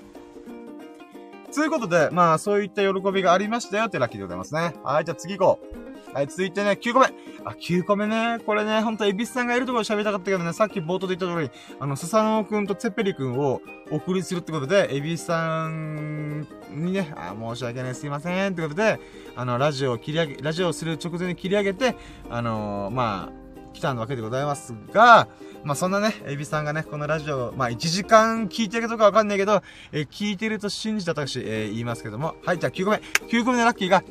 [1.53, 4.73] ということで、まあ、そういった喜びがありましたよってラッキーでございますね。
[4.83, 5.90] はい、じゃあ次行こう。
[6.13, 7.05] はい、続いてね、9個目。
[7.45, 8.39] あ、9個目ね。
[8.45, 18.51] これね、ほんと、エビスさんがいるところ喋りたかったけどね、さっき冒頭で言った通り、あの、スサノオくんとツェペリくんをお送りするってことで、エビスさんにね、あ、申し訳ない、すいません。
[18.51, 18.99] ってことで、
[19.37, 21.95] あの、ラジオを切り上げ、ラジオをする直前に切り上げて、
[22.29, 25.29] あのー、まあ、来たわけでございますが、
[25.63, 29.61] まあそんなね、エビさんがね、このラジオ、まあ1時間聞いてるかどうかわかんないけど、
[29.91, 32.35] え、聞いてると信じた私、えー、言いますけども。
[32.45, 32.97] はい、じゃあ9個目。
[33.27, 34.03] 9個目のラッキーが、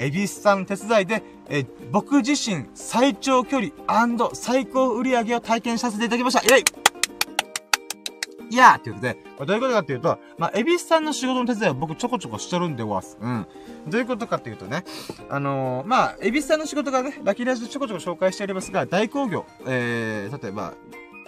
[0.00, 3.70] エビスさん手伝いで、え僕自身最長距離
[4.32, 6.42] 最高売り上げを体験させていただきました。
[6.42, 6.64] イェイ
[8.50, 13.16] いやーっていうことで、まあ、どういうことかっていうと、まあ、エビスさんの仕事の手伝いは僕ちょこちょこしてるんでわす。
[13.20, 13.46] うん。
[13.86, 14.84] どういうことかっていうとね、
[15.28, 20.74] あのー、まあ、エビスさんの仕事がね、ラキーラジでちょこちょこ紹介しておりますが、大工業、えー、例えば、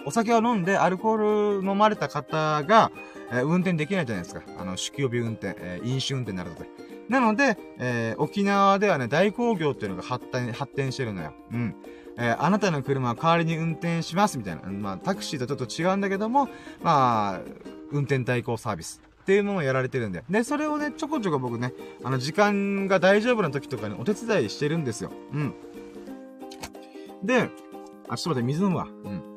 [0.05, 2.91] お酒を飲んでアルコール飲まれた方が、
[3.31, 4.41] えー、運転できないじゃないですか。
[4.59, 6.92] あの、酒気帯び運転、えー、飲酒運転なるとで。
[7.09, 11.33] なので、えー、沖縄ではね、大工業っていうのが発展、発展してるのよ。
[11.51, 11.75] うん。
[12.17, 14.61] えー、あなたの車は代わりに運転しますみたいな。
[14.63, 16.47] まあ、タクシーとちょっと違うんだけども、
[16.81, 17.41] まあ、
[17.91, 19.01] 運転代行サービス。
[19.23, 20.21] っていうものをやられてるんで。
[20.29, 21.73] で、それをね、ちょこちょこ僕ね、
[22.03, 25.11] あの、時間が大丈夫な時とかにお手伝いしてるんですよ。
[25.31, 25.53] うん。
[27.23, 27.49] で、
[28.09, 28.87] あ、ちょっと待って、水飲むわ。
[29.05, 29.32] うん。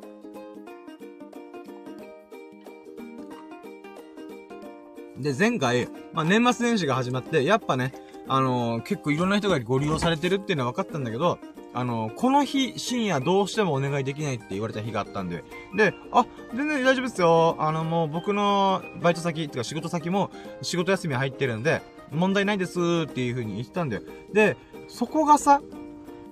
[5.19, 7.93] で、前回、まあ、年末年始が始まって、やっぱね、
[8.27, 11.39] あのー、結構いろんな人がご利用されてるっていうのは分かったんだけど、
[11.73, 15.43] あのー、この日、深夜どうしてもお願いできないって言われた日があったんで、
[15.75, 17.55] で、あ、全然大丈夫ですよ。
[17.59, 20.31] あの、もう僕のバイト先、ってか仕事先も
[20.61, 21.81] 仕事休み入ってるんで、
[22.11, 24.01] 問題ないですっていう風に言ってたんだよ。
[24.33, 24.57] で、
[24.87, 25.61] そこがさ、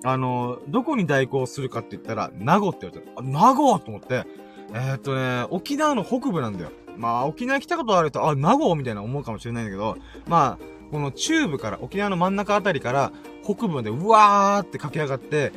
[0.04, 3.20] あのー、どこに代行するかって言ったら、名護って言われた。
[3.20, 4.24] あ、名護と思って、
[4.72, 6.70] えー、っとね、沖縄の北部なんだよ。
[6.96, 9.96] まあ、沖縄来たことあると、あ、名護みたいな思うかもしれないんだけど、
[10.26, 13.12] まあ、この中部から、沖縄の真ん中あたりから、
[13.44, 15.52] 北部までうわーって駆け上がって、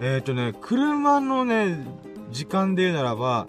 [0.00, 1.86] えっ、ー、とね、車のね、
[2.30, 3.46] 時間で言うならば、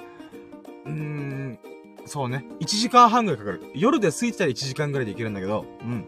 [0.86, 1.60] うーん、
[2.06, 3.64] そうね、1時間半ぐらいかかる。
[3.74, 6.06] 夜で空いてたら1時間ぐらいで行けるんだけど、うん。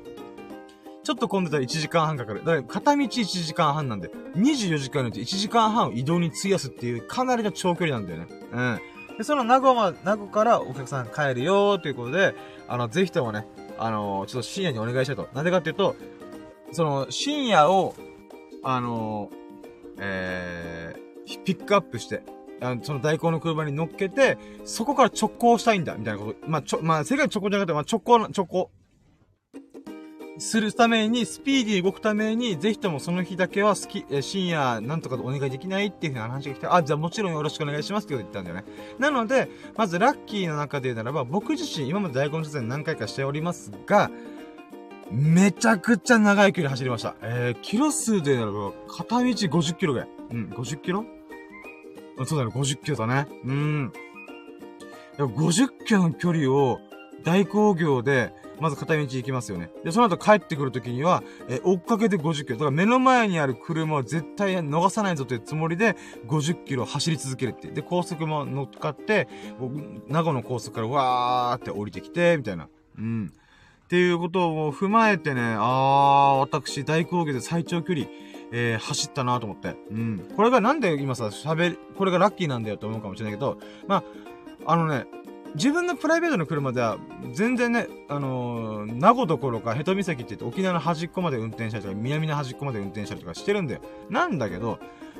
[1.03, 2.39] ちょっと混んでたら1時間半かかる。
[2.39, 8.27] だから片道1時間半なんで、24時間のうち1時間半を移動に費やすっていうかなりの長距離なんだよね。
[8.51, 8.79] うん。
[9.17, 12.35] で、その名護は、名護からお客さん帰るよーということで、
[12.67, 13.47] あの、ぜひともね、
[13.79, 15.27] あのー、ちょっと深夜にお願いしたいと。
[15.33, 15.95] なんでかっていうと、
[16.71, 17.95] その、深夜を、
[18.63, 22.21] あのー、えー、ピックアップして、
[22.59, 26.49] あのその代行の車に乗っけて、そこから直行したいんだ、みたいなこと。
[26.49, 28.71] まあ、ちょ、まあ、世界直行じゃなくて、まあ、直行、直行。
[30.39, 38.63] するために、スピーディー動くために、ぜひともその日だけは好き、え深夜なんとかお願いできないっていうふうな話が来て、あ、じゃあもちろんよろしくお願いしますって言ったんだよね。
[38.99, 44.11] なので、まずラッキーの中で言うならば、僕自身今まで大根出演何回かしておりますが、
[45.11, 47.15] めちゃくちゃ長い距離走りました。
[47.21, 50.09] えー、キロ数で言うならば、片道50キロぐらい。
[50.31, 51.05] うん、50キロ？
[52.25, 53.27] そうだね、50キロだね。
[53.45, 53.93] うん。
[55.17, 56.79] 50キロの距離を
[57.23, 59.69] 大工業で、まず片道行きますよね。
[59.83, 62.55] で、その後帰ってくるときには、え、追っかけて50キロ。
[62.55, 65.95] だから目の前にある車を絶対逃さないぞというつもりで、
[66.27, 67.69] 50キロ走り続けるって。
[67.69, 69.27] で、高速も乗っかって、
[70.07, 72.67] 名護の高速からわーって降りてきて、みたいな。
[72.97, 73.31] うん。
[73.85, 78.07] っていうことを踏まえてね、あー、私、大工業で最長距離、
[78.51, 79.75] えー、走ったなと思って。
[79.91, 80.33] うん。
[80.35, 84.03] これがなんで今さ、喋る、これがラッキーなんだよって思うかもしれないけど、ま
[84.65, 85.05] あ、あのね、
[85.55, 86.97] 自分のプライベートの車では、
[87.33, 93.81] 全然ね、あのー、名護どころか、ヘト岬って言って沖縄の端っこまで運転したりとか、南の端っこまで運転したりとかしてるんだよ。
[94.09, 94.79] なんだけど、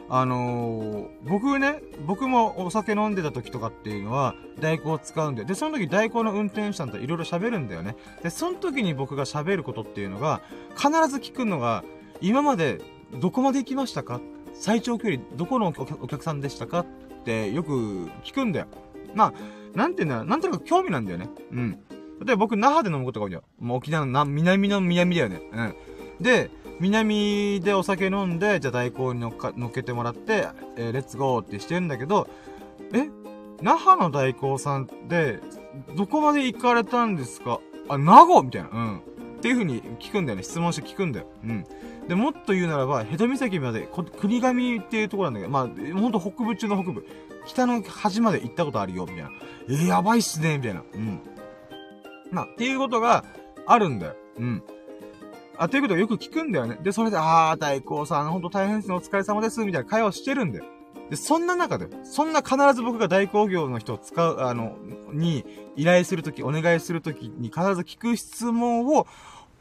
[0.09, 5.47] あのー、僕ね、僕もお酒飲んでた時とかっていうのは、代行を使うんだよ。
[5.47, 7.95] で、その時代行の運転手さんといろいろ喋るんだよね。
[8.23, 10.41] で、その時に僕が喋ることっていうのが、
[10.75, 11.83] 必ず聞くのが、
[12.21, 12.79] 今まで
[13.19, 14.21] どこまで行きましたか？
[14.53, 16.79] 最長距離、どこのお客さんでしたか？
[16.79, 16.85] っ
[17.25, 18.67] てよく聞くんだよ。
[19.13, 19.33] まあ、
[19.77, 21.29] なんていうんだろう、なんとなく興味なんだよね。
[21.51, 21.71] うん。
[22.25, 23.43] 例えば僕、那覇で飲むことが多いよ。
[23.59, 25.41] もう沖縄のな南の南だよね。
[25.53, 25.75] うん。
[26.19, 26.49] で、
[26.79, 30.47] 南でお酒飲んで、じゃあ代行に乗っか乗っけてもらって、
[30.77, 32.27] えー、レッツゴーってしてるんだけど、
[32.91, 33.07] え？
[33.61, 35.39] 那覇の代行さんって、
[35.95, 37.59] どこまで行かれたんですか？
[37.87, 38.41] あ、名護？
[38.41, 38.69] みたいな。
[38.71, 38.97] うん。
[38.97, 39.01] っ
[39.41, 40.43] ていう風に聞くんだよね。
[40.43, 41.27] 質問して聞くんだよ。
[41.43, 41.65] うん。
[42.07, 43.87] で、もっと言うならば、ヘド岬まで、
[44.19, 47.05] 国神っていうところなんだけど、まあ、ほんと北部中の北部。
[47.47, 49.31] 北の端まで行ったことあるよ、みたいな。
[49.69, 50.83] えー、やばいっすね、みたいな。
[50.93, 51.21] うん。
[52.31, 53.25] まあ、っていうことが
[53.65, 54.15] あるんだよ。
[54.37, 54.63] うん。
[55.57, 56.77] あ、ということをよく聞くんだよね。
[56.83, 60.65] で、それで、あー、大光さん、ほんと大変ですね、お疲れ様です、みたいな会話をしてるんだよ。
[61.09, 64.75] で、そんな中で、そんな必ず僕が代行業の人を使う、あの、
[65.13, 65.45] に
[65.75, 69.07] 依頼するとき、お願いするときに必ず聞く質問を、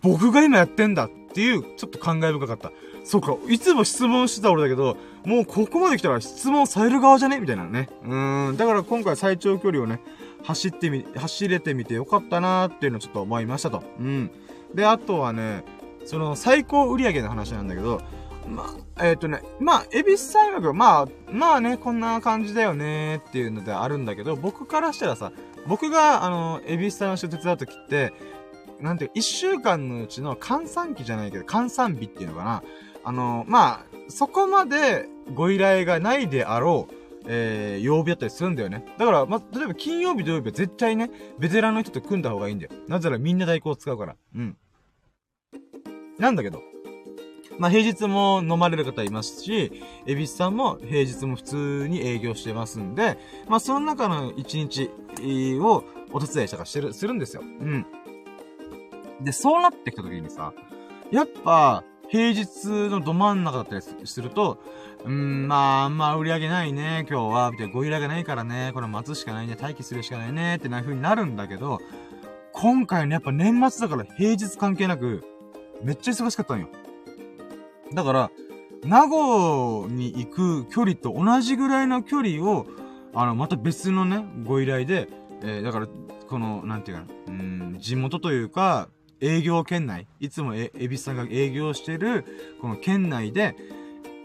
[0.03, 2.73] 僕が今やってんだっていう、ちょっと感慨深かった。
[3.05, 4.97] そうか、いつも質問してた俺だけど、
[5.27, 7.41] もうここまで来たら質問される側じゃね？
[7.41, 7.89] みたいなね。
[8.05, 8.57] うん。
[8.57, 10.01] だから今回最長距離をね、
[10.45, 13.83] 走ってみ、走れてみてよかったなーっていうのをちょっと思いましたと。
[13.99, 14.31] うん。
[14.73, 15.65] で、あとはね、
[16.05, 18.01] その最高売上の話なんだけど、
[18.49, 25.33] まあ、えっ、ー、とね、まあ、エビスサイマまあ、まあね、こんな感じだよねーっていうのであるんだけど、僕からしたらさ、
[25.67, 28.13] 僕が、あの、エビスサイマ手伝うときって、
[28.81, 32.63] なんていうか、一週間のうちの換算期じゃないけど、換算日っていうのかな。
[33.03, 36.95] あの、まあ、そこまでご依頼がないであろう、
[37.27, 38.85] えー、曜日だったりするんだよね。
[38.99, 42.73] だから、ま例えば金曜日土曜日は絶対ね、ベテランの人と組んだ方がいいんだよ。
[42.89, 44.17] なぜならみんな代行を使うから。
[44.35, 44.57] うん。
[46.19, 46.63] なんだけど、
[47.59, 49.73] まあ、平日も飲まれる方いますし、
[50.07, 53.19] エビスさんも平日も普通に営業してますんで、
[53.49, 54.91] まあ、その中の一日
[55.61, 57.43] をお手伝いしたかしてる、するんですよ。
[57.43, 57.87] うん。
[59.23, 60.53] で、そうなってきた時にさ、
[61.11, 64.59] やっぱ、平日のど真ん中だったりすると、
[65.05, 71.81] うーん、まあ、まあ売り上げないね、今日は、みたいな、ご依頼がないからね、これ待つしかないね、待機するしかないね、ってな風になるんだけど、
[72.53, 75.25] 今回ね、やっぱ年末だから平日関係なく、
[75.83, 76.69] めっちゃ忙しかったんよ。
[77.93, 78.31] だから、
[78.85, 82.67] 名護に行く距離と同じぐらいの距離を、
[83.15, 85.09] あの、また別のね、ご依頼で、
[85.43, 85.89] えー、だから、
[86.29, 88.89] この、なんていうかな、うん、地元というか、
[89.21, 92.25] 営業圏内、いつもえ、エビさんが営業してる、
[92.61, 93.57] この県内で、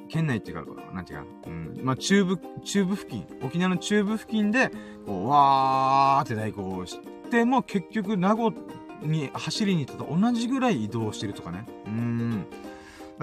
[0.09, 4.69] 県内っていうか、なんていうか、うん、まあ、中部、中部付近、沖縄の中部付近で、
[5.05, 6.99] こう、わーって代行し
[7.29, 8.53] ても、結局、名護
[9.01, 11.65] に走りに行ったと同じぐらい移動してるとかね。
[11.87, 12.45] うん。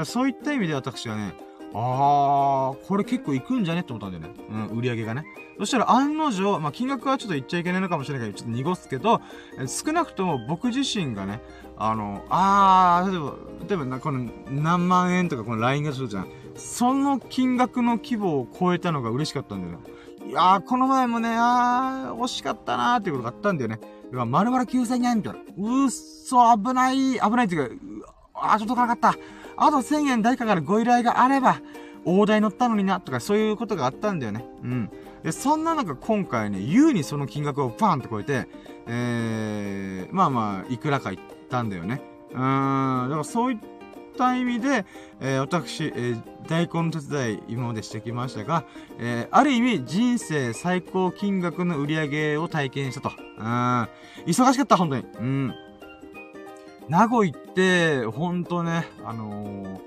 [0.05, 1.35] そういった意味で私はね、
[1.75, 4.41] あー、これ結構行くんじゃねって思ったんだよね。
[4.71, 5.25] うん、売り上げがね。
[5.59, 9.21] そしたら案の定、まあ、金額はちょっと言っちゃいけないのかもしれないけど、ちょっと濁すけど、
[9.67, 11.41] 少なくとも僕自身がね、
[11.77, 13.35] あの、あー、例えば、
[13.69, 16.29] 例えば、この何万円とかこの LINE がするじゃん。
[16.55, 19.79] その金額の規模を超えたのが嬉しかったんだよね。
[20.29, 23.77] いやー、この前もね、あー、惜しかったなーっていうことがあったんだよね。
[23.77, 25.39] だから、丸々9000円みたいな。
[25.57, 29.15] うっそ、危ない、危ないっていうか、あー、ちょっと高かった。
[29.59, 31.61] あと1000円誰かからご依頼があれば、
[32.05, 34.45] 大台乗ったのにな、とかそういうことがあったんだよね。
[34.63, 34.91] うん。
[35.23, 38.49] で、そんな中今回ね、優にその金額をパーンと超えて、
[38.87, 41.19] えー、まあまあ、いくらかいっ
[41.51, 42.01] たんだよね。
[42.31, 43.59] うーん、だからそういっ
[44.17, 44.87] た意味で、
[45.21, 48.65] えー、私、えー、大根の手伝い今までしてきましたが、
[48.99, 53.11] えー、ある意味人生最高金額の売り上げを体験したと。
[53.39, 53.45] うん。
[54.27, 55.05] 忙しかった、本当に。
[55.21, 55.55] うん。
[56.89, 59.81] 名護行って、ほんとね、あの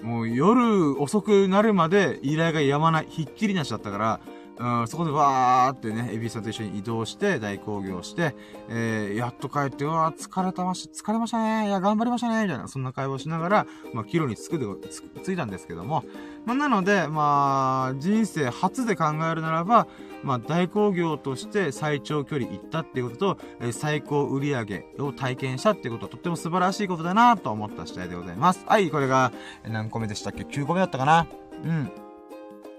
[0.00, 4.20] ー、もう夜遅くなるまで依頼がやまない、ひっきりなしだったから、
[4.58, 8.34] うん、そこでわーってね、エビさんと一緒に移動して、大工業して、
[8.68, 16.04] えー、やっと帰って、わー、疲れたまし、疲れましたねいや、頑張りましたねみたいな、そんな会話をしながら、まあ、キロに着くで、つ、ついたんですけども、
[16.44, 19.86] まあ、なので、まあ、人生初で考えるならば、
[20.22, 28.64] まあ、大工業として最長距離行ったっていうことと、えー、最高売上を体験したっていうことはとっても素晴らしいことだなと思った次第でございます。
[28.66, 29.32] はい、これが、
[29.68, 31.26] 何個目でしたっけ ?9 個目だったかな？
[31.64, 31.90] うん。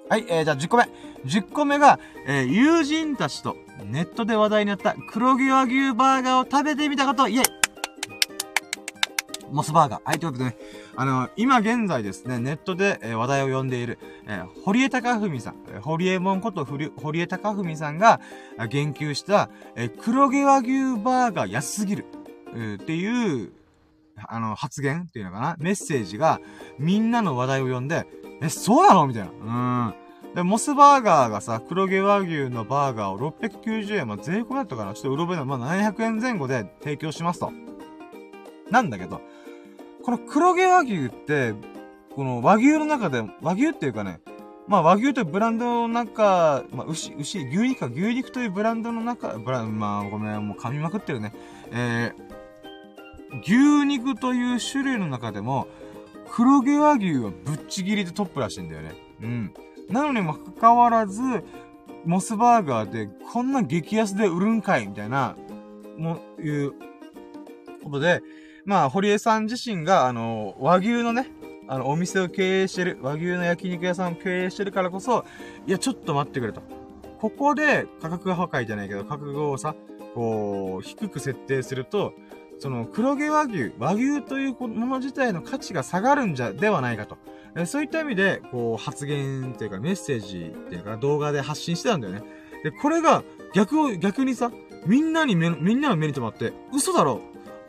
[0.10, 0.90] はい、えー、じゃあ10個目。
[1.26, 3.56] 10個目が、えー、友人たちと
[3.86, 7.63] ネットで話題になった黒毛和牛バーガーを食べてみたこと、イェイ
[9.54, 10.02] モスバーガー。
[10.04, 10.58] はい、ということでね、
[10.96, 18.20] あの、今現在ですね、ネットで、えー、話題を呼んでいる、えー、堀江貴文さん、えー、堀江門こと堀江貴文さんが
[18.70, 20.70] 言及した、えー、黒毛和牛
[21.02, 22.06] バーガー安すぎる、
[22.54, 23.54] えー、っていう、
[24.28, 25.56] あの、発言っていうのかな？
[25.58, 26.40] メッセージが、
[26.78, 28.06] みんなの話題を呼んで、
[28.42, 29.08] え、そうなの？
[29.08, 29.92] みたいな。
[30.28, 30.36] うん。
[30.36, 34.94] で、モスバーガーがさ、黒毛和牛のバーガーを690円、まあ、税込だったかな？
[34.94, 35.46] ちょっとうろ覚えな。
[35.46, 37.52] まあ、700円前後で提供しますと。
[38.70, 39.22] なんだけど、
[40.04, 41.54] この黒毛和牛って、
[42.14, 44.20] この和牛の中で、和牛っていうかね、
[44.68, 51.34] まあ和牛というブランドの中、まあ牛、牛、牛肉か、牛肉というブランドの中、ブラ、まあごめん、もう噛みまくってるね。
[51.72, 55.68] えー、牛肉という種類の中でも、
[56.30, 58.92] 黒毛和牛はぶっちぎりでトップらしいんだよね。
[59.22, 59.54] うん。
[59.90, 61.22] なのにもかかわらず、
[62.06, 65.38] モスバーガーでこんな激安で売るんかいみたいな、
[65.98, 66.74] もう、いう
[67.84, 68.22] ことで、
[68.66, 71.30] まあ、堀江さん自身が、あの、和牛のね、
[71.68, 75.26] あの、お店を経営してる、和牛の焼肉屋さんを経営してるからこそ、
[75.68, 76.62] いや、ちょっと待ってくれと。
[77.20, 79.76] ここで価格破壊じゃないけど、価格をさ、
[80.14, 82.14] こう、低く設定すると、
[82.60, 87.18] その黒毛和牛、和牛というもの自体の価値が下がるんじゃ、ではないかと。
[87.56, 92.24] えそういった意味で、こう、発言っていうかメッセージっていうか動画で発信してたんだよね。
[92.64, 93.24] で、これが
[93.54, 94.52] 逆を、逆にさ、
[94.86, 97.22] みんなに目、みんなの目に留まって、嘘だろ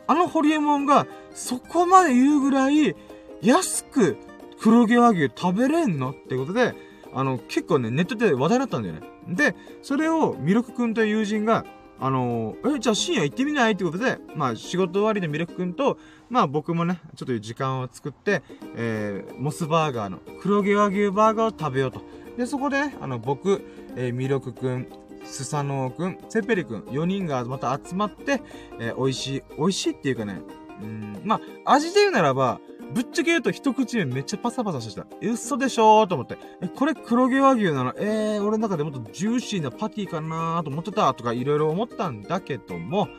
[0.07, 2.95] あのホリエモンがそこまで言うぐらい
[3.41, 4.17] 安く
[4.59, 6.73] 黒毛和牛食べれんのってことで、
[7.13, 9.01] あの、結構ね、ネットで話題になったんだよね。
[9.27, 11.65] で、それをミルクくんという友人が、
[11.99, 13.73] あのー、え、じゃあ深夜行ってみない？
[13.73, 15.97] ってことで、まあ仕事終わりのミルクくんと、
[16.29, 18.43] まあ僕もね、ちょっと時間を作って、
[18.75, 22.01] えー、モスバーガーの黒毛和牛バーガーを食べようと。
[22.37, 23.61] で、そこで、あの、僕、
[23.95, 24.87] えー、ミルクくん、
[25.25, 28.41] スサノオくん、セペリくん、4人がまた集まって、
[28.79, 30.41] えー、美味しい、美味しいっていうかね、
[30.81, 32.59] うん、まあ、味で言うならば、
[32.93, 35.07] ぶっちゃけ言うと一口目めっちゃパサパサしてた。
[35.21, 36.37] 嘘でしょーと思って。
[36.61, 37.93] え、これ黒毛和牛なの？
[37.97, 43.09] えー、俺の中でもっとジューシーなパティかなーと思ってたとかいろいろ思ったんだけども、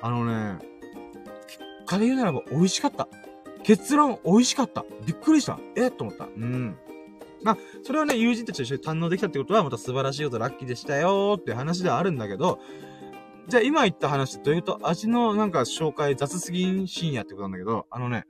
[0.00, 0.58] あのね、
[1.46, 3.06] 結果で言うならば美味しかった。
[3.62, 4.84] 結論美味しかった。
[5.06, 5.58] びっくりした。
[5.76, 6.24] えと思った。
[6.24, 6.76] うん。
[7.44, 12.60] まあ、それはね、友人たちと一緒に堪能できたってことは、また素晴らしいこと、ラッキーでしたよーって話ではあるんだけど、
[13.48, 18.24] じゃあ今言った話というと、味のなんか紹介雑すぎん深夜ってことなんだけど、あのね、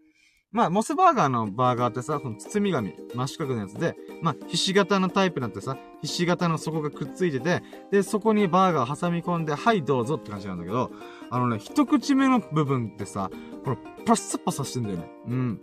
[0.53, 10.91] まあ、モスバーガーのバーガーってさ、その包み紙、真四角のやつで、まあ、ひし形のタイプなんてさ、ひし形の底がくっついてて、で、そこにバーガー挟み込んで、はい、どうぞって感じなんだけど、
[11.31, 13.31] あのね、一口目の部分ってさ、
[13.65, 15.11] この、パッサパサしてんだよね。
[15.27, 15.63] うん。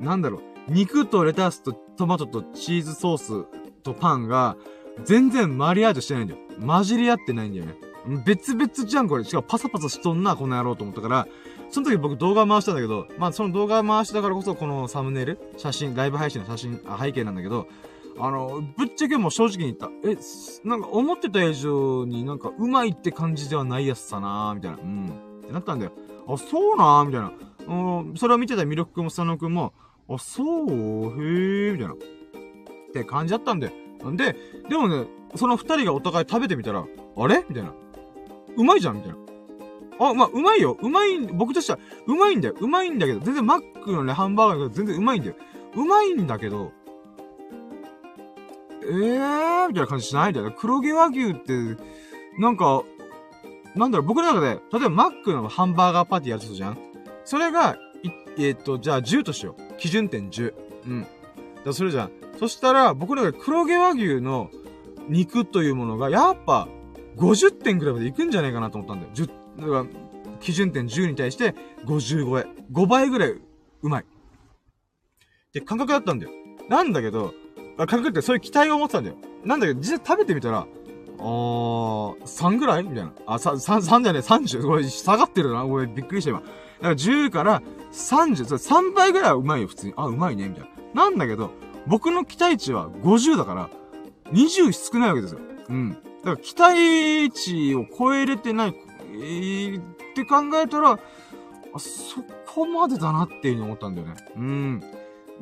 [0.00, 0.72] なんだろう。
[0.72, 4.56] 肉とレタスとトマトとチーズソースとパンが、
[5.04, 6.40] 全然マリアージュしてないんだよ。
[6.64, 7.74] 混じり合ってないんだよね。
[8.24, 9.24] 別々じゃん、これ。
[9.24, 11.28] しかもパサパサしとんな、この野郎と思ったから、
[11.70, 17.66] その時僕動画回したんだけど、まあその動画回したからこそこのサムネイル、写真、ライブ配信の写真、あ背景なんだけど、
[18.18, 19.90] あの、ぶっちゃけもう正直に言った。
[20.04, 20.16] え、
[20.66, 24.78] なんか思ってた以上になんかうまいって感じではないやつさなーみたいな。
[24.78, 25.06] うん。
[25.42, 25.92] ってなったんだよ。
[26.28, 27.32] あ、そうなーみたいな。
[27.68, 29.74] うん、それを見てた魅力くんも佐野くんも、
[30.08, 30.66] あ、そう？
[30.68, 31.94] へーみたいな。
[31.94, 31.96] っ
[32.92, 33.72] て感じだったんだよ。
[34.14, 34.36] で、
[34.68, 36.84] でもね、その二人がお互い食べてみたら、
[37.16, 37.44] あれ？
[37.48, 37.74] みたいな。
[38.56, 39.16] うまいじゃんみたいな。
[39.98, 40.76] あ、まあ、うまいよ。
[40.80, 42.54] うまい、僕としては、うまいんだよ。
[42.60, 45.34] うまいんだけど、全然マックのね、ハンバーガーが全然うまいんだよ。
[45.74, 46.72] うまいんだけど、
[48.82, 49.68] えー？
[49.68, 50.30] みたいな感じしない？
[50.30, 50.54] んだよ。
[50.56, 51.76] 黒毛和牛って、
[52.38, 52.82] なんか、
[53.74, 56.78] なんだろう、僕の中で、例えばマックのハンバーガーパーティーやるとじゃん
[57.24, 57.76] それが、
[58.38, 59.76] えー、と、じゃあ10としよう。
[59.78, 60.54] 基準点10。
[60.86, 61.06] うん。
[61.64, 62.10] だそれじゃん。
[62.38, 64.50] そしたら、僕の中で黒毛和牛の
[65.08, 66.68] 肉というものが、やっぱ、
[67.16, 69.12] 50点くらいまでいくんじゃないかなと思ったんだよ。
[69.14, 70.06] 10、だから、
[70.40, 71.54] 基準点10に対して
[71.86, 72.46] 50超え。
[72.72, 74.02] 5倍ぐらいうまい。
[74.02, 74.06] っ
[75.52, 76.32] て感覚だったんだよ。
[76.68, 77.32] なんだけど、
[77.78, 79.16] 感覚ってそういう期待を持ってたんだよ。
[79.44, 80.66] なんだけど、実際食べてみたら、
[81.18, 83.12] あー、3ぐらいみたいな。
[83.26, 84.66] あ、3、3、じゃねえ、30。
[84.66, 85.64] これ下がってるな。
[85.64, 86.40] 俺びっくりした今。
[86.40, 87.62] だから10から
[87.92, 89.94] 30、3倍ぐらいはうまいよ、普通に。
[89.96, 91.04] あ、うまいね、みたいな。
[91.04, 91.50] なんだけど、
[91.86, 93.70] 僕の期待値は50だから、
[94.32, 95.40] 20少ないわけですよ。
[95.68, 95.92] うん。
[95.92, 98.74] だから期待値を超えれてない、
[99.12, 99.84] えー、っ
[100.14, 104.14] て考えたら、あ、そこまでだなっていうふうに思ったんだよね。
[104.36, 104.82] うん。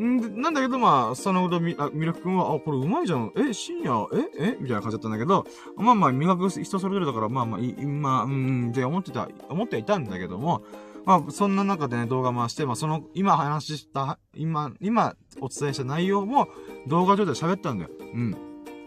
[0.03, 3.33] んなんだけど、まあ、そのほどみ、あ、ミルク君は、あ、これうまいじゃん。
[3.37, 4.09] え、深夜、
[4.39, 4.57] ええ？
[4.61, 5.47] みたいな感じだったんだけど、
[5.77, 10.63] まあまあ、磨く人それぞれだから、まあまあ、い、まあ、うん、って思ってた、思ってはいたんだけども、
[11.05, 16.49] まあ、そんな中でね、動画回して、まあ、その、今話した、今、今、お伝えした内容も、
[16.87, 17.91] 動画上で喋ったんだよ。
[18.01, 18.37] うん。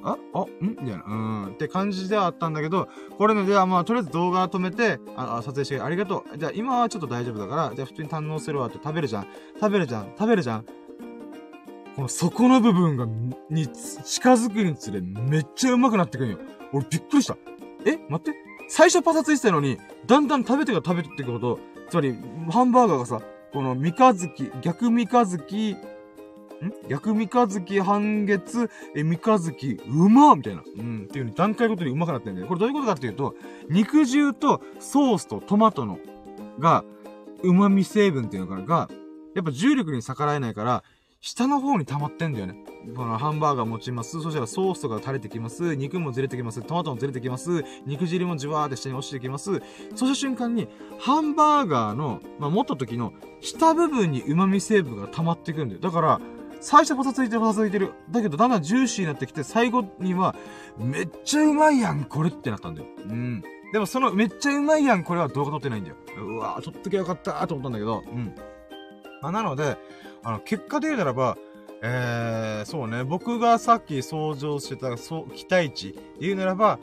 [0.04, 0.48] ああん？
[0.62, 1.04] みたいな。
[1.08, 1.46] うん。
[1.48, 6.38] って感じではあったんだけど、これね、ではまあ、とりあえず動画止めて、あ、撮影してありがとう。
[6.38, 9.28] じゃあ今はちょっと大丈夫だから、じゃあ普通に堪能するわって食べるじゃん。
[9.60, 10.12] 食べるじゃん。
[10.18, 10.66] 食べるじゃん。
[11.98, 13.07] この底の部分が、
[13.49, 16.38] に近づくにつれ、めっちゃうまくなってくるよ。
[16.72, 17.36] 俺びっくりした。
[17.88, 18.38] え待って。
[18.69, 21.57] 最初パサついてたのに、だんだん食べてか食べてってこと、
[21.90, 22.15] つまり、
[22.52, 23.22] ハンバーガーがさ、
[23.52, 25.78] この三日月、逆三日月、ん？
[26.88, 30.61] 逆三日月半月、え、三日月、うまみたいな。
[30.61, 31.06] うん。
[31.06, 32.48] っていう風に段階ごとにうまくなってるんだよ。
[32.48, 33.34] これどういうことかっていうと、
[33.69, 35.98] 肉汁とソースとトマトの、
[36.60, 36.86] が、
[37.41, 38.88] 旨味成分っていうのかが、
[39.34, 40.84] やっぱ重力に逆らえないから、
[41.19, 42.56] 下の方に溜まってんだよね。
[42.95, 44.22] このハンバーガー持ちます。
[44.22, 45.76] そしたらソースとか垂れてきます。
[45.76, 46.61] 肉もずれてきます。
[46.61, 47.64] トマトもずれてきます。
[47.85, 49.61] 肉汁もじわーって下に落ちてきます。
[49.95, 50.68] そした瞬間に、
[50.99, 55.81] ハンバーガーの、まあ、持った時の下部分に旨味成分が溜まってくんだよ。
[55.81, 56.22] だから、
[56.61, 57.94] 最初パサついてるパサついてる。
[58.11, 60.35] だけどだんだんジューシーになってきて、最後には、
[60.77, 62.88] めっちゃうまいやん、これってなったんだよ。
[63.10, 63.44] うん。
[63.73, 65.95] でもそのめっちゃうまいやん、これは動画撮ってないんだよ。
[66.19, 68.34] うわぁ、撮っときゃよかったーと思ったんだけど、うん。
[69.22, 69.77] まあ、なので、
[70.28, 71.38] あの、結果で言うならば、
[71.82, 76.80] えー、そうね、僕がさっき想像してた、そう、期待値で言うならば、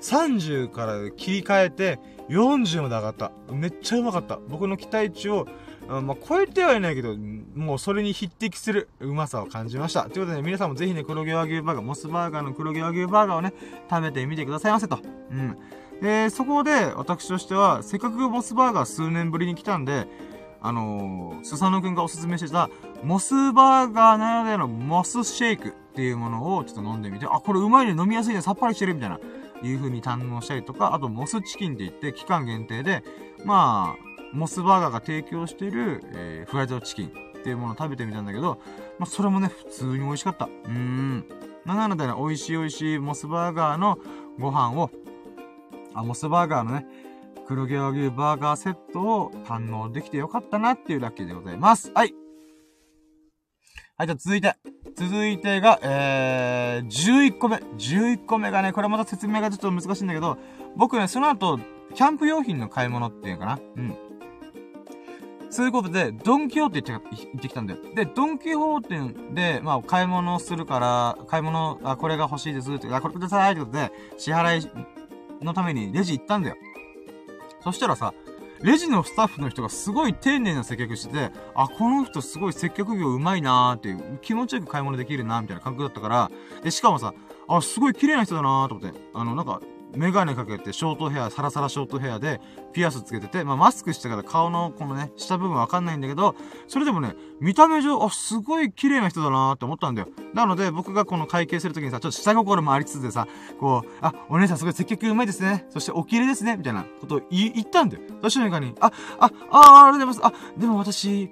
[0.00, 1.98] 30から切り替えて、
[2.28, 3.32] 40まで上がった。
[3.50, 4.38] めっちゃうまかった。
[4.48, 5.48] 僕の期待値を、
[5.88, 7.16] あまあ、超えてはいないけど、
[7.56, 10.04] もうそれに匹敵するうまさを感じました。
[10.04, 13.52] ということで、ね、皆さんもぜひね、黒毛和牛バーガー、モスバーガーの黒毛和牛バーガーをね、
[13.90, 15.00] 食べてみてくださいませと。
[15.32, 15.58] うん。
[16.00, 20.06] で、そこで、私としては、せっかくモスバーガー数年ぶりに来たんで、
[20.66, 22.68] あのー、スサノくんがおすすめしてた、
[23.04, 29.20] モスバーガーならではのモスシェイクっていうものをちょっと飲んでみて、あ、これうまいね、飲みやすいね、さっぱりしてるみたいな、
[29.62, 33.04] いう風に堪能したりとか、あとモスチキンって言って、期間限定で、
[33.44, 37.10] まあ、モスバーガーが提供してる、えー、フライドチキンっ
[37.44, 38.58] ていうものを食べてみたんだけど、
[38.98, 40.46] まあ、それもね、普通に美味しかった。
[40.46, 41.24] うーん。
[41.64, 43.98] なのでね、美味しい美味しいモスバーガーの
[44.40, 44.90] ご飯を、
[45.94, 46.86] あ、モスバーガーのね、
[47.46, 51.92] 黒毛和牛バーガーセットを堪能できてよかったなっていうだけでございます。
[51.94, 52.12] はい。
[53.96, 54.56] はい、じゃあ続いて。
[54.96, 57.56] 続いてが、えー、11個目。
[57.56, 60.38] 11個目がね、これまた説明がちょっと難しいんだけど、
[60.76, 61.58] 僕ね、その後、
[61.94, 63.60] キャンプ用品の買い物っていうかな。
[63.76, 63.96] うん。
[65.50, 67.80] そういうことで、ドンキホーテ行って行ってきたんだよ。
[67.94, 76.56] で、ドンキホーテで、まあ、買い物するから、買い物、あ、これが欲しいですって、あ、これくださいってことで、支払いのためにレジ行ったんだよ。
[77.66, 78.14] そしたらさ、
[78.62, 86.30] レジのスタッフの人がすごい丁寧な接客してて、あ、この人すごい接客業うまいなーっていう、気持ちよく買い物できるなーみたいな感覚だったから、
[86.62, 87.12] で、しかもさ、
[87.48, 89.60] あ、すごい綺麗な人だなーと思って、あの、なんか、
[89.94, 92.40] メガネかけて、ショートヘア、サラサラショートヘアで、
[92.72, 96.34] ピアスつけてて、まあ、マスクしてから顔のこのね、下部分わかんないんだけど、
[96.68, 100.08] それでもね、見た目上、あ、すごい綺麗な人だなーって思ったんだよ。
[100.34, 103.26] なので、僕がこの会計するときにさ、ちょっと下心もありつつでさ、
[103.58, 105.66] こう、あ、お姉さんすごい接客うまいですね。
[105.70, 106.56] そしてお綺麗ですね。
[106.56, 108.02] みたいなことを言ったんだよ。
[108.22, 110.36] そしたらに、あ、あ、あ、ありがとうございます。
[110.56, 111.30] あ、でも私、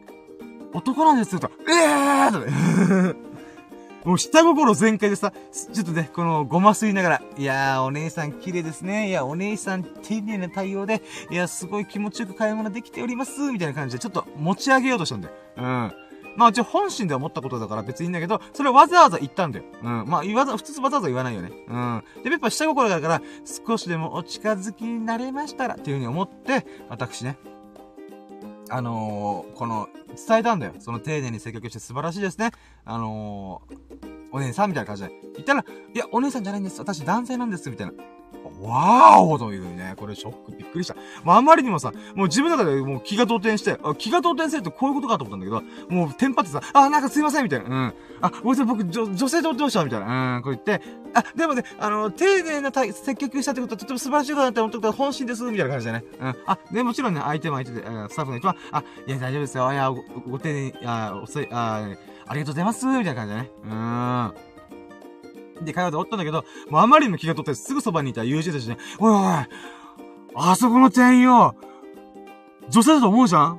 [0.72, 1.40] 男なんですよ。
[1.40, 3.23] と、ええーとか
[4.04, 5.32] もう下心全開でさ、
[5.72, 9.08] ちょっとね、このごますりながら、いやー、お姉さん綺麗ですね。
[9.08, 13.40] いや、お姉さん丁寧な対応で、いや、すごい気持ちよく買い物できております。
[13.50, 15.34] みたいな感じで、ちょっと持ち上げようとしたんだよ。
[15.56, 15.92] うん。
[16.36, 19.64] まあ、一応本心で思ったことだから別にいいんだけど、それわざわざ言ったんだよ。
[19.82, 20.04] うん。
[20.06, 21.50] まあ、言わざ、普通わざわざ言わないよね。
[21.68, 22.04] うん。
[22.22, 23.22] で、やっぱ下心だから、
[23.66, 27.38] 少しでもお近づきになれましたら、っていうふうに思って、私ね、
[28.70, 29.88] あのー、この、
[30.28, 30.72] 伝えたんだよ。
[30.78, 32.50] その丁寧に接客して素晴らしいですね。
[32.84, 33.76] あのー、
[34.32, 35.10] お姉さんみたいな感じで。
[35.34, 35.64] 言ったら、
[35.94, 36.78] いや、お姉さんじゃないんです。
[36.80, 37.68] 私男性なんです。
[37.70, 37.92] みたいな。
[38.62, 40.96] わーおというね、これショック、びっくりした。
[41.24, 47.66] まあ、あんまりにもさ、もう自分の中でもう気が動転して、気が動転するってこういうことかと思ったんだけど、もうテンパってさ、あ、なんかすいませんみたいな。
[47.66, 47.94] うん。
[48.20, 50.36] あ、ごめんなさい、僕、女、女性とどうしたみたいな。
[50.36, 50.80] うん、こう言って、
[51.14, 56.04] あ、でもね、あの、丁寧な接客したってことはとても素晴らしいことだって思ったことは本心です、みたいな感じでね。
[56.20, 56.36] うん。
[56.46, 59.72] あ、で、もちろんね、相手も相手で、スタッフの人は、あ、いや、大丈夫ですよ。
[59.72, 61.88] いや、ご、丁寧に、あ、おせ、あ、
[62.26, 63.50] ありがとうございます、みたいな感じでね。
[63.64, 64.53] うーん。
[65.62, 69.20] で会話でおったんだけど、もうあまりにも気が取ってすぐそばにいた友人たちね、おいおい、
[70.36, 71.54] あそこの店員よ、
[72.68, 73.58] 女性だと思うじゃん？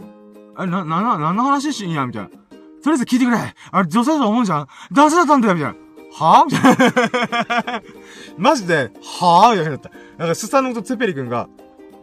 [0.55, 2.05] あれ、な、な、な、何の話しんや？
[2.05, 2.29] みたいな。
[2.29, 2.35] と
[2.85, 3.37] りあえず聞いてくれ。
[3.37, 4.67] あれ、女性だと思うじゃん？
[4.93, 5.77] 男性だったんだよみたいな。
[6.13, 6.45] は？
[6.45, 7.81] ぁみたいな。
[8.37, 9.53] マジで、は？
[9.53, 9.99] ぁみたいな。
[10.17, 11.49] なんか、スサノとツペリ君が、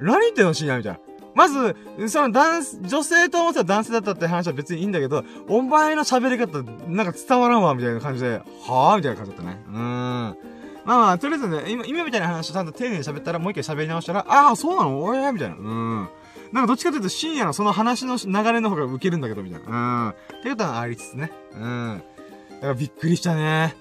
[0.01, 0.78] 何言ってんの深夜？
[0.78, 0.98] みたいな。
[1.34, 1.76] まず、
[2.09, 9.62] その男、女性と思ってた男性だったって話は別にいいんだけど、お前の喋り方、なんか伝わらんわ、みたいな感じで、はぁみたいな感じだったね。
[9.68, 10.36] うーん。
[10.84, 15.02] まあまあ、とりあえずね、今、今みたいな話をちゃんと丁寧に喋ったら、もう一回喋り直したら、ああ、そうなの？
[15.02, 15.54] おえみたいな。
[15.54, 16.09] うーん。
[16.52, 19.68] なんかどっちかというと深夜のその話の流れの方がウケるんだけど、みたいな。
[19.70, 20.09] うん。
[20.10, 21.32] ってことはありつつね。
[21.54, 22.02] うん。
[22.50, 23.74] だからびっくりしたね。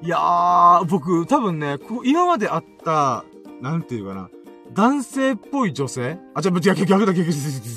[0.00, 3.24] いやー、僕、多分ね、こ今まであった、
[3.60, 4.30] なんていうかな。
[4.72, 6.18] 男性っぽい女性？
[6.34, 7.30] あ、じゃ、逆、逆だ、逆、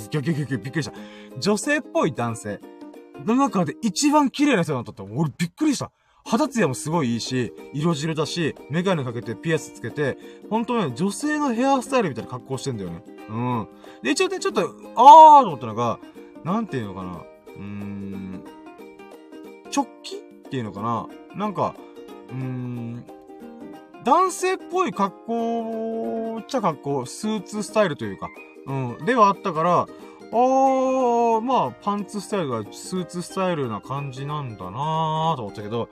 [0.09, 0.93] 逆、逆、逆、びっくりした。
[1.39, 2.59] 女性っぽい男性
[3.25, 5.91] の中で一番綺麗な人だったって、俺びっくりした。
[6.23, 10.17] 肌ツヤもすごいいいし、色白だし、メガネかけてピアスつけて、
[10.49, 13.03] 本当に女性のヘアスタイルみたいな格好してんだよね。
[13.27, 13.67] うん。
[14.03, 15.99] で、一応ね、ちょっと、あーと思ったのが、
[16.43, 17.23] なんていうのかな。
[17.55, 18.43] うーん。
[19.75, 20.19] 直帰っ
[20.49, 21.07] ていうのかな。
[21.35, 21.75] なんか、
[22.29, 23.03] うーん。
[24.03, 28.29] 男性っぽい格好っちゃ格好、スーツスタイルというか、
[28.67, 35.89] うん、ではあったから、あー、まあ、パンツスタイルがスーツスタイルな感じなんだなーと思ったけど、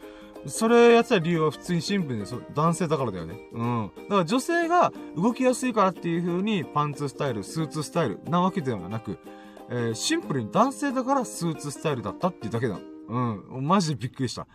[0.48, 2.26] それやってた理由は普通にシンプルに
[2.56, 3.36] 男性だからだよね。
[3.52, 3.92] うん。
[4.04, 9.20] だから女性が動きやすいからっていう風にパンツスタイル、スーツスタイルなわけではなく、
[9.70, 12.80] えー、シンプルに男性だからスーツスタイルだったっていうだけだ。
[13.10, 13.68] うん。
[13.68, 14.48] マジでびっくりした。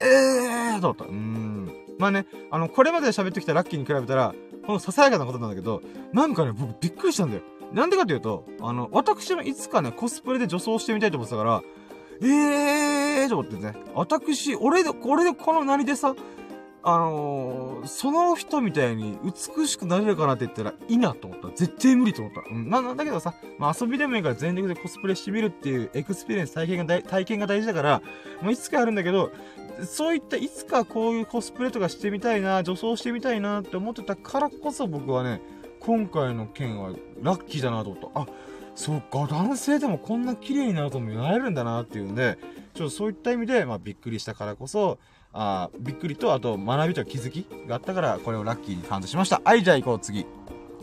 [0.00, 1.04] えーと思った。
[1.04, 1.81] うん。
[1.98, 4.34] まあね、あの、これまで喋ってきたラッキーに比べたら、
[4.66, 5.82] このささやかなことなんだけど、
[6.12, 7.42] なんかね、僕びっくりしたんだよ。
[7.72, 11.62] なんでかというと、あの、私もいつかね、コスプレで女装してみたいと思ってたから、
[12.22, 16.14] ええーと思ってね、私、俺で、俺でこの何でさ、
[16.84, 21.48] あのー、その人みたいに美しくなれるかなって言ったらいいなと思った。
[21.50, 22.42] 絶対無理と思った。
[22.50, 22.68] うん。
[22.68, 28.02] な、なんだけどさ、まあ遊びでもいいから全力でコスプレしてみるっていう experience 体験が大、体験が大事だから、
[28.40, 29.30] もういつかあるんだけど、
[29.84, 35.40] そういったいつかこういうコスプレとかしてみたいな、女装してみたいなって思ってたからこそ僕はね、
[35.80, 36.90] 今回の件は
[37.20, 38.20] ラッキーだなと思った。
[38.20, 38.26] あ、
[38.74, 42.38] そっか、男性でもこんな綺麗になるともなれるんだなっていうんで、
[42.74, 44.98] ちょっとそういった意味で、まあびっくりしたからこそ、
[45.32, 49.40] あびっくりと、あと学びと気づきがあったから、これをラッキーにカウントしました。
[49.44, 50.26] はい、じゃあ行こう、次。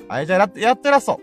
[0.07, 1.21] はい、じゃあやってラスト。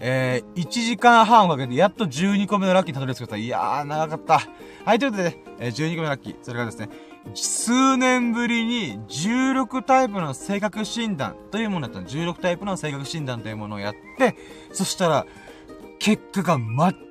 [0.00, 3.36] えー、1時間半をかけて、やっと12個目のラッキーたどり着けた。
[3.36, 4.40] いやー、長かった。
[4.84, 6.36] はい、ということで、ね、えー、12個目のラッキー。
[6.42, 6.88] それがですね、
[7.34, 12.08] 数年ぶりに16タイプの性格診断というものやった。
[12.08, 14.36] 16タイプの性格診断というものをやって、
[14.72, 15.26] そしたら、
[15.98, 16.58] 結果が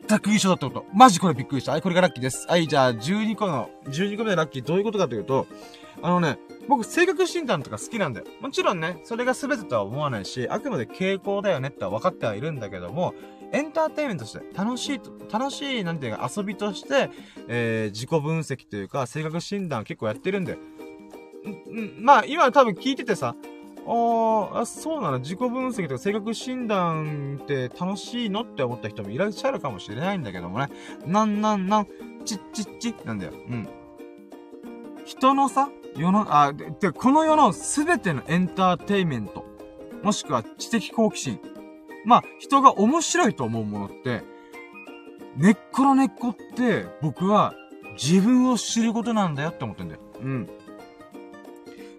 [0.07, 0.86] 全く一緒だったこと。
[0.94, 1.72] マジこれびっくりした。
[1.72, 2.45] はい、これがラッキーです。
[2.48, 5.48] はい、じゃあ12個の、12個目のラッキーどういうことかというと、
[6.06, 6.38] あのね、
[6.68, 8.27] 僕、性格診断とか好きなんだよ。
[8.40, 13.15] もちろんね、それが全てとは思わないし、あくまで傾向だよねっては分かってはいるんだけども、
[13.52, 17.10] エンターテイメントとして、楽しいと、楽しい、なんていうか、遊びとして、
[17.48, 20.60] えー、自己分析というか、性格診断結構やってるんだよ。
[21.72, 23.36] ん、ん、まあ、今多分聞いててさ、
[23.88, 25.18] ああ、そうなの？
[25.18, 30.69] 自己分析とか性格診断って楽しいのって思った人もいらっしゃるかもしれないんだけどもね。
[31.07, 31.88] なんなんなん、
[32.26, 33.34] ちっちっちなんだよ。
[33.34, 33.68] うん。
[35.06, 39.45] 人のさ、世の、あ、で、この世のすべてのエンターテイメント、
[40.03, 41.39] もしくは知的好奇心。
[42.05, 44.23] まあ、人が面白いと思うものって、
[45.38, 47.53] 根っこの根っこって、僕は
[47.93, 50.01] 自分を知ることなんだよって思ってんだよ。
[50.22, 50.49] うん。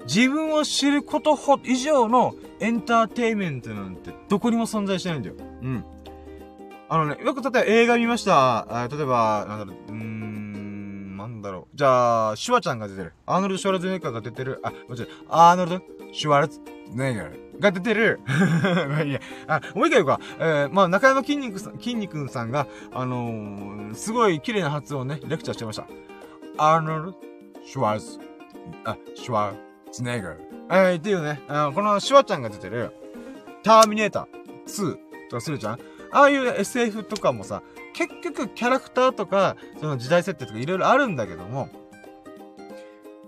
[0.06, 5.34] 自分を知ることほ以上のエンターテイメントなんてどこにも存在してないんだよ。
[5.38, 5.84] うん。
[6.88, 8.88] あのね、よく例えば映画見ました。
[8.90, 10.45] 例えば、なんだろう、うーん
[11.46, 11.76] だろう。
[11.76, 13.12] じゃあ、シュワちゃんが出てる。
[13.26, 14.60] アーノルド・シュワルツネッガーが出てる。
[14.62, 15.82] あ、もちろん、アーノルド・
[16.12, 16.60] シュワルツ
[16.92, 18.20] ネッガーが出てる。
[18.26, 20.20] まあいいや、あ、もう一回言うか。
[20.38, 25.86] えー、まあ、中山筋肉さん、筋肉さんが、あのー、すごい綺麗な発音ね、レクチャーしてました。
[26.58, 27.18] アーノルド・
[27.64, 28.18] シュワルツ、
[28.84, 30.36] あ、シュワルツ、ネガー。
[30.68, 32.92] えー、っていうね、あこのシュワちゃんが出てる、
[33.62, 34.96] ターミネーター2
[35.30, 35.78] とかするじゃん
[36.12, 37.62] ああいう SF とかもさ、
[37.96, 41.70] 結局キャラクターとか、その時代設定とかいろいろあるんだけども、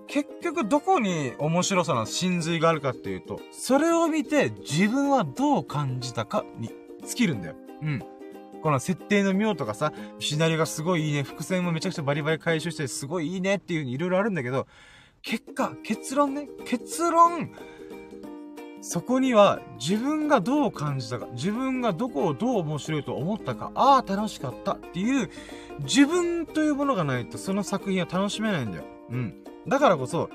[0.07, 6.71] 結局どこに面白さの真髄があるかっていうと、それを見て自分はどう感じたかに
[7.07, 7.57] 尽きるんだよ。
[7.81, 8.03] うん。
[8.63, 14.67] この設定の妙とかさ、シナリオがすごいいいね、伏線もめちゃくちゃバリバリ回収してすごいいいねっていう風にいろいろあるんだけど、
[15.23, 17.53] 結果、結論ね、結論、
[18.81, 25.31] そこには自分がどう感じたか、自分がどこをどう面白いと思ったか、ああ、楽しかったっていう
[25.81, 28.85] 自分というものがないとその作品は楽しめないんだよ。
[29.11, 29.35] うん。
[29.67, 30.31] だからこそ、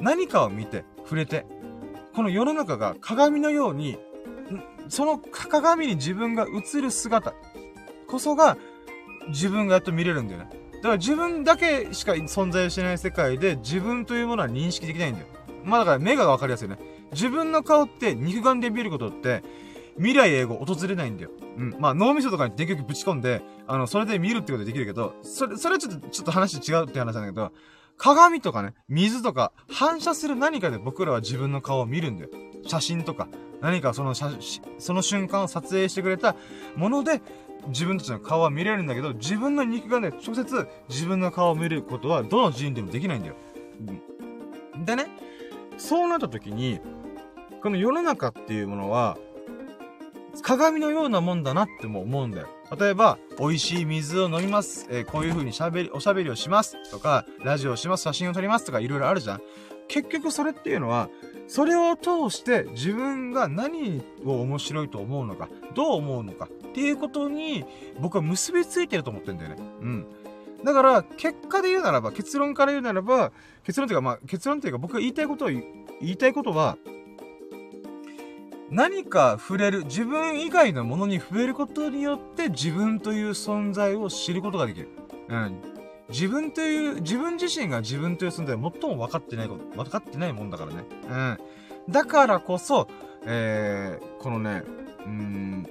[0.00, 1.46] 何かを見て、触れて、
[2.14, 3.98] この世の中が鏡のように、
[4.88, 7.34] その鏡に自分が映る姿
[8.06, 8.56] こそが
[9.28, 10.50] 自分がやっと見れるんだよね。
[10.76, 15.26] だから自分だけしか存在しない世界で自分というものは認識できないんだよ。
[15.64, 16.78] まあだから目がわかりやすいね。
[17.12, 19.42] 自分の顔って肉眼で見ることって
[19.96, 21.30] 未来英語訪れないんだよ。
[21.56, 21.76] うん。
[21.78, 27.52] まあ脳みそとかに電極ぶち込んで、あの、それで見るってことできるけど、それ、それはちょっと、ちょっと話違うって話なんだけど、
[27.96, 32.30] 鏡とかね、水とか、反射する何かで僕らは自分の顔を見るんだよ。
[32.64, 33.28] 写真とか、
[33.60, 34.30] 何かその写、
[34.78, 36.36] その瞬間を撮影してくれた
[36.76, 37.20] もので、
[37.68, 43.34] 自分たちの顔は見れるんだけど、自分の肉眼で直接自分の顔を見ることはどの人でもできないんだよ。
[44.76, 44.84] うん。
[44.84, 45.06] でね、
[45.76, 46.80] そうなった時に、
[47.62, 49.18] この世の中っていうものは、
[50.42, 52.48] 鏡のようなもんだなっても思うんだよ。
[52.78, 54.86] 例えば、美味しい水を飲みます。
[54.90, 56.76] えー、こういう風に喋り、おしゃべりをします。
[56.90, 58.02] とか、ラジオをします。
[58.02, 58.66] 写真を撮ります。
[58.66, 59.42] とか、いろいろあるじゃん。
[59.88, 61.08] 結局それっていうのは、
[61.48, 67.64] それを通して自分が何を面白いと思うのか、どう思うのかっていうことに
[67.98, 69.56] 僕は結びついてると思ってんだよね。
[69.80, 70.06] うん。
[70.62, 73.32] だから、結果で言うならば、結論から言うならば、
[73.64, 75.62] 結論っていうか、まあ、結論っていうか僕が言いたいことを言
[76.02, 76.76] いたいことは、
[78.70, 84.88] 何か触れる、自分以外のものに触れることによって自分という存在を知ることができる。
[85.28, 85.62] うん。
[86.10, 90.84] 自分という、自分自身が自分という存在を最も分かってないこと、分かってないもんだからね。
[91.86, 91.92] うん。
[91.92, 92.88] だからこそ、
[93.24, 94.62] えー、このね、
[95.04, 95.66] うん、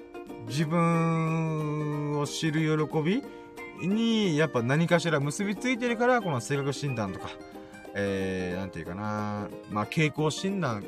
[0.47, 3.23] 自分を知る喜び
[3.87, 7.29] に、やっぱ何かしら結びついてるから、この性格診断とか、
[7.99, 10.83] えー、なんていうかな、まあ、傾向診断っ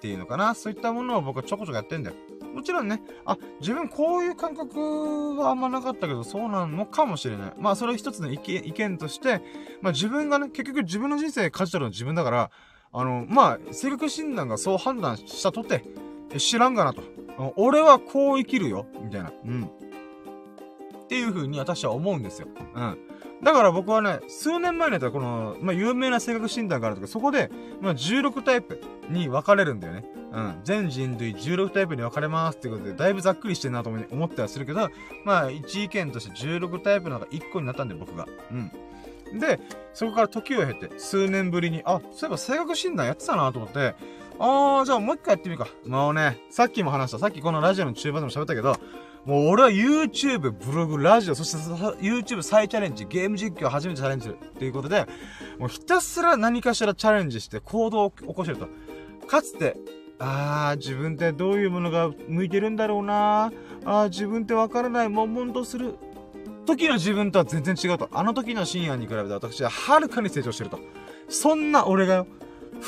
[0.00, 2.16] ていうのかな、そういったものを僕はちょこちょこやってんだよ。
[2.54, 7.52] もちろんね、あ、自分こういう感覚はあんまなかったけど、そうなのかもしれない。
[7.58, 9.40] まあ、それ一つの意見として、
[9.80, 12.50] まあ自分がね、結局自分の人生舵取るの自分だから、
[12.92, 15.84] あの、まあ、性格診断がそう判断したとて、
[16.36, 17.02] 知らんがなと。
[17.56, 19.32] 俺はこう生きるよ、みたいな。
[19.44, 19.64] うん。
[19.64, 22.48] っていう風に私は思うんですよ。
[22.74, 22.98] うん。
[23.42, 27.50] だから僕はね、数年前にやったこの、まあ、有名な性格診断があるとか、そこで、
[27.80, 30.04] まあ、16タイプに分かれるんだよね。
[30.32, 30.60] うん。
[30.62, 34.90] 全人類16タイプに分かれますってことで、だいぶざっくりしてんなと思ってはするけど、
[35.24, 38.26] まあ、一意見として16タイプのが1個になったんで、僕が。
[38.52, 38.70] うん。
[39.38, 39.58] で、
[39.94, 43.94] そこから時を経て、数年ぶりに、あ、そういえば性格診断やってたなと思って、
[44.38, 45.68] あー、じゃあもう一回やってみるか。
[45.86, 48.76] もうね、さっきも話した、さっきこのラジオの中盤でも喋ったけど、
[49.24, 51.58] もう俺は YouTube、ブログ、ラジオ、そして
[52.02, 55.06] YouTube 再チャレンジ、ゲーム実況初めてチャレンジするっていうことで、
[55.58, 58.68] もうひたすら何かしらチャレンジして行動を起こしてると。
[59.26, 59.76] かつて、
[60.18, 63.52] あー、自分ってどういうものが向いてるんだろうな
[63.84, 65.94] あー、自分ってわからない、悶々とする。
[66.66, 68.08] 時の自分とは全然違うと。
[68.12, 70.78] あの時の深夜に比べて私ははるかに成長してると。
[71.28, 72.26] そんな俺がよ、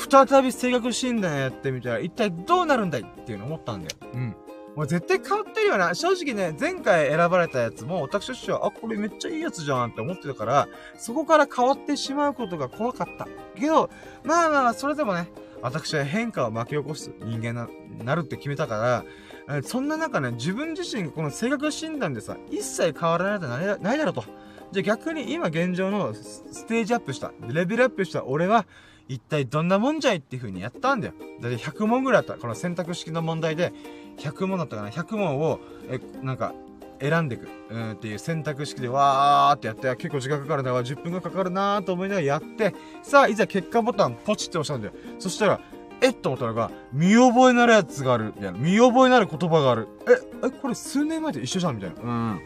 [0.09, 3.95] 再び性格診断やってみたら一体どうなるんだいっていうの思ったんだよ。
[4.13, 4.35] うん。
[4.75, 5.93] もう絶対変わってるよな。
[5.93, 10.67] 正直ね、前回選ばれたやつも、私としては、あ、これめっちゃいいやつじゃんって思ってたから、
[10.97, 13.27] そこから変わってしまうことが怖かった。
[13.55, 13.89] けど、
[14.23, 15.29] まあまあ、それでもね、
[15.61, 17.69] 私は変化を巻き起こす人間な、
[18.03, 19.03] なるって決めたか
[19.47, 24.23] ら、そんな中ね、自分自身、この性格診断でさ、一切変わらないとないないだろうと。
[24.71, 28.65] じゃあ逆に今現状のステージアップした、レベルアップした俺は、
[29.07, 31.13] 一体どんなもんじゃいっていう風にやったんだよ。
[31.41, 32.35] だって100問ぐらいあった。
[32.35, 33.73] この選択式の問題で、
[34.17, 35.59] 100問だったかな ?100 問を、
[35.89, 36.53] え、なんか、
[36.99, 44.93] 選んでいく、うんっていう選択式でわーってやって、結構時間かかるな、10分がかかるなーと思いながらやって、さあ、いざ結果ボタンポチって押したんだよ。
[45.19, 45.59] そしたら、
[46.01, 48.33] えっと思ったのが、見覚えなるやつがある。
[48.35, 48.51] みたいな。
[48.51, 49.87] 見覚えなる言葉がある。
[50.07, 52.01] え、え、これ数年前と一緒じゃんみたいな。
[52.01, 52.41] うん。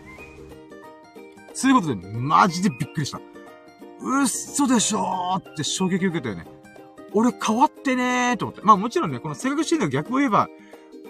[1.54, 3.20] そういうことで、マジでびっくりした。
[4.02, 6.46] 嘘でしょーって衝撃受けたよね。
[7.14, 8.62] 俺変わってねーと思って。
[8.64, 10.50] まあもちろんね、この性格診断逆を言えば、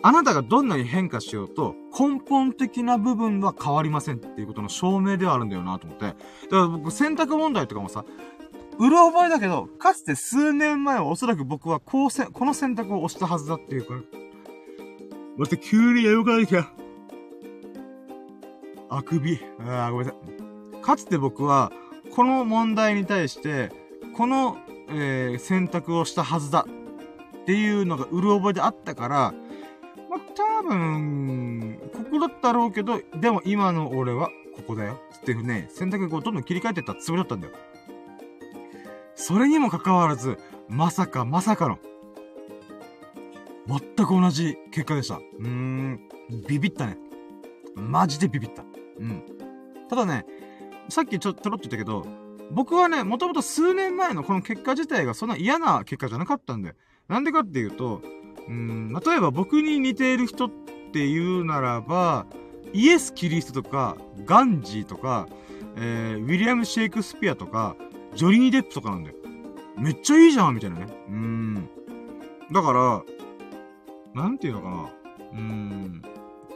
[0.04, 6.06] あなたがどんなに変化しようと、根本的な部分は変わりませんっていうことの証明ではあるんだよなと思って。
[6.06, 6.18] だか
[6.50, 8.06] ら僕、選択問題とかもさ、
[8.80, 13.96] うろ覚えだけど、かつて数年前はおそらく僕はこうせ、この選択を押したはずだっていうか、
[15.38, 16.72] 待って、急にやかなきゃ。
[18.90, 19.40] あくび。
[19.60, 20.20] ああ、ごめんなさ
[20.80, 20.82] い。
[20.82, 21.72] かつて僕は、
[22.18, 23.70] この問題に対して、
[24.16, 24.58] この、
[24.90, 26.66] えー、選択をしたはずだ
[27.44, 29.34] っていうのがうる覚えであったから、
[30.10, 35.00] まあ、多分、ここだったろうけど、でも今の俺はここだよ。
[35.16, 37.54] っていうね、選択をどんどん切り替えてったつもりだったんだよ。
[39.14, 41.78] それにもかかわらず、まさかまさかの、
[43.68, 45.18] 全く同じ結果でした。
[45.18, 46.00] うーん、
[46.48, 46.98] ビビったね。
[47.76, 48.64] マジでビビった。
[48.98, 49.22] うん。
[49.88, 50.26] ただね、
[50.90, 52.06] さっきちょっととろっと言ったけど、
[52.52, 56.76] 僕はね、もともと数年前のこの結果自体がそんな嫌な結果じゃなかったんで。
[57.08, 58.02] なんでかっていうと、
[58.48, 60.50] うん、例えば僕に似ている人っ
[60.92, 62.26] ていうならば、
[62.74, 65.28] イエス・キリストとか、ガンジーとか、
[65.78, 67.76] えー、ウィリアム・シェイクスピアとか、
[68.16, 69.16] ジョリー・デップとかなんだよ。
[69.78, 70.88] めっちゃいいじゃんみたいなね。
[71.08, 71.70] うん。
[72.52, 73.04] だから、
[74.14, 74.92] なんていうのかな。
[75.34, 76.02] うん。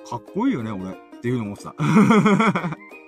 [0.10, 0.92] かっこいいよね、俺。
[0.92, 1.76] っていうの思ってた。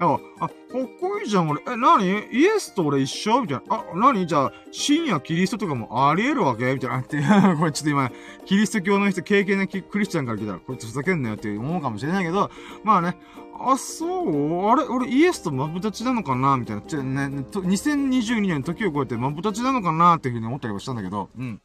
[0.00, 1.62] あ、あ、かっこいいじゃん、俺。
[1.66, 3.42] え、なにイエスと俺一緒？
[3.42, 3.84] みたいな。
[3.92, 6.72] あ、なにじゃあ、深夜キリストとかもあり得るわけ？
[6.72, 6.98] みたいな。
[7.00, 7.18] って、
[7.58, 8.10] これちょっと今、
[8.44, 12.50] キリスト教の人、経験なクリスチャンから聞いたら、こいつふざけんなよって思うかもしれないけど、
[12.84, 13.16] まあね、
[13.60, 14.68] あ、そう？
[14.70, 14.84] あれ？
[14.84, 16.56] 俺イエスとマブダチなのかな？
[16.56, 16.82] みたいな。
[16.82, 20.16] ちょ、ね、2022年の時を超えてマブダチなのかな？
[20.16, 21.60] っていうふうに思ったりもしたんだけど、うん。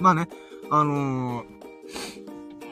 [0.00, 0.28] まあね、
[0.70, 1.57] あのー、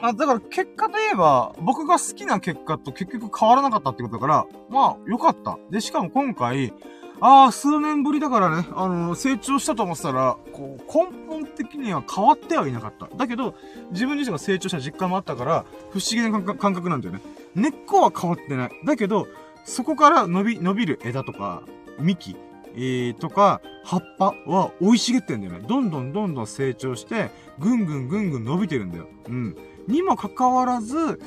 [0.01, 5.57] あ、だから結果といえば、僕が好きな結果と結局変わらなかったってことだから、まあ、よかった。
[5.71, 6.73] で、しかも今回、
[7.19, 13.07] ああ、数年ぶりだからね、あのー、成長したと思ってたら、こう、根本的には変わってはいなかった。
[13.15, 13.55] だけど、
[13.91, 17.21] 自分自身が成長した実感もあったから、不思議な感覚なんだよね。
[17.55, 18.71] 根っこは変わってない。
[18.85, 19.27] だけど、
[19.65, 21.63] そこから伸び、伸びる枝とか、
[21.99, 22.35] 幹、
[22.75, 25.65] えー、とか、葉っぱは生い茂ってんだよね。
[25.67, 29.07] どんどんどんどん成長して、ぐんぐんぐんぐん伸びてるんだよ。
[29.27, 29.57] うん。
[29.87, 31.19] にもかかわらず、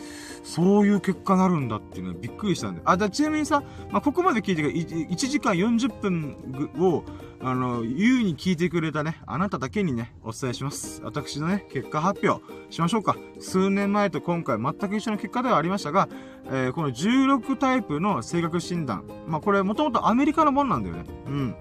[0.42, 2.80] そういう結果になるんだっていうのはびっくりしたんで。
[2.84, 7.04] あ、だちなみにさ、まあ、ここまで聞いてくれ、1時間40分を、
[7.42, 11.00] あの、優に聞いてくれたね、あなただけにね、お伝えします。
[11.02, 13.16] 私のね、結果発表しましょうか。
[13.38, 16.08] 数年前と今回全く一緒の結果ではありましたが、
[16.46, 19.04] えー、この16タイプの性格診断。
[19.26, 21.04] まあ、これもともとアメリカのもんなんだよね。
[21.26, 21.56] うん。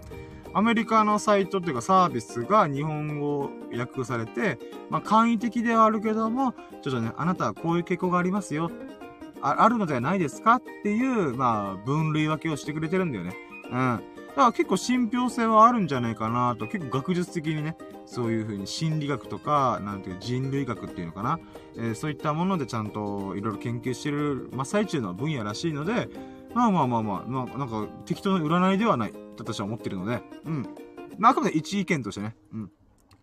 [0.54, 4.58] アメリカのサイトっていうかサービスが日本語訳されて、
[4.90, 8.72] まあ、簡易的ではあるけども、ちょっとね、あなたはこういう傾向がありますよ。
[9.42, 13.36] ああるのではないですかっていう、まあ、分類分けをしてくれてるんだよね。
[13.72, 14.02] うん。
[14.30, 21.40] だから結構信憑性はあるんじゃないかなと、結構学術的にね、そういう風に心理学とか、なんていう人類学っていうのかな。
[21.76, 26.10] えー、そういったものでちゃんといろいろ研究してる真っ最中の分野らしいので、
[26.54, 30.68] まあまあまあまあ、なんか適当な占いではないと私は思ってるので、うん。
[31.18, 32.72] まあ、あくまで一意見としてね、うん。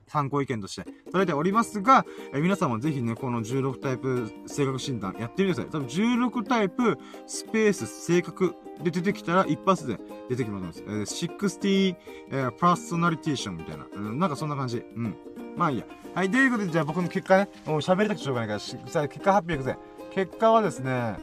[0.06, 5.70] 参考意見として捉えておりますが、え皆さんもぜひね、この16タイプ性格診断やってみてください。
[5.72, 6.96] 多分16タイプ
[7.26, 9.98] スペース性格で出てきたら一発で
[10.28, 10.84] 出てきます。
[10.86, 11.96] えー、60、
[12.30, 14.18] えー、パーソナリティションみたいな、うん。
[14.18, 14.84] なんかそんな感じ。
[14.94, 15.16] うん。
[15.56, 15.84] まあいいや。
[16.14, 19.76] はい、ということで、じゃあ僕の結果ね、もう喋りたくてしょうがないから、結果発表いくぜ。
[20.14, 21.16] 結果はですね、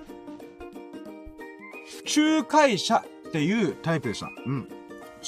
[2.05, 4.29] 仲介者っていうタイプでした。
[4.45, 4.67] うん。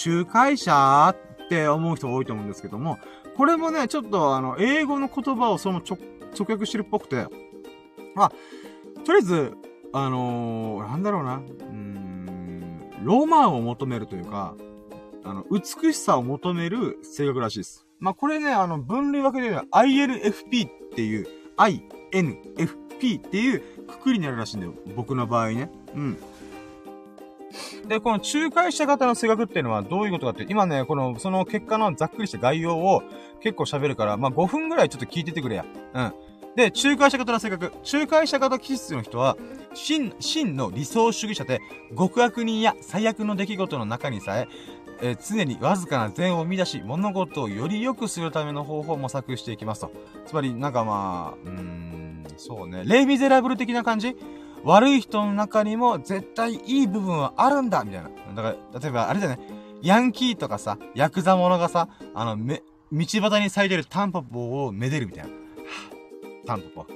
[0.06, 2.98] 仲介者って思う人多いと思うんですけども、
[3.36, 5.98] これもね、ちょっとあの、英語の言葉をその直、
[6.38, 7.28] 直訳してるっぽくて、
[8.16, 8.30] まあ、
[9.06, 9.54] とりあえず、
[9.94, 14.56] あのー、なんだろうな、うーん、ロマンを求めるというか、
[15.24, 17.86] あの、美しさを求める性格らしいです。
[18.00, 21.28] まあ、これね、あの、分類分けで言う INFP っていう、
[21.58, 24.74] INFP っていうくくりになるらしいんだよ。
[24.96, 25.72] 僕の場合ね。
[25.96, 26.18] うん。
[27.88, 33.04] で、この仲介者型の性格っていうのはどういうことかって、今ね、この、その結果のざっくりした概要を
[33.42, 35.66] 結構喋るから、まあ、5分ぐらいちょっと聞いててくれや。
[35.94, 36.14] うん。
[36.56, 37.72] で、仲介者型の性格。
[37.92, 39.38] 仲介者型気質の人は、
[39.74, 41.60] 真、真の理想主義者で、
[41.98, 44.48] 極悪人や最悪の出来事の中にさえ、
[45.02, 49.92] えー、常にわずかな善を生み出し、物事をより良くするための方法を模索していきますと。
[50.26, 54.16] つまり、なんかまあ、うーん、そうね、レイ・ミゼラブル的な感じ？
[54.66, 58.10] 悪い人の中にも絶対いい部分はあるんだみたいな。
[58.36, 59.40] だから、例えばあれだね、
[59.82, 65.30] ヤンキーとかさ、ヤクザ者がさ、あの、め、道端に咲いてるタンポポをめでるみたいな。
[65.30, 66.88] はぁ、タンポポ。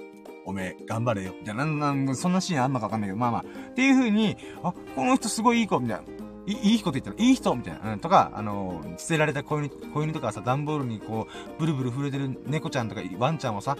[0.45, 1.35] おめえ、頑張れよ。
[1.39, 3.41] みたいな、なんなん、そんなシーンあんのかわかんないけど、まあまあ。
[3.41, 6.03] っていう風に、あ、この人すごいいい子、みたいな。
[6.47, 7.93] いいいこと言ったら、いい人みたいな。
[7.93, 13.77] うん、とか、あのー、捨てられた子犬、子犬とかさ、段ボールにこう、ブルブル震えてる猫ちゃんとか、ワンちゃんをさ、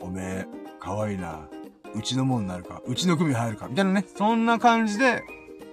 [0.00, 0.46] おめえ、
[0.78, 1.48] 可愛いな。
[1.94, 4.06] うちのもんになるか、うちの組入るか、みたいなね。
[4.16, 5.22] そんな感じで、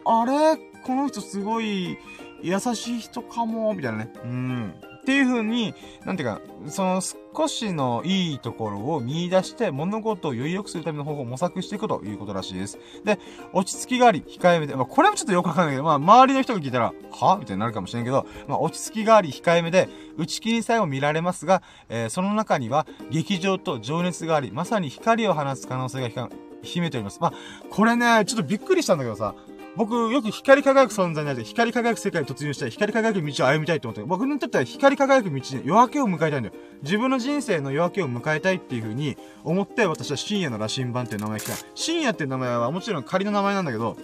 [0.05, 0.57] あれ？
[0.83, 1.97] この人すごい
[2.41, 4.13] 優しい人かも、みたいなね。
[4.23, 4.73] うん。
[5.01, 5.73] っていう風に、
[6.05, 7.01] なんていうか、その
[7.35, 12.77] 少しのいいところを見出して物事をより良くするための方法を模索していくということらしいです。
[13.03, 13.19] で、
[13.53, 26.29] 落ち着きがあり、控えめで、まあこれもちょっとよくわかんないけど、まあ周りの人が聞いたら、はみたいになるかもしれんけど、まあ落ち着きがあり、控えめで、内気にさえも見られますが、えー、その中には劇場と情熱があり、まさに光を放つ可能性が
[26.61, 27.19] 秘めております。
[27.21, 27.33] まあ、
[27.69, 29.35] これね、ちょっとびっくりしたんだけどさ、
[29.79, 36.55] 僕、よく光り輝く存在になって、光り輝く世界に突入したい、光り輝く道を歩みたいと思って、僕にとっては光り輝く道に夜明けを迎えたいんだよ。
[36.83, 39.15] 自分の人生の夜明けを迎えたいっていう風に
[39.45, 41.53] 思って、私は深夜の羅針盤っていう名前来た。
[41.75, 43.95] 深夜っていう名前はもちろん仮の名前なんだけど、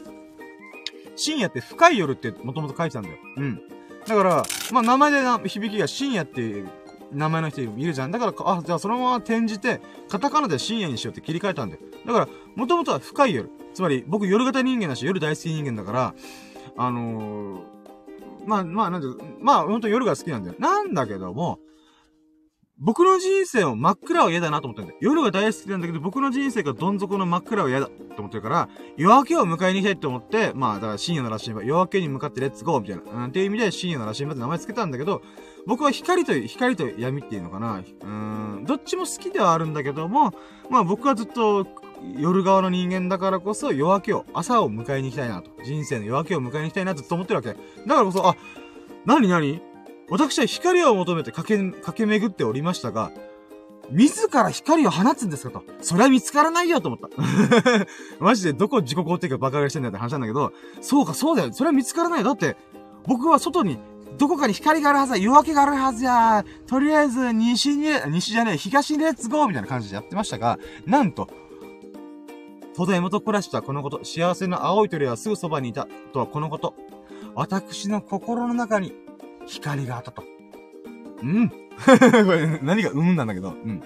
[1.18, 3.18] 深夜って深い夜ってもともと書いてたんだよ。
[3.36, 3.62] うん。
[4.08, 6.70] だから、まあ名前でな響きが深夜っていう
[7.12, 8.12] 名前の人いるじゃん。
[8.12, 11.82] だから、あ、じゃあそのまま転じて、カタカナで深夜にしようって切り替えたんだよ。
[12.06, 13.50] だから、もともとは深い夜。
[13.76, 16.16] つまり、僕夜型人間だし、夜大好き人間だから、
[16.78, 20.56] あのー、まあ、まあ、なんていうまあ、ほんと夜が好きなんだよ。
[20.60, 21.60] なんだけども、
[22.78, 24.98] 僕の人生を真っ暗は嫌だなと思ってんだよ。
[25.02, 35.22] 夜が大好きなんだけど、僕の人生がどん底の真っ暗は嫌だと思ってるから、夜明けを迎えに行きたいと思って、まあ、だから深夜の羅針盤、夜明けに向かってレッツゴーみたいな、うん、っていう意味で深夜の羅針盤って名前つけたんだけど、
[35.66, 37.82] 僕は光と、光と闇っていうのかな。
[38.02, 40.34] うん、どっちも好きではあるんだけども、
[40.70, 41.66] まあ僕はずっと
[42.18, 45.52] 夜側の人間だからこそ夜明けを、朝を迎えに行きたいなと。
[45.64, 47.50] 人生の夜明けを迎えに行きたいなとずっと思ってるわけ。
[47.50, 48.36] だからこそ、あ、
[49.06, 49.62] なになに
[50.10, 53.12] 私は光を求めて駆け、駆け巡っておりましたが、
[53.92, 55.64] 自ら光を放つんですかと。
[55.82, 57.10] それは見つからないよと思った。
[58.20, 61.54] マジでどこ自己肯定感バカがしてんだって話なんだけど、そうか、そうだよ。
[61.54, 62.26] それは見つからないよ。
[62.26, 62.56] だって、
[63.06, 63.80] 僕は外に、
[64.18, 65.18] どこかに光があるはずだ。
[65.18, 66.46] 夜明けがあるはずや。
[66.68, 71.28] とりあえず、西に、西じゃねえ、東にレッツゴーみたいな感じでやってましたが、なんと、
[72.76, 74.04] 戸田元暮らしとはこのこと。
[74.04, 76.74] 幸せの青い鳥はすぐそばにいたとはこのこと。
[77.34, 78.94] 私の心の中に
[79.46, 80.24] 光があったと。
[81.22, 81.50] うん。
[81.50, 81.56] こ
[82.32, 83.82] れ何がうんなんだけど、うん。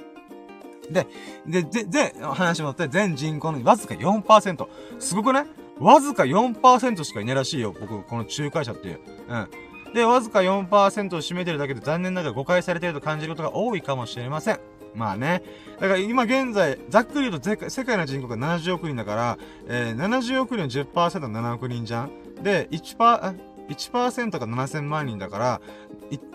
[0.91, 1.07] で、
[1.45, 4.67] で、で、で、話もって全人口のわずか4%。
[4.97, 5.45] すごくね
[5.79, 7.75] わずか4%しかいないらしいよ。
[7.79, 8.99] 僕、この仲介者っていう。
[9.27, 9.93] うん。
[9.93, 14.59] で、わずか4%を占めてるだけで残念ながら誤解されていると感じることが多いかもしれません。
[14.95, 15.43] まあね。
[15.79, 19.37] だから今現在、ざっくり言うと世界の人口が70億人だから、
[19.67, 22.11] えー、70億人の10%は7億人じゃん
[22.43, 23.35] で、1%、
[23.69, 25.61] 1%が7000万人だから、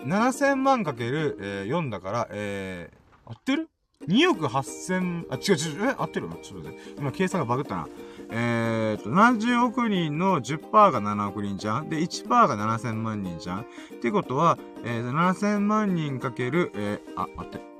[0.05, 3.69] 7000万かける、えー、4だから、えー、合ってる
[4.07, 6.29] ?2 億8000、あ、違う違う、え、合ってる？
[6.41, 6.93] ちょっと待って。
[6.97, 7.87] 今計算がバグったな。
[8.31, 13.65] えーと、70億人の10%が7億人じゃんで、1%が7000万人じゃんっ
[14.01, 17.74] てことは、えー、7000万人かける、えー、あ、待って。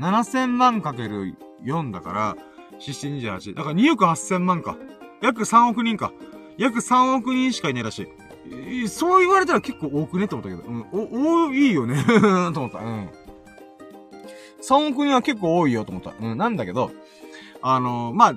[0.00, 2.36] 7000万かける4だから、
[2.80, 3.54] 728。
[3.54, 4.76] だから2億8000万か。
[5.22, 6.12] 約3億人か。
[6.58, 8.08] 約3億人しかいないらし
[8.44, 8.88] い。
[8.88, 10.68] そう言われたら結構多くねって思ったけど。
[10.68, 12.02] うん、お、多いよね
[12.52, 12.78] と思った。
[12.78, 13.08] うん。
[14.62, 16.12] 3億人は結構多いよと思った。
[16.20, 16.90] うん、なんだけど、
[17.62, 18.34] あのー、まあ、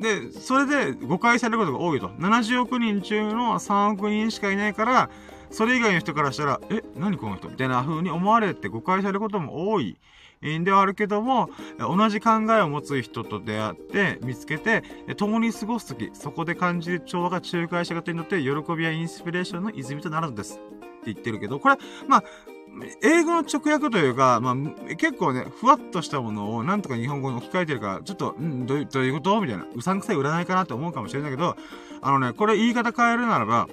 [0.00, 2.08] で、それで誤解されることが多いと。
[2.08, 5.10] 70億人中の3億人しかいないから、
[5.50, 7.48] それ以外の人からしたら、え、何この人？
[7.48, 9.98] みたいな風に思われて誤解されることも多い。
[10.42, 14.82] ではあるけども、同じ考えを持つ人と出会って、見つけて、
[15.18, 20.58] 共に過ごすとき、そこで感じる調和が仲介者方にとって、喜びやインスピレーションの泉となるのです。
[20.58, 20.58] っ
[21.02, 21.76] て言ってるけど、これ、
[22.08, 22.24] まあ、
[23.02, 29.40] 英語の直訳というか、まあ、結構ね、ふわっとしたものをなんとか日本語に置き換えてるから、ちょっと、ういう、どういうこと？
[29.42, 29.66] みたいな。
[29.74, 31.54] うさんくさい占いかなって思うかもしれないけど、
[32.00, 33.68] あのね、これ言い方変えるならば、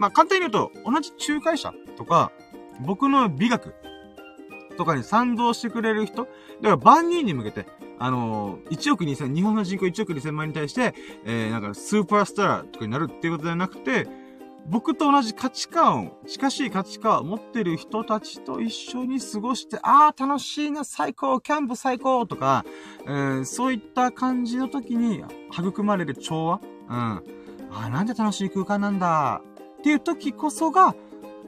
[0.00, 2.32] まあ、簡単に言うと、同じ仲介者とか、
[2.80, 3.74] 僕の美学
[4.76, 6.30] とかに賛同してくれる人だか
[6.62, 7.66] ら万人に向けて、
[7.98, 10.94] あのー、1億2000、日本の人口1億2000万に対して、
[11.24, 14.06] えー、なんか、スーパースターとかになるっていうことではなくて、
[14.66, 22.64] 僕と同じ価値観を、近しい価値観を持ってる人たちと一緒に過ごして、ああ、楽しいな、最高、キャンプ最高とか、
[23.04, 25.22] えー、そういった感じの時に
[25.52, 26.92] 育まれる調和うん。
[26.92, 27.22] あ
[27.72, 29.42] あ、なんで楽しい空間なんだ。
[29.78, 30.94] っていう時こそが、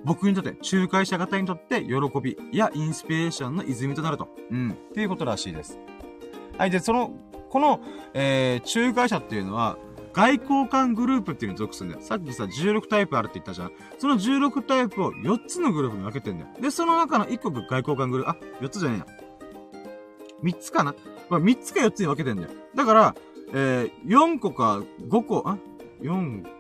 [0.07, 1.91] 僕にとって、仲介者方にとって喜
[2.23, 4.29] びやインスピレーションの泉となると。
[4.53, 4.71] うん。
[4.71, 5.81] っていうことらしいです。
[6.57, 6.71] はい。
[6.71, 7.11] で、その、
[7.51, 7.81] この、
[8.15, 9.79] えー、仲介者っていうのは、
[10.13, 12.07] 外交官グループっていうのに属するんだよ。
[12.07, 13.73] さっきさ、16タイプあるって言ったじゃん。
[13.99, 16.51] その16タイプを4つのグループに分けてんだよ。
[16.61, 19.07] で、その中の1個が外交官グループ、あ、4つじゃねえや。
[20.45, 20.95] 3つかな
[21.29, 22.51] まあ、3つか4つに分けてんだよ。
[22.77, 23.15] だから、
[23.53, 25.59] えー、4個か5個、あ
[26.01, 26.56] ?4、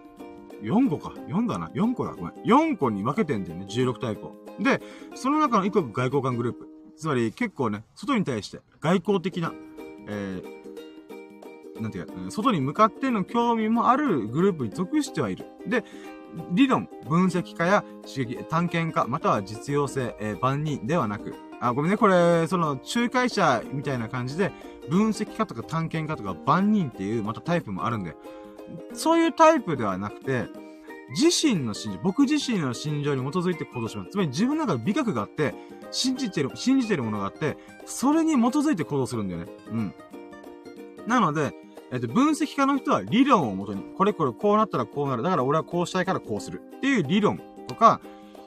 [0.62, 1.10] 4個か。
[1.28, 1.68] 4だな。
[1.68, 2.12] 4個だ。
[2.12, 2.32] ごめん。
[2.44, 3.66] 4個に分けてんだよね。
[3.68, 4.36] 16タイプを。
[4.60, 4.80] で、
[5.14, 6.68] その中の1個が外交官グループ。
[6.96, 9.52] つまり結構ね、外に対して外交的な、
[10.08, 15.44] えー、なんていうか、外に向かっての興味もあるグループに属してはいる。
[15.66, 15.84] で、
[16.52, 24.52] 理論、分析家や刺激、探検家、または実用性、えー、万人ではなく、あ、ごめんね、これ、その、仲介者みたいな感じで、
[24.88, 28.14] 分析家とか探検家とか万人っていう、またタイプもあるんで、
[28.93, 30.47] そういうタイプではなくて、
[31.10, 34.10] 自身の信条、僕自身の信条に基づいて行動します。
[34.10, 35.55] つまり自分の中で美学があって、
[35.90, 39.47] 信じてる、信じてるものがあって、それに基づいて行動するんだよね。
[39.70, 39.94] うん。
[41.06, 41.52] なので、
[41.93, 45.22] えっと、分析家の人は理論をもとに、これこれこうなったらこうなる。
[45.22, 46.60] だから俺はこうしたいからこうする。
[46.78, 48.01] っていう理論とか、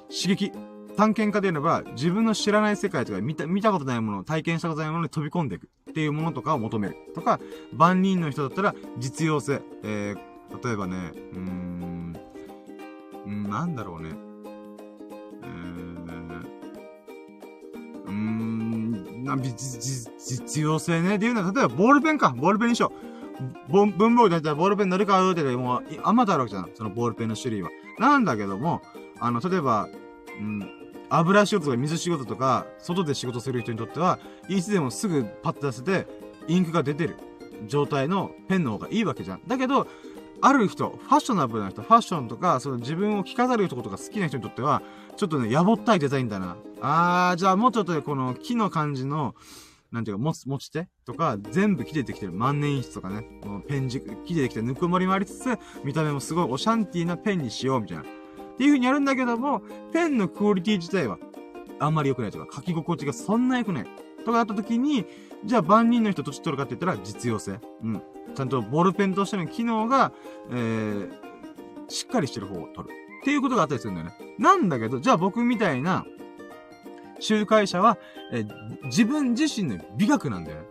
[0.10, 0.52] 刺激。
[1.00, 6.98] 探検家で言えば、自分の知らない世界とか見た、見たことないもの、体験したことないものに飛び込んでいくっていうものとかを求める。
[7.16, 7.40] とか、
[7.72, 9.62] 万人の人だったら実用性。
[9.82, 12.14] えー、例えばね、うーん、
[13.50, 14.10] なんだろうね。
[15.42, 16.42] えー、
[18.08, 21.12] うーん、な、実用性ね。
[21.12, 22.36] で言うのは、例えばボールペンか。
[22.38, 22.92] ボールペンにしよ
[23.70, 23.72] う。
[23.72, 26.70] 文房具だったらボールペン乗るかってもう、あまとあるわけじゃん。
[26.76, 27.70] そのボールペンの種類は。
[28.00, 28.82] なんだけども、
[29.22, 29.88] あの、例えば、
[30.42, 30.79] うん、
[31.10, 36.08] 油仕事とか水仕事とか、外で仕事する人にとっては、いつでもすぐパッと出せて、
[36.48, 37.18] インクが出てる
[37.68, 39.42] 状態のペンの方がいいわけじゃん。
[39.48, 39.88] だけど、
[40.42, 44.82] ある人、ファッショナブルな人、ファッションとか、その自分を着飾る人とか好きな人にとっては、
[45.18, 46.56] ちょっとね、やぼったいデザインだな。
[46.82, 49.36] あー、じゃあもうちょっとね、この木の感じの、
[49.92, 53.26] なんていうか、持つ、持ち手とか、全部木でできてる万年筆とかね、
[53.68, 58.04] ペン軸、木でできてぬくもりもありつつ、見た目もすごいオシャンティーなペンにしよう、みたいな。
[58.60, 59.62] っていう風にやるんだけども、
[59.94, 61.18] ペンのクオリティ自体は、
[61.80, 63.88] あんまり良くないとか、書き心地がそんな良くない。
[64.26, 65.06] とかあった時に、
[65.46, 67.62] じゃあ万人の人どっち取るかって言ったら実用性。
[67.82, 68.02] うん。
[68.36, 70.12] ちゃんとボールペンとしての機能が、
[70.52, 71.10] えー、
[71.88, 72.94] しっかりしてる方を取る。
[73.22, 74.14] っていうことがあったりするんだよね。
[74.38, 76.06] なんだけど、じゃあ僕みたいな、
[77.30, 77.98] 仲介者は、
[78.34, 80.66] えー、自分自身の美学なんだよね。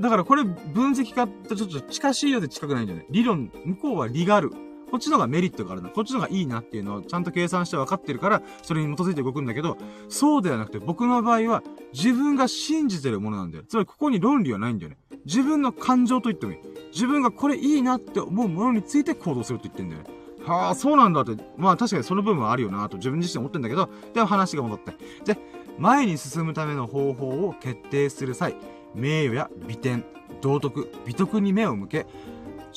[0.00, 3.06] だからこれ分析家とちょっと近しいようで近くないんだよね。
[3.10, 4.50] 理論、向こうは理がある。
[4.90, 5.90] こっちの方がメリットがあるな。
[5.90, 9.76] こっちの方がいいなっていうのをちゃんと計算して分かってるから、それに基づいて動くんだけど、
[10.08, 11.62] そうではなくて僕の場合は
[11.92, 13.64] 自分が信じてるものなんだよ。
[13.68, 14.98] つまりここに論理はないんだよね。
[15.24, 16.58] 自分の感情と言ってもいい。
[16.92, 20.08] 自分がこれいいなって思うものについて行動すると言ってんだよね。
[20.44, 21.36] はあ、そうなんだって。
[21.56, 24.92] まあ確かにその部分はあるよなと自分自身思ってんだけど、でも話が戻って。
[25.24, 25.38] で、
[25.78, 28.56] 前に進むための方法を決定する際、
[28.94, 30.04] 名誉や美点、
[30.40, 32.06] 道徳、美徳に目を向け、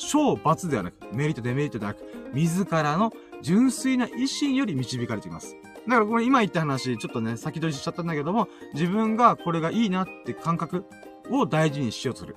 [0.08, 2.04] 小罰ではなく、メリット、デメリットではなく、
[2.34, 3.12] 自らの
[3.42, 5.56] 純粋な意志より導かれています。
[5.86, 10.84] だからこれ今言った話、ちょっとね、先取りしちゃったんだけども、自分がこれがいいなって感覚
[11.30, 12.36] を大事にしようとする。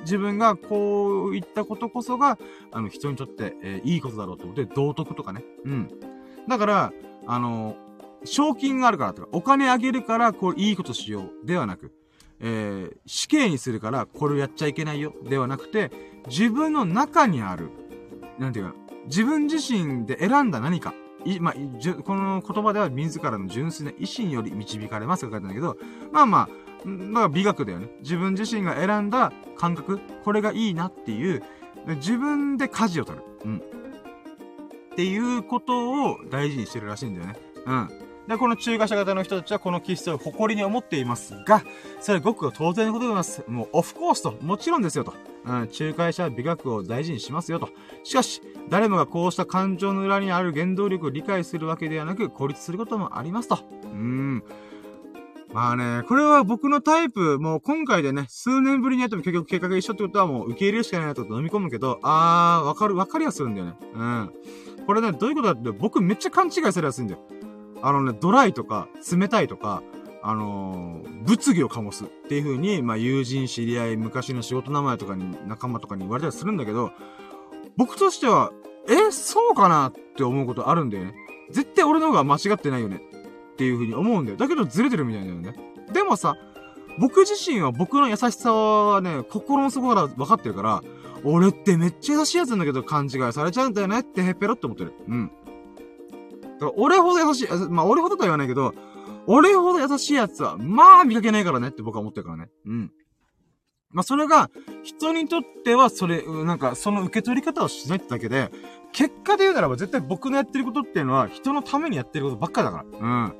[0.00, 2.38] 自分がこういったことこそが、
[2.72, 5.42] あの、人にとって、えー、いいことだろうと思って、道徳とかね。
[5.64, 5.90] うん。
[6.48, 6.92] だから、
[7.26, 7.76] あの、
[8.24, 11.46] 賞金があるからとか、お金あげるから、こう、いいことしよう。
[11.46, 11.92] ではなく、
[12.40, 15.14] えー、死刑にするから、これをやっちゃいけないよ。
[15.28, 15.90] ではなくて、
[16.28, 17.70] 自分の中にある、
[18.38, 18.74] なんていうか、
[19.06, 20.94] 自分自身で選んだ何か。
[21.24, 21.54] い、まあ、
[22.02, 25.76] この言葉では自らの純粋な意志により導かれますが書いてんだけど、
[26.12, 26.48] まあま
[26.84, 27.88] あ、まあ美学だよね。
[28.00, 31.42] 自分自身が選んだ感覚、これがいいなっていう、
[31.96, 33.24] 自分で舵を取る。
[33.44, 33.56] うん。
[33.56, 33.60] っ
[34.96, 37.36] ていうことを大事にしてるらしいんだよね。
[37.66, 37.88] うん。
[38.28, 41.62] で、この中華者型の人たちはこの気質を誇りに思っていますが、
[42.00, 43.44] それはごく当然のことでございます。
[43.48, 45.12] もう、オフコースと、もちろんですよと。
[45.44, 47.68] うん、仲介者は美学を大事にしますよと。
[48.02, 48.40] しかし、
[48.70, 53.56] 誰もがこうした感情の裏にある原動力を理解するわけではなく、孤立することもありますと。
[53.56, 54.44] うーん。
[55.52, 63.74] まあね、これは僕のタイプ、もう今回でね、数年ぶりにやっても結局計画一緒ってことはもう受け入れるしかないなと飲み込むけど、あー、わかる、わかりはするんだよね。
[63.94, 64.32] うん。
[64.86, 67.20] これね、どういうことだって僕めっちゃ勘違いされやすいんだよ。
[67.86, 69.82] あのね、ドライとか、冷たいとか、
[70.22, 76.92] あのー、物議を醸すっていう風に、まあ、友人、知り合い、昔の仕事名前とかに、仲間とかに言われたりするんだけど、
[77.76, 78.52] 僕としては、
[78.88, 81.14] え、そうかなって思うことあるんだよね。
[81.50, 83.02] 絶対俺の方が間違ってないよね。
[83.52, 84.38] っていう風に思うんだよ。
[84.38, 85.54] だけどずれてるみたいだよね。
[85.92, 86.36] でもさ、
[86.98, 90.82] 僕自身は僕の優しさはね、心の底から分かってるから、
[91.22, 94.94] 俺ってめっちゃ優しいやつなんだけど勘違いされちゃうんだよねってへっぺろって思ってる。
[95.06, 95.30] うん。
[96.76, 98.74] 俺ほど優しい、まあ俺ほどとは言わないけど、
[99.26, 102.48] 俺ほど優しいやつは、まあ見かけないからねって僕は思ってるからね。
[102.66, 102.92] うん。
[103.90, 104.50] まあそれが、
[104.82, 108.50] 人にとってはそれ、なんかその受け取り方をしないってだけで、
[108.92, 112.98] 結果で言うならば絶対僕のやってることっていうのは人のためにやってることばっかだから。
[112.98, 113.34] うん。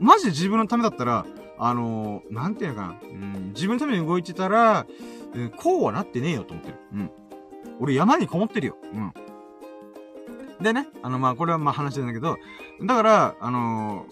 [0.00, 1.26] マジで自分のためだったら、
[1.58, 3.00] あのー、なんていうのかな。
[3.02, 4.86] うん、自分のために動いてたら、
[5.34, 6.78] うん、こうはなってねえよと思ってる。
[6.92, 7.10] うん。
[7.80, 8.76] 俺山にこもってるよ。
[8.92, 9.12] うん。
[10.60, 12.36] でね、あの、まあ、これはま話なんだけど、
[12.82, 14.06] だから、あの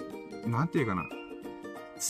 [0.44, 1.04] ー、なんていうかな。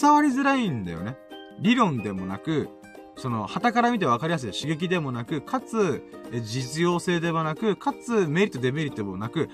[0.01, 1.17] 伝わりづらいんだよね。
[1.61, 2.69] 理論でもなく、
[3.17, 6.03] その、旗から見て分かりやすい刺激でもなく、かつ、
[6.43, 9.49] 実用性でもなく、かつ、メリット、デメリットもなく、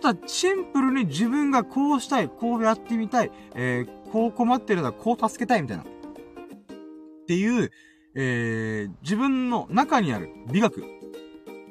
[0.00, 5.82] ただ、シンプルに自分がこうしたい、こうやってみたい、えー、こう困ってるのはこう助けたいみたいな。
[5.82, 5.86] っ
[7.26, 7.70] ていう、
[8.14, 10.97] えー、自分の中にある美学。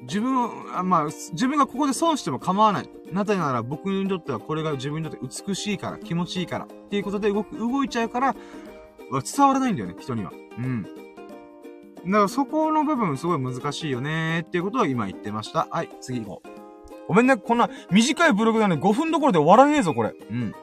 [0.07, 2.89] 自分、あまあ、自分がここで損しても構わない。
[3.11, 8.33] なぜなら僕にとってはこれが自分にとって美しいから、気持ちいいから、っていうことで動く、動いちゃうから、
[9.11, 10.31] 伝わらないんだよね、人には。
[10.57, 10.83] うん。
[10.83, 15.67] だからそこの部分すごい難しいよねっていうことを今言ってました。
[15.69, 16.49] はい、次行こう。
[17.09, 20.13] ごめんね、こんな短いブログなのに5分どころで終わらねえぞ、これ。
[20.29, 20.53] うん。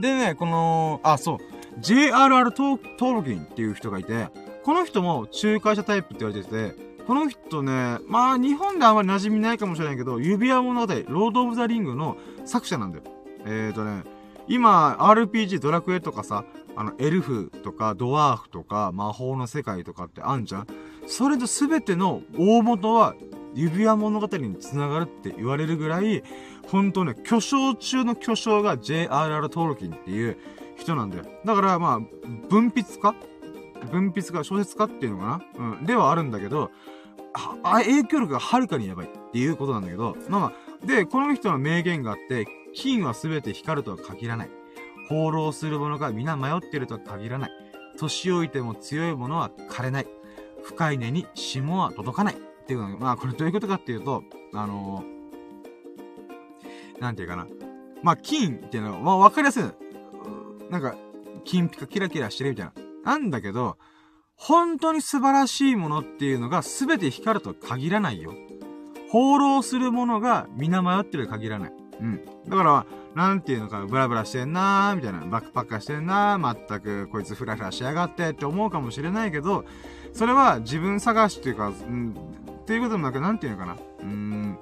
[0.00, 1.36] でね、この、あ、そう。
[1.80, 4.28] JRR トールキンっていう人がいて、
[4.64, 13.04] この人も仲介者タイプって言われてて、この人ね、まあ日本であまり馴染みないかもしれないけど、指輪物語、ロード・オブ・ザ・リングの作者なんだよ。
[13.44, 14.04] えーとね、
[14.48, 20.66] 今、RPG ドラクエとかさ、あの、エルフとか、ドワーフとか、魔法の世界とかってあんじゃん？
[21.06, 23.14] それと全ての大元は
[23.54, 26.22] 指輪物語につながるって言われるぐらい、
[26.68, 29.50] ほんとね、巨匠中の巨匠が J.R.R.
[29.50, 30.38] トールキンっていう
[30.76, 31.24] 人なんだよ。
[31.44, 32.00] だからまあ、
[32.48, 33.14] 文筆家？
[33.90, 35.74] 文筆家、小説家っていうのかな？
[35.74, 35.84] うん。
[35.84, 36.70] ではあるんだけど、
[37.32, 40.52] 影響力がはるかにやばいっていうことなんだけど、ま
[40.82, 44.50] あ、で、この人の名言があって、金は全て光るとは限らない。
[45.08, 47.50] 放浪する者が皆迷っているとは限らない。
[47.98, 50.06] 年老いても強い者は枯れない。
[50.62, 52.34] 深い根に霜は届かない。
[52.34, 54.22] っていうのは、まあ、これどういうことかっていうと、
[54.54, 57.46] あのー、なんていうかな。
[58.02, 59.64] まあ、金っていうのは、まあ、わかりやすい。
[60.70, 60.94] なんか、
[61.44, 62.72] 金ピカキラキラしてるみたいな。
[63.04, 63.76] なんだけど、
[64.44, 68.34] 本当に素晴らしいものっていうのが全て光るとは限らないよ。
[69.08, 71.72] 放浪するものが皆迷ってると限らない。
[72.00, 72.24] うん。
[72.48, 79.64] だから、なんていうのか、ブラブラしてんなー、みたいな、バックパッカーしてんなー、まったく、こいつフラフラしやがってって思うかもしれないけど、
[80.12, 82.16] それは自分探しっていうか、うん、
[82.62, 83.74] っていうこともなく、なんていうのかな。
[83.74, 84.58] うーん。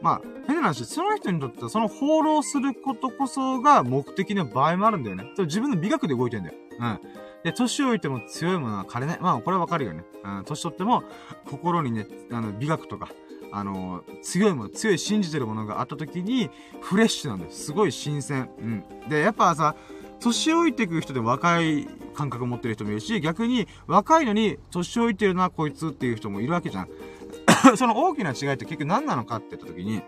[0.00, 5.30] まあ、変な話、その人にとってはその放浪することこそが目的の場合もあるんだよね。
[5.36, 6.56] それ自分の美学で動いてんだよ。
[6.80, 7.00] うん。
[7.44, 9.18] で、年老いても強いものは枯れない。
[9.20, 10.04] まあ、これはわかるよね。
[10.24, 10.44] うん。
[10.44, 11.02] 年取っても、
[11.50, 13.08] 心にね、あの、美学とか、
[13.52, 16.50] あの、強いもの、強い信じてるものがあった時に、
[16.80, 17.66] フレッシュなんです。
[17.66, 18.50] すごい新鮮。
[18.58, 18.84] うん。
[19.08, 19.74] で、やっぱさ、
[20.20, 26.88] 年老いていく人で若い感覚を持ってる人もいるし、逆に若いのに年老いてるな、こいつっていう人もいるわけじゃん。
[27.76, 30.02] その大きな違いって結局何なのかって言った時に、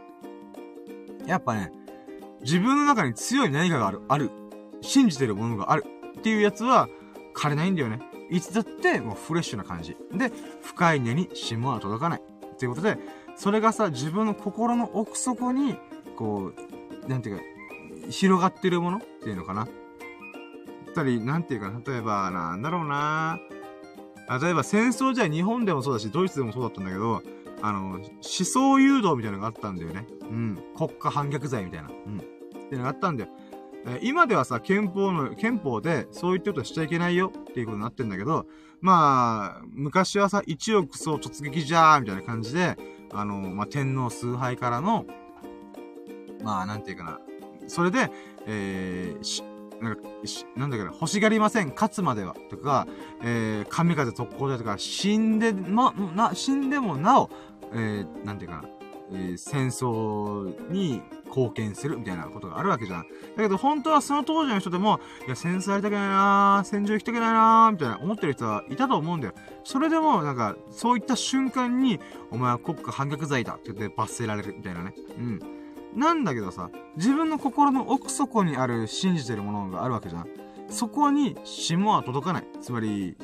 [1.27, 1.73] やっぱね、
[2.43, 4.31] 自分の中に強い何かがある、ある。
[4.83, 5.85] 信じてるものがある。
[6.19, 6.89] っていうやつは、
[7.35, 8.01] 枯れないんだよね。
[8.31, 9.97] いつだってもうフレッシュな感じ。
[10.13, 10.31] で、
[10.63, 12.21] 深い根に霜は届かない。
[12.21, 12.99] っていうことで、
[13.37, 15.77] それがさ、自分の心の奥底に、
[16.17, 16.53] こ
[17.05, 17.43] う、なんていうか、
[18.11, 19.67] 広がってるものっていうのかな。
[19.67, 23.41] ったり、なんていうか、例えば、なんだろうな
[24.41, 27.23] 例えば戦争じゃ日本でもそうだし、ドイツでもそうだったんだけど、
[27.61, 30.07] あの、思想誘導みたいなのがあったんだよね。
[30.23, 30.59] うん。
[30.77, 31.89] 国家反逆罪みたいな。
[31.89, 32.19] うん。
[32.19, 33.31] っていうのがあったんだよ。
[33.87, 38.47] え今ではさ、憲法の、憲法でそういったことしちゃいけないよっていうことになってんだけど、
[38.81, 42.77] まあ、昔はさ、一億総突撃じゃーみたいな感じで、
[43.13, 45.07] あの、まあ、天皇崇拝からの、
[46.43, 47.21] まあ、なんていうかな。
[47.67, 48.11] それで、
[48.47, 50.03] えー、なんか、
[50.57, 52.87] なんだけど、欲しがりません、勝つまでは、とか、
[53.23, 57.31] えー、神風特攻でとか、死んで、ま、な、死んでもなお、
[57.73, 58.69] えー、なんていうかな、
[59.13, 61.03] えー、戦争に
[61.35, 63.07] 貢献するみたいなことがあるわけじゃん。
[63.37, 69.35] だけど本当はその当時の人でも、いや、戦争やりたくないなー戦場行きたくないなーみたいな思ってる人はいたと思うんだよ。
[69.65, 71.99] それでも、なんか、そういった瞬間に、
[72.31, 74.95] お前は国家反逆罪だって言って罰せられるみたいなね。
[75.19, 75.41] うん。
[75.95, 80.29] なんだけどさ、自分の心の奥底にある信じてるものがあるわけじゃん。
[80.69, 82.45] そこに霜は届かない。
[82.61, 83.17] つまり、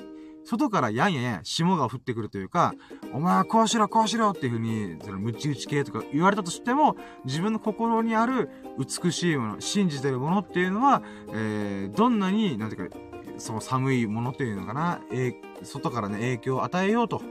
[0.45, 2.75] 外からやんややん霜が降ってくるというか、
[3.13, 8.49] お前はこうしろ、こうしろっていう風に、その、ムチ打ち系とか言われたとしても、自分の心にある
[8.79, 11.03] 美しいもの、信じてるものっていうのは、
[11.33, 12.97] えー、どんなに、なんていうか、
[13.39, 17.23] その寒いものっていうのかな、えー、外からね、影響を与えようと、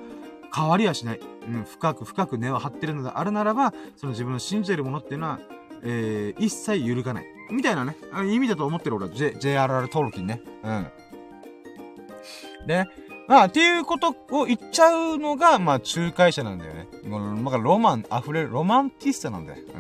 [0.55, 1.19] 変わりはしない。
[1.47, 5.39] うん、深く深く根を張ってるのであるならば、その自分の信じてるものっていうのは、
[5.83, 7.25] えー、一切揺るがない。
[7.51, 7.95] みたいなね、
[8.31, 10.41] 意味だと思ってる俺は、J、JRR トルキンね。
[10.63, 10.87] うん。
[12.65, 12.87] で、
[13.27, 16.87] まあ、っていうことを言っちゃうのが、まあ、仲介者なんだよね。
[17.07, 19.63] もう、まあ、ロマン溢れる、ロマンティストなんだよ。
[19.75, 19.79] うん。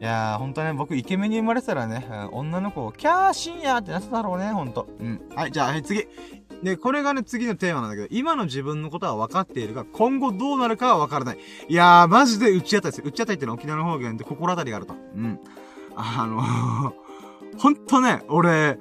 [0.00, 4.88] いやー、ほんとね、僕、イケメンに生まれてたらね、女の子を、キャー、深夜ってなってたろうね、ほんと。
[4.98, 5.20] うん。
[5.36, 6.06] はい、じゃあ、はい、次。
[6.62, 11.38] で、これがね、次のテーマなんだけど、今の自分のことは分かっているが、今後どうなるかは分からない。
[11.68, 13.04] いやー、マジで打ち当たりですよ。
[13.08, 14.94] 打ち当たりってのは沖縄の方言で心当たりがあると。
[14.94, 15.38] うん。
[15.96, 18.78] あのー、ほんとね、俺、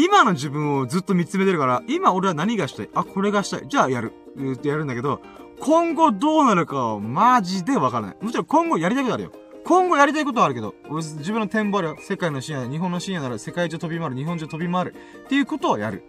[0.00, 2.90] 今の自分をずっと見つめてるから、今俺は何がしたい？
[2.94, 3.64] あ、これがしたい。
[3.68, 4.12] じゃあやる。
[4.52, 5.20] ってやるんだけど、
[5.58, 8.16] 今後どうなるかはマジでわからない。
[8.20, 9.32] もちろん今後やりたいことあるよ。
[9.64, 11.96] 今後やりたいことはあるけど、自分の展望あるよ。
[12.00, 14.94] 世界の深夜、日本の深夜なら世界中飛び回る、日本中飛び回る。
[15.24, 16.04] っていうことをやる。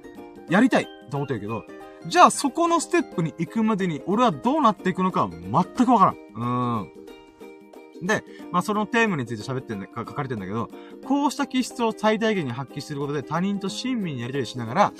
[0.49, 1.63] やりたいと思ってるけど、
[2.05, 6.15] じゃあそこのステップに行くまでに俺はどうなっていくのか全くわからん。
[6.15, 6.91] うーん。
[8.01, 10.69] で、まあ、そのテーマについて喋ってんだ、書かれてんだけど、
[11.05, 14.93] こうした気質を最大限に発揮することで他人と親身にやりとりしながら、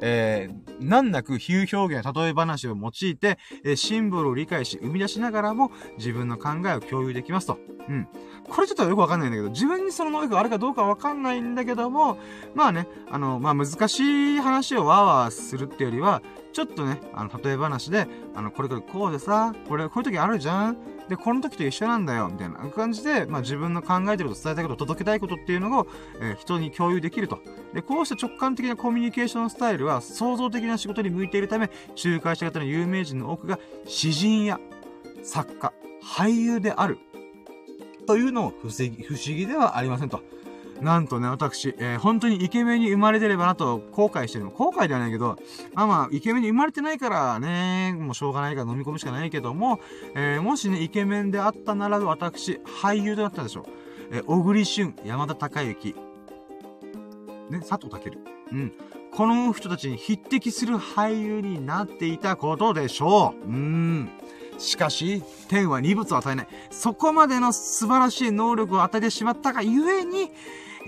[0.00, 7.58] えー、難なく比喩表現や例え話を用いて、えー、シンボルを理解し、生み出しながらも自分の考えを共有できますと。
[7.88, 8.08] うん。
[8.48, 12.18] これちょっとよくわかんないんだけど、自分にその能力があるかどうかわかんないんだけども、
[12.54, 16.22] まあね、あの、まあ難しい話をわーわーするってよりは、
[16.58, 20.76] ちょっとね、あの、例え話で、あの、これこれこうでさ、これ、こういう時あるじゃん？
[21.08, 25.86] で、この時と一緒なんだよ、みたいな感じで、まあ自分の考えてること、伝えたいこと、届けたいことっていうのを、
[26.20, 27.38] えー、人に共有できると。
[27.74, 31.70] で、こうした直感的なコミュニケーションスタイルは、創造的な仕事に向いているため、
[32.04, 34.58] 仲介者型の有名人の多くが、詩人や
[35.22, 35.72] 作家、
[36.02, 36.98] 俳優である。
[38.08, 40.22] というのも不思議、不思議ではありませんと。
[40.80, 44.50] なんとね、私、えー、本当にイケメンに生まれてればなと後悔してるの。
[44.50, 45.36] 後悔ではないけど、
[45.74, 49.80] まあまあ、イケメンに生まれてないからね、もうしょうがないから飲み込むしかないけども、
[50.14, 53.64] えー、もしね、イケメンであったなら私、俳優となったでしょう。
[54.10, 55.94] えー、小栗旬、山田孝之、
[57.50, 58.18] ね、佐藤健。
[58.52, 58.72] うん。
[59.12, 63.48] この人たちに匹敵する俳優になっていたことでしょう。
[63.48, 64.10] うーん。
[64.58, 66.48] しかし、天は二物を与えない。
[66.70, 70.30] そこまでの素晴らしい能力を与えてしまったがゆえに、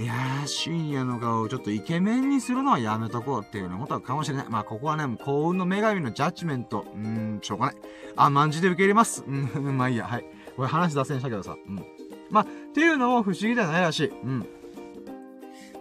[0.00, 4.46] いやー、深夜の顔をちょっとイケメンにするのはやめとこうっていうようなことかもしれない。
[4.48, 6.86] まあ、ここはね、幸運の女神のジャッジメント。
[6.94, 7.76] うーん、しょうがない。
[8.16, 9.22] あ、まんじで受け入れます。
[9.26, 10.24] うん、 まあいいや、はい。
[10.56, 11.54] これ話脱線したけどさ。
[11.66, 11.84] うん。
[12.30, 14.08] まあ、っていうのも不思議ではないらしい。
[14.08, 14.46] うん。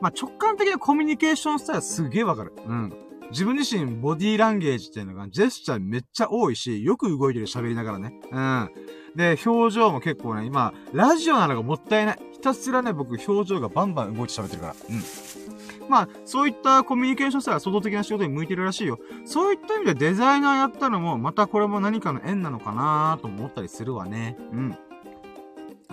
[0.02, 2.52] まあ、直感的なコミュニケーションスタイルはすげえわかる。
[2.68, 2.94] うん。
[3.32, 8.14] 自分自身ボディーランゲージっていうのがジェスチャーめっちゃ多いし、よく動いてる喋りながらね。
[8.32, 8.70] うん。
[9.16, 12.20] で、表情も結構ね、今、ラジオなのがもったいない。
[12.32, 14.76] ひたすらね、僕、表情がバンバン動いて喋ってるから。
[14.90, 15.90] うん。
[15.90, 19.00] まあ、そういったコミュニケーションしたら創造的な仕事に向いてるらしいよ。
[19.26, 24.38] そういった意味でデザイナーやったのも、またこれも何かの縁なのかなと思ったりするわね。
[24.54, 24.78] うん。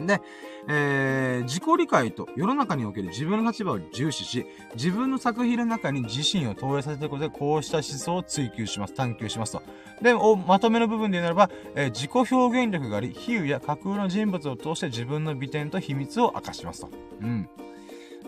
[0.05, 0.21] で、
[0.69, 9.63] えー、自己理解と世の中における自分の立場を重視し、自分の作品の中に自身を投影させていくことで、こうした思想を追求します、探求しますと。
[10.03, 10.13] で、
[10.47, 16.91] まとめの部分で言うならば、えー、自己表現力があり、比喩や架空の人物を通して自分の美点と秘密を明かしますと。
[17.23, 17.49] うん。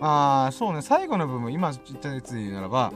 [0.00, 2.92] ああ、そうね、最後の部分、今言ったやつで言うならば、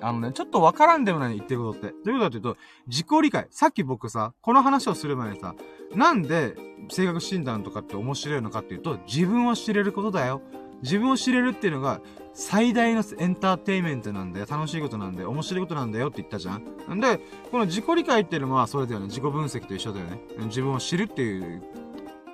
[0.00, 1.88] あのね、ちょっとわからんでもない言ってることって。
[2.04, 2.56] どういうことかというと、
[2.86, 3.46] 自己理解。
[3.50, 5.54] さっき僕さ、この話をする前にさ、
[5.94, 6.54] なんで
[6.90, 10.42] 性格診断とかって面白いのかっていうと、自分を知れることだよ。
[10.82, 12.00] 自分を知れるっていうのが、
[12.34, 14.46] 最大のエンターテイメントなんだよ。
[14.48, 15.30] 楽しいことなんだよ。
[15.30, 16.94] 面白いことなんだよって言ったじゃん。
[16.94, 17.18] んで、
[17.50, 19.06] この自己理解っていうのはそれだよね。
[19.06, 20.20] 自己分析と一緒だよね。
[20.44, 21.62] 自分を知るっていう、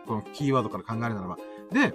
[0.07, 1.39] このキーワードから考えるならば。
[1.73, 1.95] で、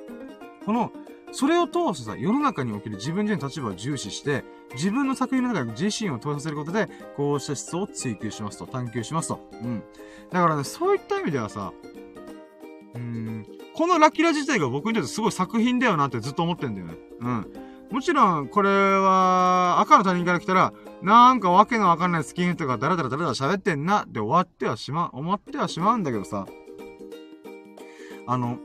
[0.65, 0.91] この、
[1.31, 4.43] それを通してさ、世の中における自分自身の立場を重視して、
[4.73, 9.39] 自分の作品の中に自身を投させることで、こうした思想を追求しますと、探求しますと。
[9.53, 9.83] うん。
[10.31, 11.73] だからね、そういった意味ではさ、
[12.95, 16.95] うん、このラキラ自体が僕にとってすごい作品だよなってずっと思ってんだよね。
[17.19, 17.53] うん。
[17.91, 26.45] もちろん、これは、赤の他人から来たら、なんかわけのわかんないスキンヘッドがダラダラダラダ喋ってんなって終わってはしま、思ってはしまうんだけどさ、
[28.27, 28.59] あの、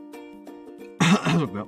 [1.37, 1.67] ちょっとよ。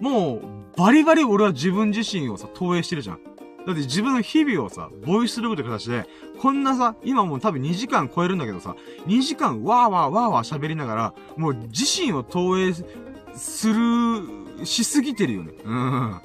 [0.00, 0.42] もう、
[0.76, 3.20] バリバリ俺は自分自身をさ、投影してるじゃん。
[3.66, 6.06] だって自分の日々をさ、ボイスログという形で、
[6.40, 8.74] こんなさ、今もう多分2時間超えるんだけどさ、
[9.06, 12.72] 2時間わーわーわーわー喋りながら、もう自身を投影
[13.34, 15.52] する、しすぎてるよね。
[15.64, 16.20] うん。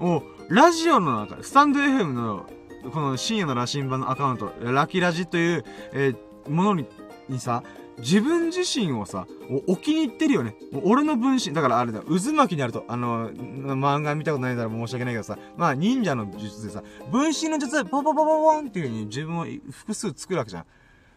[0.00, 2.46] おラジオの中、スタンド FM の、
[2.92, 6.86] この深夜の羅針盤のアカウント、ラキラジという、えー、ものに、
[7.28, 7.62] にさ、
[7.98, 9.26] 自分自身をさ、
[9.66, 10.54] 置きに行ってるよね。
[10.84, 20.64] 俺の分身、だからあれだ、渦巻きにあると、あの、漫画見たことないから申し訳ないけどさ、まあ忍者の術でさ、分身の術でポポポポポンっていう風に自分を複数作るわけじゃん。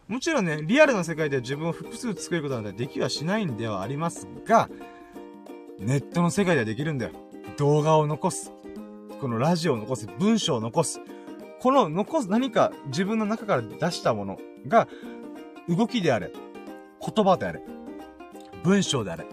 [0.08, 4.68] もちろんね、リアルな世界で自分を複数作ることなんてできはしないんではありますが、
[5.78, 7.12] ネットの世界ではできるんだよ。
[7.58, 8.52] 動画を残す。
[9.20, 10.08] このラジオを残す。
[10.18, 11.00] 文章を残す。
[11.60, 14.88] この残す何か自分の中から出したものが
[15.68, 16.32] 動きであれ、
[17.00, 17.62] 言葉であれ、
[18.62, 19.26] 文章であれ、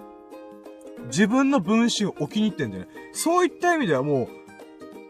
[1.08, 2.90] 自分の分身を置きに行ってんだよね。
[3.14, 4.28] そういった意味ではもう、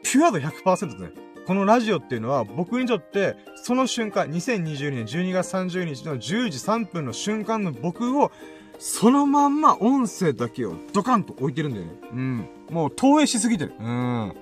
[0.04, 1.12] ピュア度100%だね。
[1.46, 8.32] このラジオっていうのは僕にとって、その瞬間、2022年12月30日の10時3分の瞬間の僕を、
[8.80, 11.92] そのまんま音声だけをドカンと置いてるんだよね。
[12.12, 12.50] うん。
[12.70, 13.74] もう投影しすぎてる。
[13.80, 14.34] うん。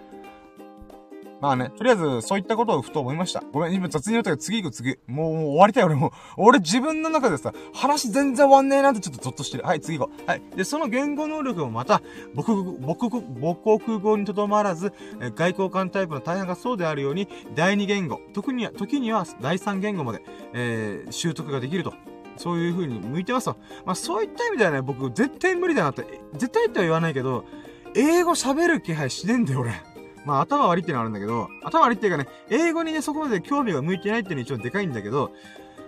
[1.45, 3.43] まあね、とりあえず、そういったことをふと思いました。
[3.53, 4.97] ごめん、今雑に言ったけど、次行く次。
[5.05, 6.11] もう、もう終わりたい俺も。
[6.37, 9.63] 俺自分の中でさ、話全然終わんねえなってちょっとゾッとしてる。
[9.63, 10.27] はい、次行こう。
[10.27, 10.41] はい。
[10.55, 12.01] で、その言語能力もまた、
[12.35, 14.91] 母国語、母国母国語にとどまらず、
[15.21, 20.23] え外交官タイプの大半がそうであるように、第二言語、特には、時には第三言語まで、
[20.53, 21.93] えー、習得ができると。
[22.37, 23.57] そういう風に向いてますと。
[23.85, 27.45] まあ、そういった意味ではね、僕、絶対無理だなって、絶対っては言わないけど、
[27.93, 29.94] 英語喋る気配しねえんだよ、俺。
[30.25, 35.31] まあ頭悪いっていうのはあるんだけど、頭悪いっていうかね、英語にね、そこまで興味が向いてないっていうのは一応でかいんだけど、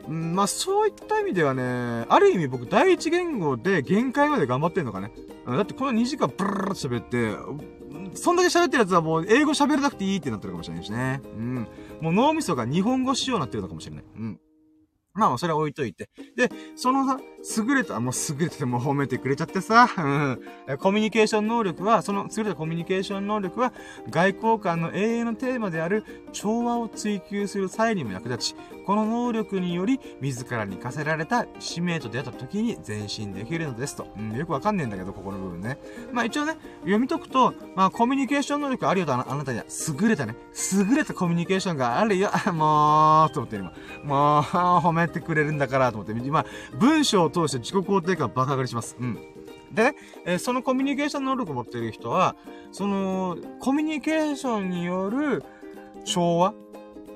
[0.09, 5.11] んまあそういった意味ではね、ある意味僕第一言語で限界まで頑張ってんのかね。
[5.45, 7.35] だってこの2時間ブルルルと喋って、
[8.15, 11.21] そんだけ喋ってるやつはもう英語喋らなくていいってなってるかもしれないしね。
[11.23, 11.67] うん。
[12.01, 14.05] もう脳みそが日本語仕様になってるのかもしれない。
[14.17, 14.39] うん。
[15.17, 16.09] まあ、それは置いといて。
[16.35, 17.19] で、そのさ、
[17.57, 20.77] 優れた、もう優れてても褒めてくれちゃってさ、うん。
[20.77, 23.73] コミュニケーション能力は、その優れたコミュニケーション能力は、
[24.09, 28.55] 外交官の永遠のテーマである調和を追求する際にも役立ち、
[28.87, 34.07] この能力により、自らに課せられた使命と出会った時に前進できるのですと。
[34.17, 35.77] うん、よくわかんねえんだけど、ここの部分ね。
[36.13, 39.65] まあ一応ね、読み解くと、まあコミュニケーション能力あるよとあなたには、
[40.01, 40.37] 優れたね、
[40.73, 43.73] 優れたコミュニケーションがあるよ、 もう、と思って今。
[44.05, 46.45] もう、褒めてくれるんだからと思って、今、
[46.79, 48.95] 文章を通して自己肯定感爆上がりします。
[48.97, 49.15] うん。
[49.73, 49.95] で、
[50.25, 52.37] えー、そのコミュニケーション能力を持っている人は、
[52.71, 55.43] その、コミュニケーションによる
[56.05, 56.53] 調和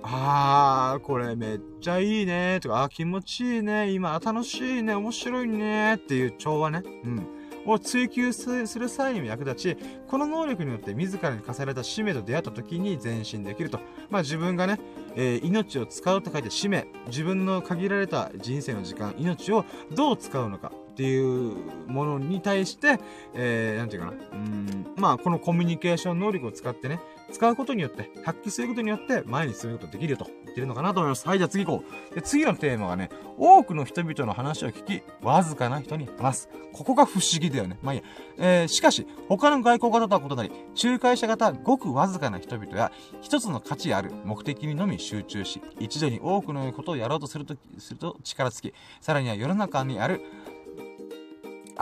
[0.04, 6.84] あー、これめっちゃいいねとか、あ気持ちいいね、今楽しいね、面白いねっていう調和ね。
[7.04, 7.28] うん。
[7.66, 8.50] を追求す
[8.80, 13.80] る際にも役立ち、この能力によって自らに課された使命と出会った時に前進できると。
[14.10, 14.80] まあ自分がね、
[15.16, 21.56] えー、命を使うと書いて使命、自分の限られた人生の時間、命をどう使うのかっていう
[21.88, 23.00] ものに対して、
[23.34, 24.14] えー、なんていうかな。
[24.34, 27.00] うん、まあこのコミュニケーション能力を使ってね、
[27.32, 31.28] 使うことによって、発揮することによって前に進むことができるよと言ってるのかなと思います。
[31.28, 32.16] はい、じゃあ次行こう。
[32.16, 36.50] で、次のテーマがね、多くの人々の話を聞き、わずかな人に話す。
[36.74, 37.78] ここが不思議だよね。
[37.82, 38.06] まあいいや。
[38.38, 40.52] えー、しかし、他の外交型とは異なり、
[40.82, 42.92] 仲介者型ごくわずかな人々や、
[43.22, 50.22] 一つの価値ある目的にのみ集中し、一度に多くのことをやろうとすると、すると力尽き、さらには世の中にある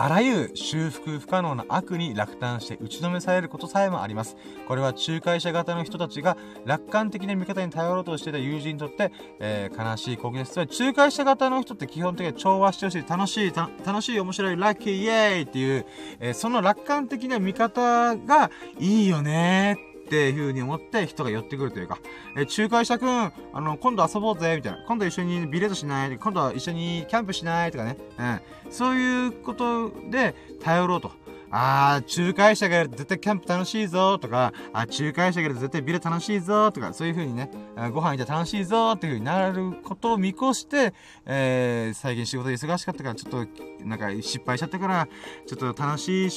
[0.01, 4.37] あらゆる修復不可能な悪に落胆して打ちのめされることさえもあります。
[4.65, 10.57] これは仲介者型の人たちが楽観的な見方に頼ろうとしていた友人にとって、えー、悲しい光景です。
[10.57, 15.85] 仲介者型の人って基本的には調和してほしい、楽しい、楽しい、面白い、ラッキー、イエーイっていう、
[16.21, 21.99] えー、その楽観的な見方がいいよねってっていう風に思って人が寄ってくるというか、
[22.35, 24.83] え仲介者くん、あの、今度遊ぼうぜ、みたいな。
[24.87, 27.95] 今度一緒にビレードしない今度は一緒にキャンプしないとかね。
[28.17, 28.41] うん。
[28.71, 31.11] そういうことで頼ろうと。
[31.51, 37.51] あー、仲介者がいると絶対キャンプ楽しいぞとか、あ、仲介者がいると絶対ビレ楽しいぞとか、そういう風にね、
[37.93, 40.93] ご飯行ったら楽しいぞっていう風になることを見越して、
[41.25, 43.47] えー、最近仕事忙しかったから、ちょっと、
[43.85, 45.07] なんか失敗しちゃったから、
[45.45, 46.29] ちょっと楽しい、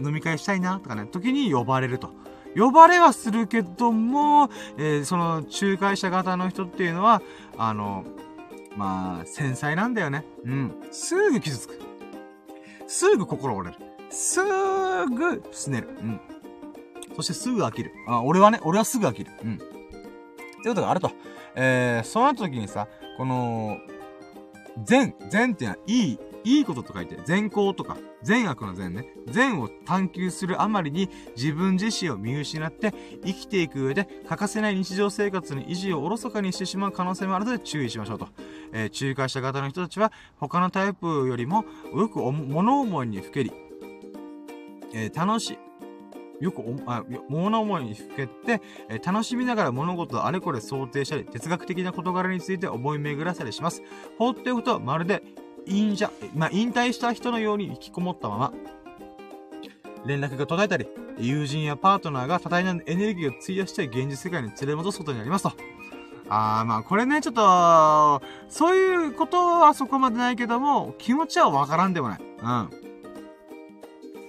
[0.00, 2.10] 飲み会したいなとかね、時に呼ばれると。
[2.56, 4.48] 呼ばれはするけども、
[4.78, 7.22] えー、その仲介者型の人っていうのは、
[7.56, 8.04] あの、
[8.76, 10.24] まあ、繊細なんだよね。
[10.44, 10.74] うん。
[10.90, 11.80] すぐ傷つく。
[12.86, 13.80] すぐ心折れる。
[14.10, 15.88] すぐすねる。
[15.88, 16.20] うん。
[17.16, 17.92] そしてすぐ飽きる。
[18.08, 19.30] あ、俺はね、俺はすぐ飽きる。
[19.42, 19.54] うん。
[19.54, 19.64] って
[20.68, 21.10] ことがあると。
[21.56, 23.78] えー、その時にさ、この、
[24.84, 32.92] 善、善っていうのは、いい、いいことと書いて、善行とか、善悪の善ね、善を探求するあまりに自分自身を見失って
[33.24, 38.28] 生きていく上で欠かせない日常生活の維持をおろそかにしてしまう可能性もあるので注意しましょうと。
[38.72, 41.64] えー、仲介者型の人たちは他のタイプよりも
[41.94, 43.52] よく物思いにふけり、
[44.92, 45.54] えー、楽し
[46.40, 53.82] い、よくお、あ、物思いにふけて、えー、楽しみながら物事をあれこれ想定したり、哲学的な事柄について思い巡らさりします。
[54.18, 55.22] 放っておくと、まるで、
[55.66, 58.52] 引者、まあ、引退した人のように引きこもったまま、
[60.06, 60.86] 連絡が途絶えたり、
[61.18, 65.52] 友人やパートナーが多大なエネルギーを費やして現実世界に連れ戻すことになりますと。
[66.28, 72.20] あー、まあこれね、ちょっと、そういうことはそこまでないけども、気持ちはわからんでもない。
[72.20, 72.70] うん。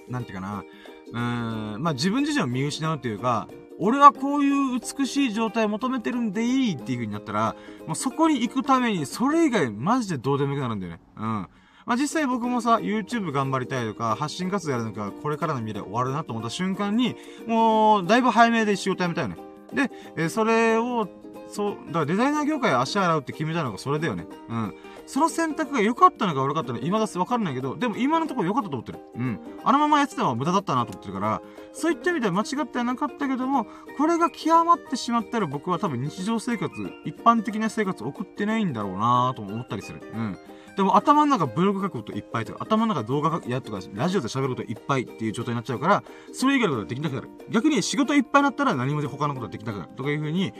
[0.08, 0.64] なんていうかな。
[1.12, 11.00] うーん、まあ自分自身を見失うというか、俺はこういう美しい状態を求めてるんでいいっていう風になったら、もうそこに行くために、それ以外マジでどうでもよくなるんだよね。
[11.16, 11.48] うん。
[11.86, 17.16] まあ、実際僕もさ、YouTube 頑張りたいとか、発信活動やるのか、これからの未来終わるなと思った瞬間に、
[17.46, 19.36] もう、だいぶ早めで仕事辞めたよね。
[19.72, 21.08] で、えそれを、
[21.48, 24.26] そう、だからデザイナー業界足洗うって決めたのがそれだよね。
[24.48, 24.74] うん。
[25.06, 28.98] その選択が良かったのか悪かったのか今だすわかんないけど、でも今のところ良かったと思ってる。
[29.14, 29.40] うん。
[29.64, 31.42] あのままやってたのは無駄だったなと思ってるから、
[31.72, 33.66] そういった意味では間違ってはなかったけども、
[33.96, 36.72] これが極まってしまったら僕は多分日常生活、
[37.04, 40.00] 一般的な生活送ってないんだろうなと思ったりする。
[40.12, 40.36] うん。
[40.76, 47.30] でも頭の中ブログ書くこといっぱいとか、頭の中動画やとか、ラジオで喋ることいっぱいっていう状態になっちゃうから、それ以外のことができなくなる。
[47.48, 49.90] 逆に仕事いっぱいになったら何もで他のことができなくなる。
[49.96, 50.52] とかいう風に、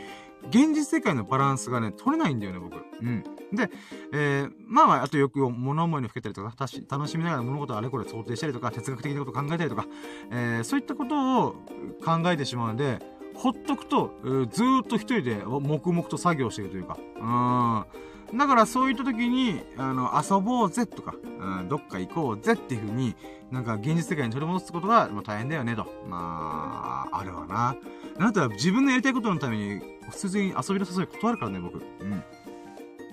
[0.48, 2.76] 現実世界のバランスがね、取れないんだよね、僕。
[2.76, 3.24] うん。
[3.52, 3.70] で、
[4.12, 6.54] えー、まあまあ、あとよく物思いにふけたりとか、
[6.88, 9.86] 楽しみながら物事をあれこれ想定したりとか、哲学的なことを考えたりとか、
[10.30, 11.52] えー、そういったことを
[12.04, 12.98] 考えてしまうので、
[13.34, 16.98] ほっとくと、えー、ずっと一人で黙々と作業しているというか、
[18.32, 18.38] うん。
[18.38, 23.14] だからそういった時に、あの、遊ぼうぜとか、うん、どっか行こうぜっていう風に、
[23.50, 25.86] なんか現実世界に取り戻すことが、まあ、大変だよねと。
[26.08, 27.76] まあ、あるわな。
[28.18, 31.76] あなたら自分のやりたいことのために、普通に遊びの誘い断るからね、僕。
[31.76, 32.24] うん。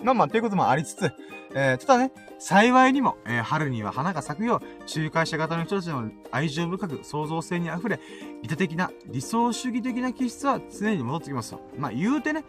[0.04, 1.12] まあまあ、ということもありつつ、
[1.56, 8.00] えー、ただね、幸いにも、えー、春には花が咲くよう、仲介者型の人たちの愛情深く、創造性に溢れ、
[8.42, 11.62] 利他的な、理想主義的な気質は常に戻ってきますと。
[11.78, 12.44] まあ、言うてね、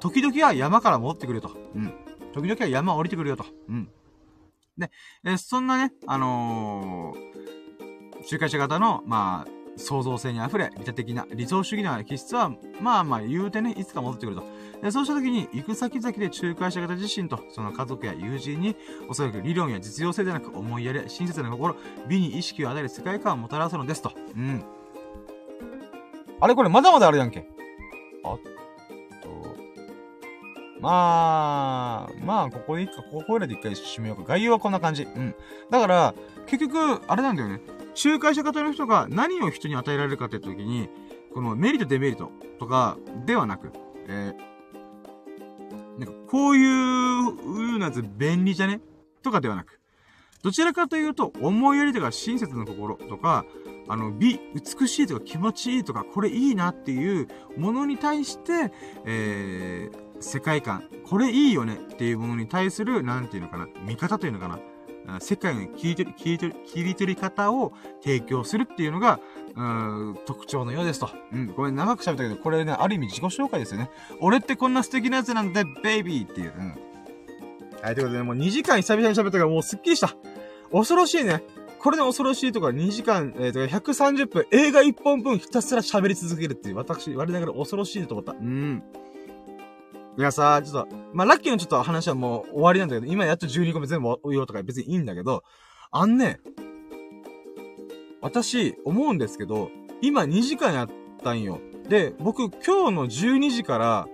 [0.00, 1.50] 時々は山から戻ってくると。
[1.74, 1.92] うん。
[2.34, 3.46] 時々は山を降りてくるよと。
[3.68, 3.88] うん。
[4.76, 4.90] で、
[5.24, 14.44] えそんなね、あのー、仲介者型の、まあ、創造性に溢れ、利他的な、理想主義な気質は、まあまあ言うてね、いつか戻ってくると。
[14.82, 18.76] でそうした時に、行く先々で仲介者型自身と、その家族や友人に、
[19.08, 21.76] おそらく理論や実用性でなく、思いやり、親切な心、
[22.08, 24.12] 美に意識を与える世界観をもたらすのですと。
[24.36, 24.64] うん。
[26.40, 27.48] あれこれまだまだあるやんけ。
[28.24, 28.58] あと
[30.80, 34.24] まあ、まあ、ここでいいか、ここらで一回締めようか。
[34.28, 35.02] 概要はこんな感じ。
[35.02, 35.34] うん。
[35.70, 36.14] だから、
[36.46, 37.60] 結局、あれなんだよね。
[38.04, 40.88] 仲介者方の人が何を人に与えられるかって時に、
[41.34, 42.96] このメリット、デメリットとか
[43.26, 43.72] ではなく、
[44.06, 48.80] えー、なんかこういうやつ便利じゃね？
[49.22, 49.80] とかではなく、
[50.42, 53.44] どちらかというと、思いやりとか親切な心とか、
[53.88, 57.26] あの、美、美しいとか気持ちいいとか、これいいなっていう
[57.56, 58.72] ものに対して、
[59.04, 64.60] えー、世界観、これいいよねっていうものに対する、なんていうのかな、見方というのかな、
[65.20, 67.72] 世界の切り取り、切り取り、切り取り方を
[68.02, 69.20] 提供するっていうのが、
[69.56, 71.10] うん、特徴のようですと。
[71.32, 73.90] うん、ごめん、長く喋ったけど、これね、ある意味自己紹介ですよね。
[74.20, 76.52] 俺ってこんな素敵なやつなんだ、ベイビーっていう。
[76.56, 76.74] うん。
[77.82, 80.14] はい、ということで、ねもう2時間久々に喋ったからもうすっきりした。
[80.70, 81.42] 恐ろしいね。
[81.78, 88.32] これで恐ろしいとか2時間、えー、と130分、映画1本分ひたすら喋り続けるっていう、私、我ながら恐ろしいと思った。
[88.32, 88.82] うん。
[90.18, 95.44] いやさ、ちょっと、まあ、ラッキーのちょっと話はもう終わりなんだけど、今やっと12個目全部言おうとか別にいいんだけど、
[95.92, 96.40] あんね、
[98.20, 99.70] 私、思うんですけど、
[100.02, 100.88] 今2時間やっ
[101.22, 101.60] たんよ。
[101.88, 104.08] で、僕、今日の12時から、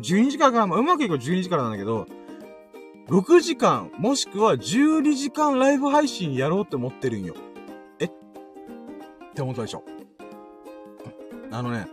[0.00, 2.08] 12時間からかな、まあ、うまくいく12時からなんだけど、
[3.08, 7.36] 6時間、もしくは12時間ライブ配信やろうって思ってるんよ。
[8.00, 8.06] え？
[8.06, 8.10] っ
[9.32, 9.84] て思ったでしょ。
[11.52, 11.86] あのね、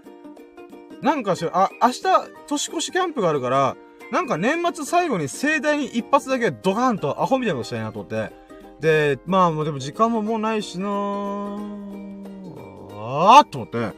[1.04, 2.02] なんかしらあ、明日、
[2.48, 3.76] 年越しキャンプがあるから、
[4.10, 8.32] なんか年末最後に盛大に一発だけドカーンとアホみたいなことしたいなと思って。
[8.80, 13.92] で、まあもうでも時間ももうないしなあーと思って。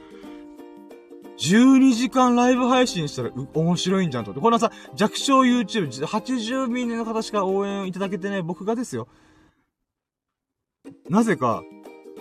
[1.38, 4.42] 12時間ライブ配信したら面白いんじゃんと思って。
[4.42, 9.08] これはさ、弱小 YouTube、80ミリの方しか応援いただけてない僕がですよ。
[11.08, 11.62] なぜか、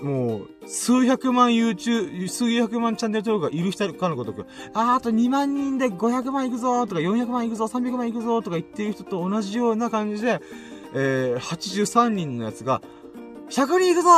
[0.05, 10.43] もう、数百万 YouTube、数百万チャンネル登録がいる人かのごとく、あー、あと2万人で500万いくぞとか、400万いくぞ、300万いくぞとか言ってる人と同じような感じで、
[10.93, 12.82] えー、83人のやつが、
[13.48, 14.10] 100人いくぞ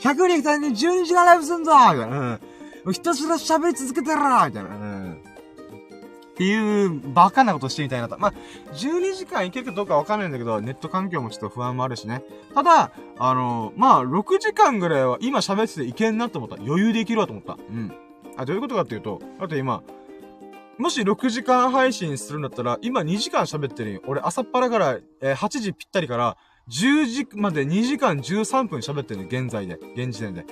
[0.00, 2.38] !100 人来たら12時間ライブすんぞみたいな。
[2.86, 2.92] うん。
[2.92, 4.62] ひたすら喋り続けてるみたいな。
[4.62, 5.05] うん。
[6.36, 8.18] っていうバカなことしてみたいなと。
[8.18, 8.32] まあ、
[8.74, 12.22] 12時間いけるかどうかわかんないんだけど、ネット環境もちょっと不安もあるしね。
[12.54, 16.56] ただ、あのー、まあ、6時間ぐらいは今喋ってていけんなと思った。
[16.56, 17.54] 余裕でいけるわと思った。
[17.54, 17.90] うん。
[18.36, 19.82] あ、どういうことかっていうと、だって今、
[20.76, 24.02] もし6時間配信するんだったら、今2時間喋ってるよ。
[24.06, 26.36] 俺朝っぱらから、えー、8時ぴったりから、
[26.68, 29.78] 10時まで2時間13分喋ってるの、現在で。
[29.94, 30.44] 現時点で。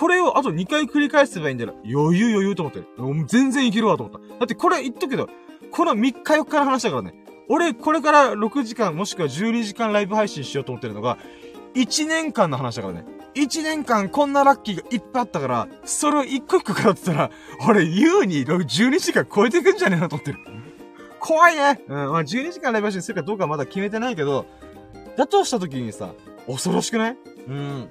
[0.00, 1.74] これをあと2回繰り返せばいいんだよ。
[1.84, 2.86] 余裕余裕と思ってる。
[3.26, 4.26] 全然いけるわと思った。
[4.38, 5.28] だってこれ言っとくけど、
[5.70, 7.14] この3日4日の話だからね。
[7.50, 11.18] 俺、これから6時間もしくは12時間ライブ配信しようと思ってるのが、
[11.74, 13.04] 1年間の話だからね。
[13.34, 17.30] 1年間こんなラッキーがいっぱいあったから、それを一個一個語ってたら、
[17.68, 20.38] 俺優に12時間超えてくんじゃねえなと思ってる。
[21.18, 21.78] 怖いね。
[21.88, 24.46] うん、まあ12時間ライブ配信するかどうかまだ決めてないけど、
[25.16, 26.14] だとした時にさ、
[26.46, 27.16] 恐ろしくない？
[27.48, 27.90] うん。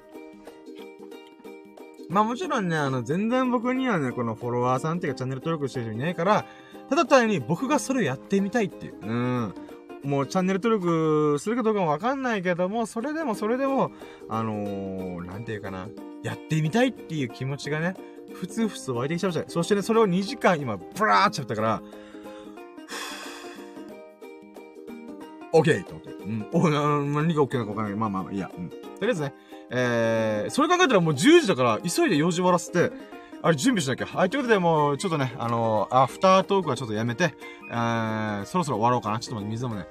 [2.10, 6.44] まあもちろんね、あの、全然僕にはね、このフォロワーさんっていうかチャンネル登録してる人いないから、
[6.88, 8.94] ただ単に僕がそれをやってみたいっていう。
[9.00, 9.54] うん。
[10.02, 13.92] もうチャンネル登録するかどうかもわかんないけども、それでもそれでも、
[14.28, 15.88] あのー、なんていうかな、
[16.24, 17.94] やってみたいっていう気持ちがね、
[18.32, 19.48] ふつふつ湧いてきちゃいました。
[19.48, 21.82] そしてね、それを2時間今、ブラーっちゃったから、
[25.52, 26.10] オッケーと思って。
[26.10, 26.48] うん。
[26.52, 26.70] お、
[27.12, 27.98] 何がオッケーなのかわからない。
[27.98, 28.50] まあまあまあ、いや。
[28.56, 28.68] うん。
[28.68, 29.34] とりあえずね、
[29.70, 32.90] えー、それ考えたらもう10時だから、急いで用事終わらせて、
[33.42, 34.06] あれ準備しなきゃ。
[34.06, 37.34] はい、ということでもう、ちょっとね、あのー、アフタートークはちょっとやめて、
[37.70, 39.18] えー、そろそろ終わろうかな。
[39.20, 39.86] ちょっと待って、水もね。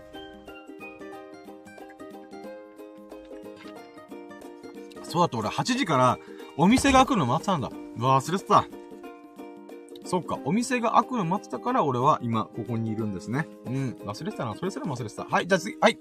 [5.09, 6.19] そうだって俺8時から
[6.55, 7.71] お店が開くの待ってたんだ。
[7.97, 8.65] 忘れてた。
[10.05, 13.47] そっか、お店が開くの待ってたから俺は今ここにいるんですね。
[13.65, 14.55] うん、忘れてたな。
[14.55, 15.25] それすら忘れてた。
[15.25, 15.99] はい、じゃあ次、はい。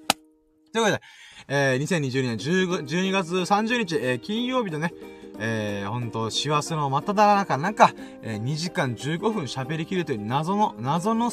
[0.73, 1.03] ということで、
[1.49, 4.93] えー、2022年12月30日、えー、金曜日でね、
[5.39, 7.93] えー、ほんと、師走の真っ只中なんか、
[8.23, 11.31] えー、2時間15分喋りきるという謎の、謎の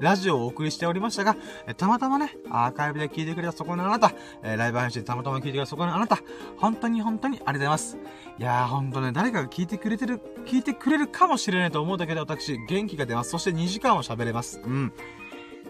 [0.00, 1.36] ラジオをお送りしておりましたが、
[1.66, 6.18] えー、たまたまね、アーカイブで聞いてくれたそこのあなた、えー、ライブ配信でたまたま聞いてくれたそこのあなた、
[6.56, 7.98] 本当に本当にありがとうございます。
[8.38, 13.30] いやー、ほんとね、誰かが聞いてくれてる、聞いてくれるかもしれないと思うだけで私、元気が出ます。
[13.30, 14.60] そして2時間を喋れます。
[14.64, 14.92] うん。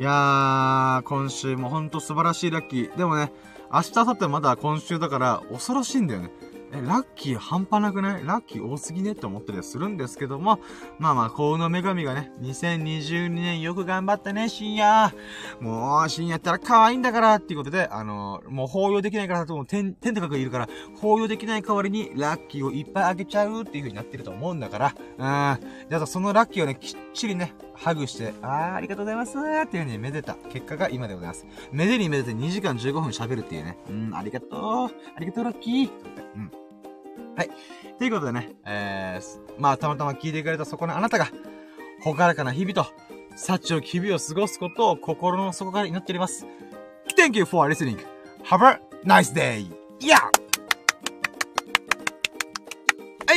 [0.00, 2.96] いやー、今週もほんと素晴らしいラッキー。
[2.96, 3.32] でもね、
[3.72, 6.30] 明日、明後日まだ今週だから恐ろしいんだよね。
[6.70, 8.24] え、ラッキー半端なくない？
[8.24, 10.60] ラッキー多すぎねって思ったりするんですけども、
[11.00, 15.12] まあまあ、幸運の女神がね、2022年よく頑張ったね、深夜。
[15.60, 25.88] もう、深夜やったら可愛いんだから、っていうことで、あのー、もう抱擁できないからとも、天、天とかがいるから、抱擁できない代わりに、ラッキーをいっぱいあげちゃうっていう風になってると思うんだから、うん。
[25.90, 31.46] じゃあそのラッキーをね、きっちりね、ハグして、あー、ありがとうございますっていう風にめでた結果が今でございます。
[31.72, 33.78] めでにめでて2時間15分喋るっていうね。
[33.88, 34.50] うん、ありがとう。
[34.56, 34.90] あ
[35.20, 35.90] りがとう、ラッキー。
[36.34, 36.50] うん。
[37.36, 37.50] はい。
[37.98, 41.28] ということでね、えー、まあ、たまたま聞いてくれたそこのあなたが、
[42.02, 42.86] ほからかな日々と、
[43.36, 46.46] 幸を日々を過ごすことを心の底から祈っております。
[47.16, 47.98] Thank you for listening.
[48.44, 49.66] Have a nice day.
[50.00, 50.37] Yeah!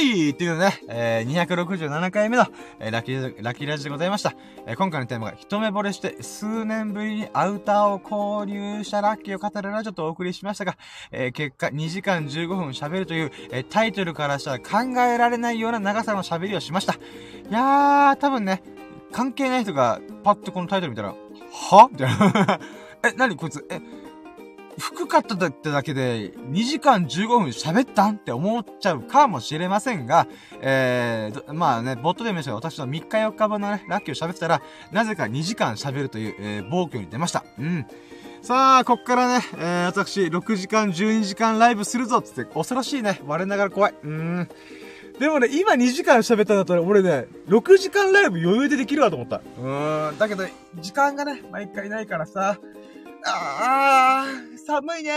[0.02, 2.48] はいということでね、えー、267回目の、
[2.80, 4.34] えー、ラッキー、ラッキラジでございました。
[4.66, 10.76] えー、今回のテーマが、一目惚れして、数年ぶりにアウターを購入したラッキーを語るラジオとお送りしましたが、
[11.12, 16.94] えー、結果、2時間15分喋るという、えー、タイトルからしたら考えられないような長さの喋りをしました。
[16.94, 16.98] い
[17.52, 18.64] やー、多分ね、
[19.12, 21.90] 関係ない人が、パッとこのタイトル見たら、は？
[21.92, 22.60] みたいな。
[23.08, 23.80] え、なにこいつ、え、
[24.82, 30.28] 低かっただけで、2時間15分喋ったんって思っちゃうかもしれませんが、
[30.60, 34.62] えー、まあね、ボットで見ました私の3日4日分のね、ラッキーを喋ってたら、
[34.92, 37.46] なぜか2時間喋るという、えー、暴挙に出ました。
[37.60, 37.86] うん。
[38.42, 43.22] さあ、こっからね、えー、私、6時間、12時間ライブするぞっつって、恐ろしいね。
[43.28, 43.94] 我ながら怖い。
[44.04, 44.50] うん。
[45.20, 49.42] でもね、今2時間喋ったんだったら、俺ね、6時間ライブ余裕でできるわと思った。
[49.60, 50.18] うん。
[50.18, 50.44] だけど、
[50.80, 52.58] 時間がね、毎回ないからさ、
[53.26, 54.26] ああ、
[54.66, 55.12] 寒いね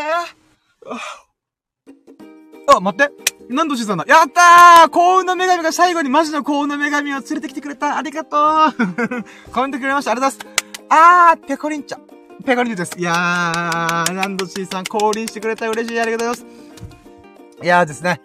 [2.66, 3.12] あ、待って。
[3.48, 4.04] 何度しさんだ。
[4.08, 7.96] やったー幸運の女神が最後にマジの幸運の女神を連れてきてくれた。
[7.96, 8.72] ありがとう
[9.52, 10.12] コメントくれました。
[10.12, 10.88] ありがとうございます。
[10.88, 11.98] あー、ペコリンチョ。
[12.44, 12.98] ペコリンチョです。
[12.98, 16.00] いやー、ランドシーさん降臨してくれた嬉しい。
[16.00, 17.62] ありがとうございます。
[17.62, 18.20] いやーですね。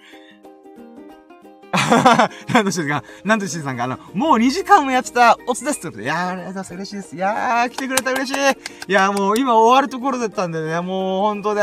[2.53, 6.73] なんとしが、なんとしさんが、あの、もう2時間もやってた、おつですってことで、いやー、ありがとうございます。
[6.73, 7.15] 嬉しいです。
[7.15, 8.41] いやー、来てくれた嬉しい。
[8.87, 11.61] いやー、もう今終わるところだったんでね、もうほんとで、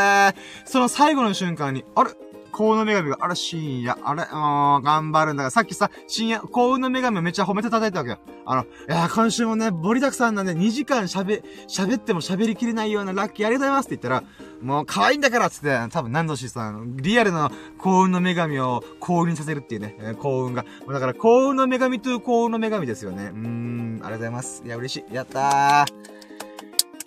[0.64, 2.10] その最後の瞬間に、あれ？
[2.56, 8.18] 幸運の女神が、あら、深夜、あれ、もう、頑張るんだから、さっきさ、深夜、幸運の女神をめっちゃ褒めて叩いたわけよ。
[8.46, 14.24] あの、いや、今週もね、盛りだくさんなんで、2時間喋、喋っても喋りきれないようなラッキーありがとうございますって言ったら、
[14.62, 20.64] もう可愛いんだからっつって、多分何度しさ、リアルな幸運の女神を幸運にさせるっていうね、幸運が。
[20.88, 23.32] だから幸運の女神という幸運の女神ですよね。
[23.34, 24.62] うーん、ありがとうございます。
[24.64, 25.14] いや、嬉しい。
[25.14, 26.15] やったー。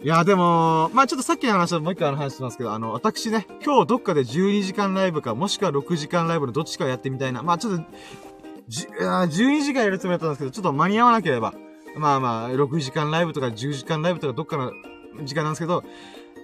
[0.01, 7.43] いや、でも、まあちょっとさっきの話はもう一回の話してますけど、あの、私ね、今日どっかで12時間ライブか、もしくは6時間ライブのどっちかをやってみたいな。
[7.43, 7.83] まあちょっと、
[8.69, 11.53] 12時間やるつもりだったんですけど、ちょっと間に合わなければ、
[11.97, 14.71] まあまあ、6時間ライブとか10時間ライブとかどっかの
[15.25, 15.83] 時間なんですけど、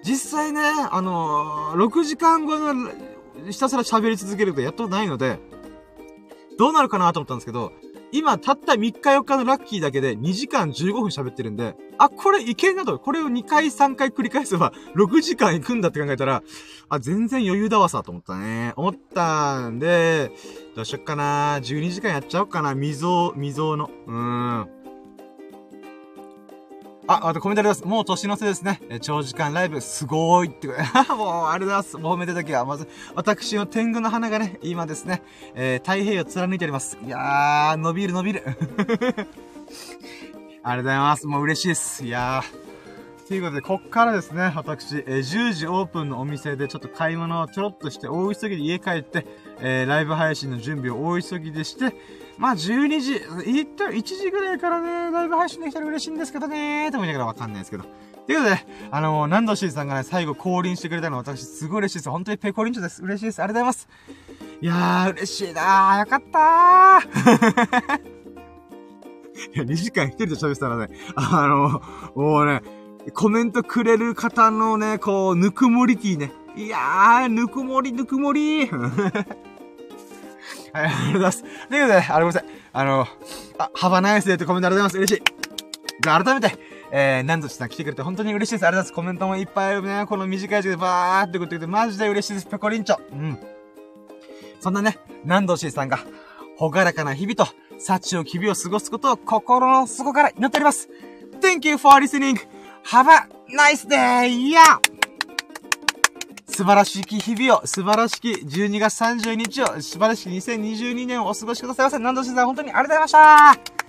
[0.03, 0.61] 実際ね、
[0.91, 2.91] あのー、6時間後の、
[3.49, 5.39] ひたすら喋り続けるとやっとないので、
[6.57, 7.71] どうなるかなと思ったんですけど、
[8.17, 12.97] 今、たった3日4日のラッキーだけで2時間15分喋ってるんで、あ、これいけんなと。
[12.97, 16.41] これを2回3回繰り返せば、6時間行くんだって考えたら、
[16.87, 18.73] あ、全然余裕だわさ、と思ったね。
[18.77, 20.31] 思ったんで、
[20.75, 21.59] どうしよっかな。
[21.59, 22.73] 12時間やっちゃおうかな。
[22.73, 23.89] 未曾、未曾の。
[24.07, 24.74] うーん。
[27.07, 27.85] あ、またコメントあります。
[27.85, 28.81] もう年の瀬ですね。
[28.89, 30.67] え長時間ライブ、すごーいって、
[31.15, 31.97] もう、ありがとうございます。
[31.97, 35.21] もう褒めてた時は、まず、私の天狗の花がね、今ですね、
[35.53, 36.97] えー、太平洋貫いております。
[37.05, 38.43] いやー、伸びる伸びる。
[40.63, 41.27] ありがとうございます。
[41.27, 42.05] もう嬉しいです。
[42.05, 42.65] いやー。
[43.27, 49.27] ということで、こっからですね、私、えー、10時オープンのお店でちょっと買い物をちょろっとして、大急ぎで家帰って、
[49.59, 51.95] えー、ライブ配信の準備を大急ぎでして、
[52.37, 57.85] まあ、12時、言ったら1時ぐらいからね、ライブ配信できたら嬉しいんですけどねーって思いながらわかんないですけど。
[58.25, 62.09] ということで、あのー、南シーさんがね、最後降臨してくれたの私すごい嬉しいです。
[62.09, 63.03] 本当にペコリンチョです。
[63.03, 63.41] 嬉しいです。
[63.41, 63.87] ありがとうございます。
[64.61, 65.99] いやー、嬉しいなー。
[65.99, 68.01] よかったー。
[69.53, 72.61] いや、2時間一人で喋ってたらね、あのー、もうね、
[73.13, 76.31] コメントくれる方のね、こう、ぬくもりティーね。
[76.55, 78.67] いやー、ぬくもり、ぬくもり
[80.75, 81.41] はい、ありがとうございます。
[81.41, 82.45] ということで、あれごめんなさい。
[82.73, 83.07] あの、
[83.57, 85.15] あ、ハバナイスデーってコメントありがとうございます。
[85.15, 85.23] 嬉しい。
[86.01, 86.57] じゃあ改めて、
[86.91, 88.67] えー、なんとしさん来てくれて本当に嬉しいです。
[88.67, 89.03] ありがとうございます。
[89.03, 92.45] コメントもいっぱいね、この短い時間でバーってこと言って、マジで嬉しいです。
[92.47, 92.97] ペコリンチョ。
[93.09, 93.39] うん。
[94.59, 95.99] そんなね、南道しさんが、
[96.57, 97.47] ほがらかな日々と、
[97.79, 100.89] 幸を日々を過ごすことを心の底から祈っております。
[101.39, 102.35] Thank you for listening.
[102.83, 104.27] Have a nice day!
[104.51, 104.94] Yeah!
[106.47, 111.99] 素晴らしき日々を、素晴らしき12月30日を、素晴らしき2022年をお過ごしくださいませ。
[111.99, 113.85] 何度しさん本当にありがとうございました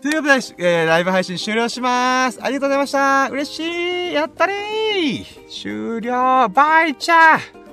[0.00, 2.38] ということで、えー、ライブ配信終了します。
[2.42, 3.28] ありがとうございました。
[3.30, 7.63] 嬉しいやったりー終了バイチャー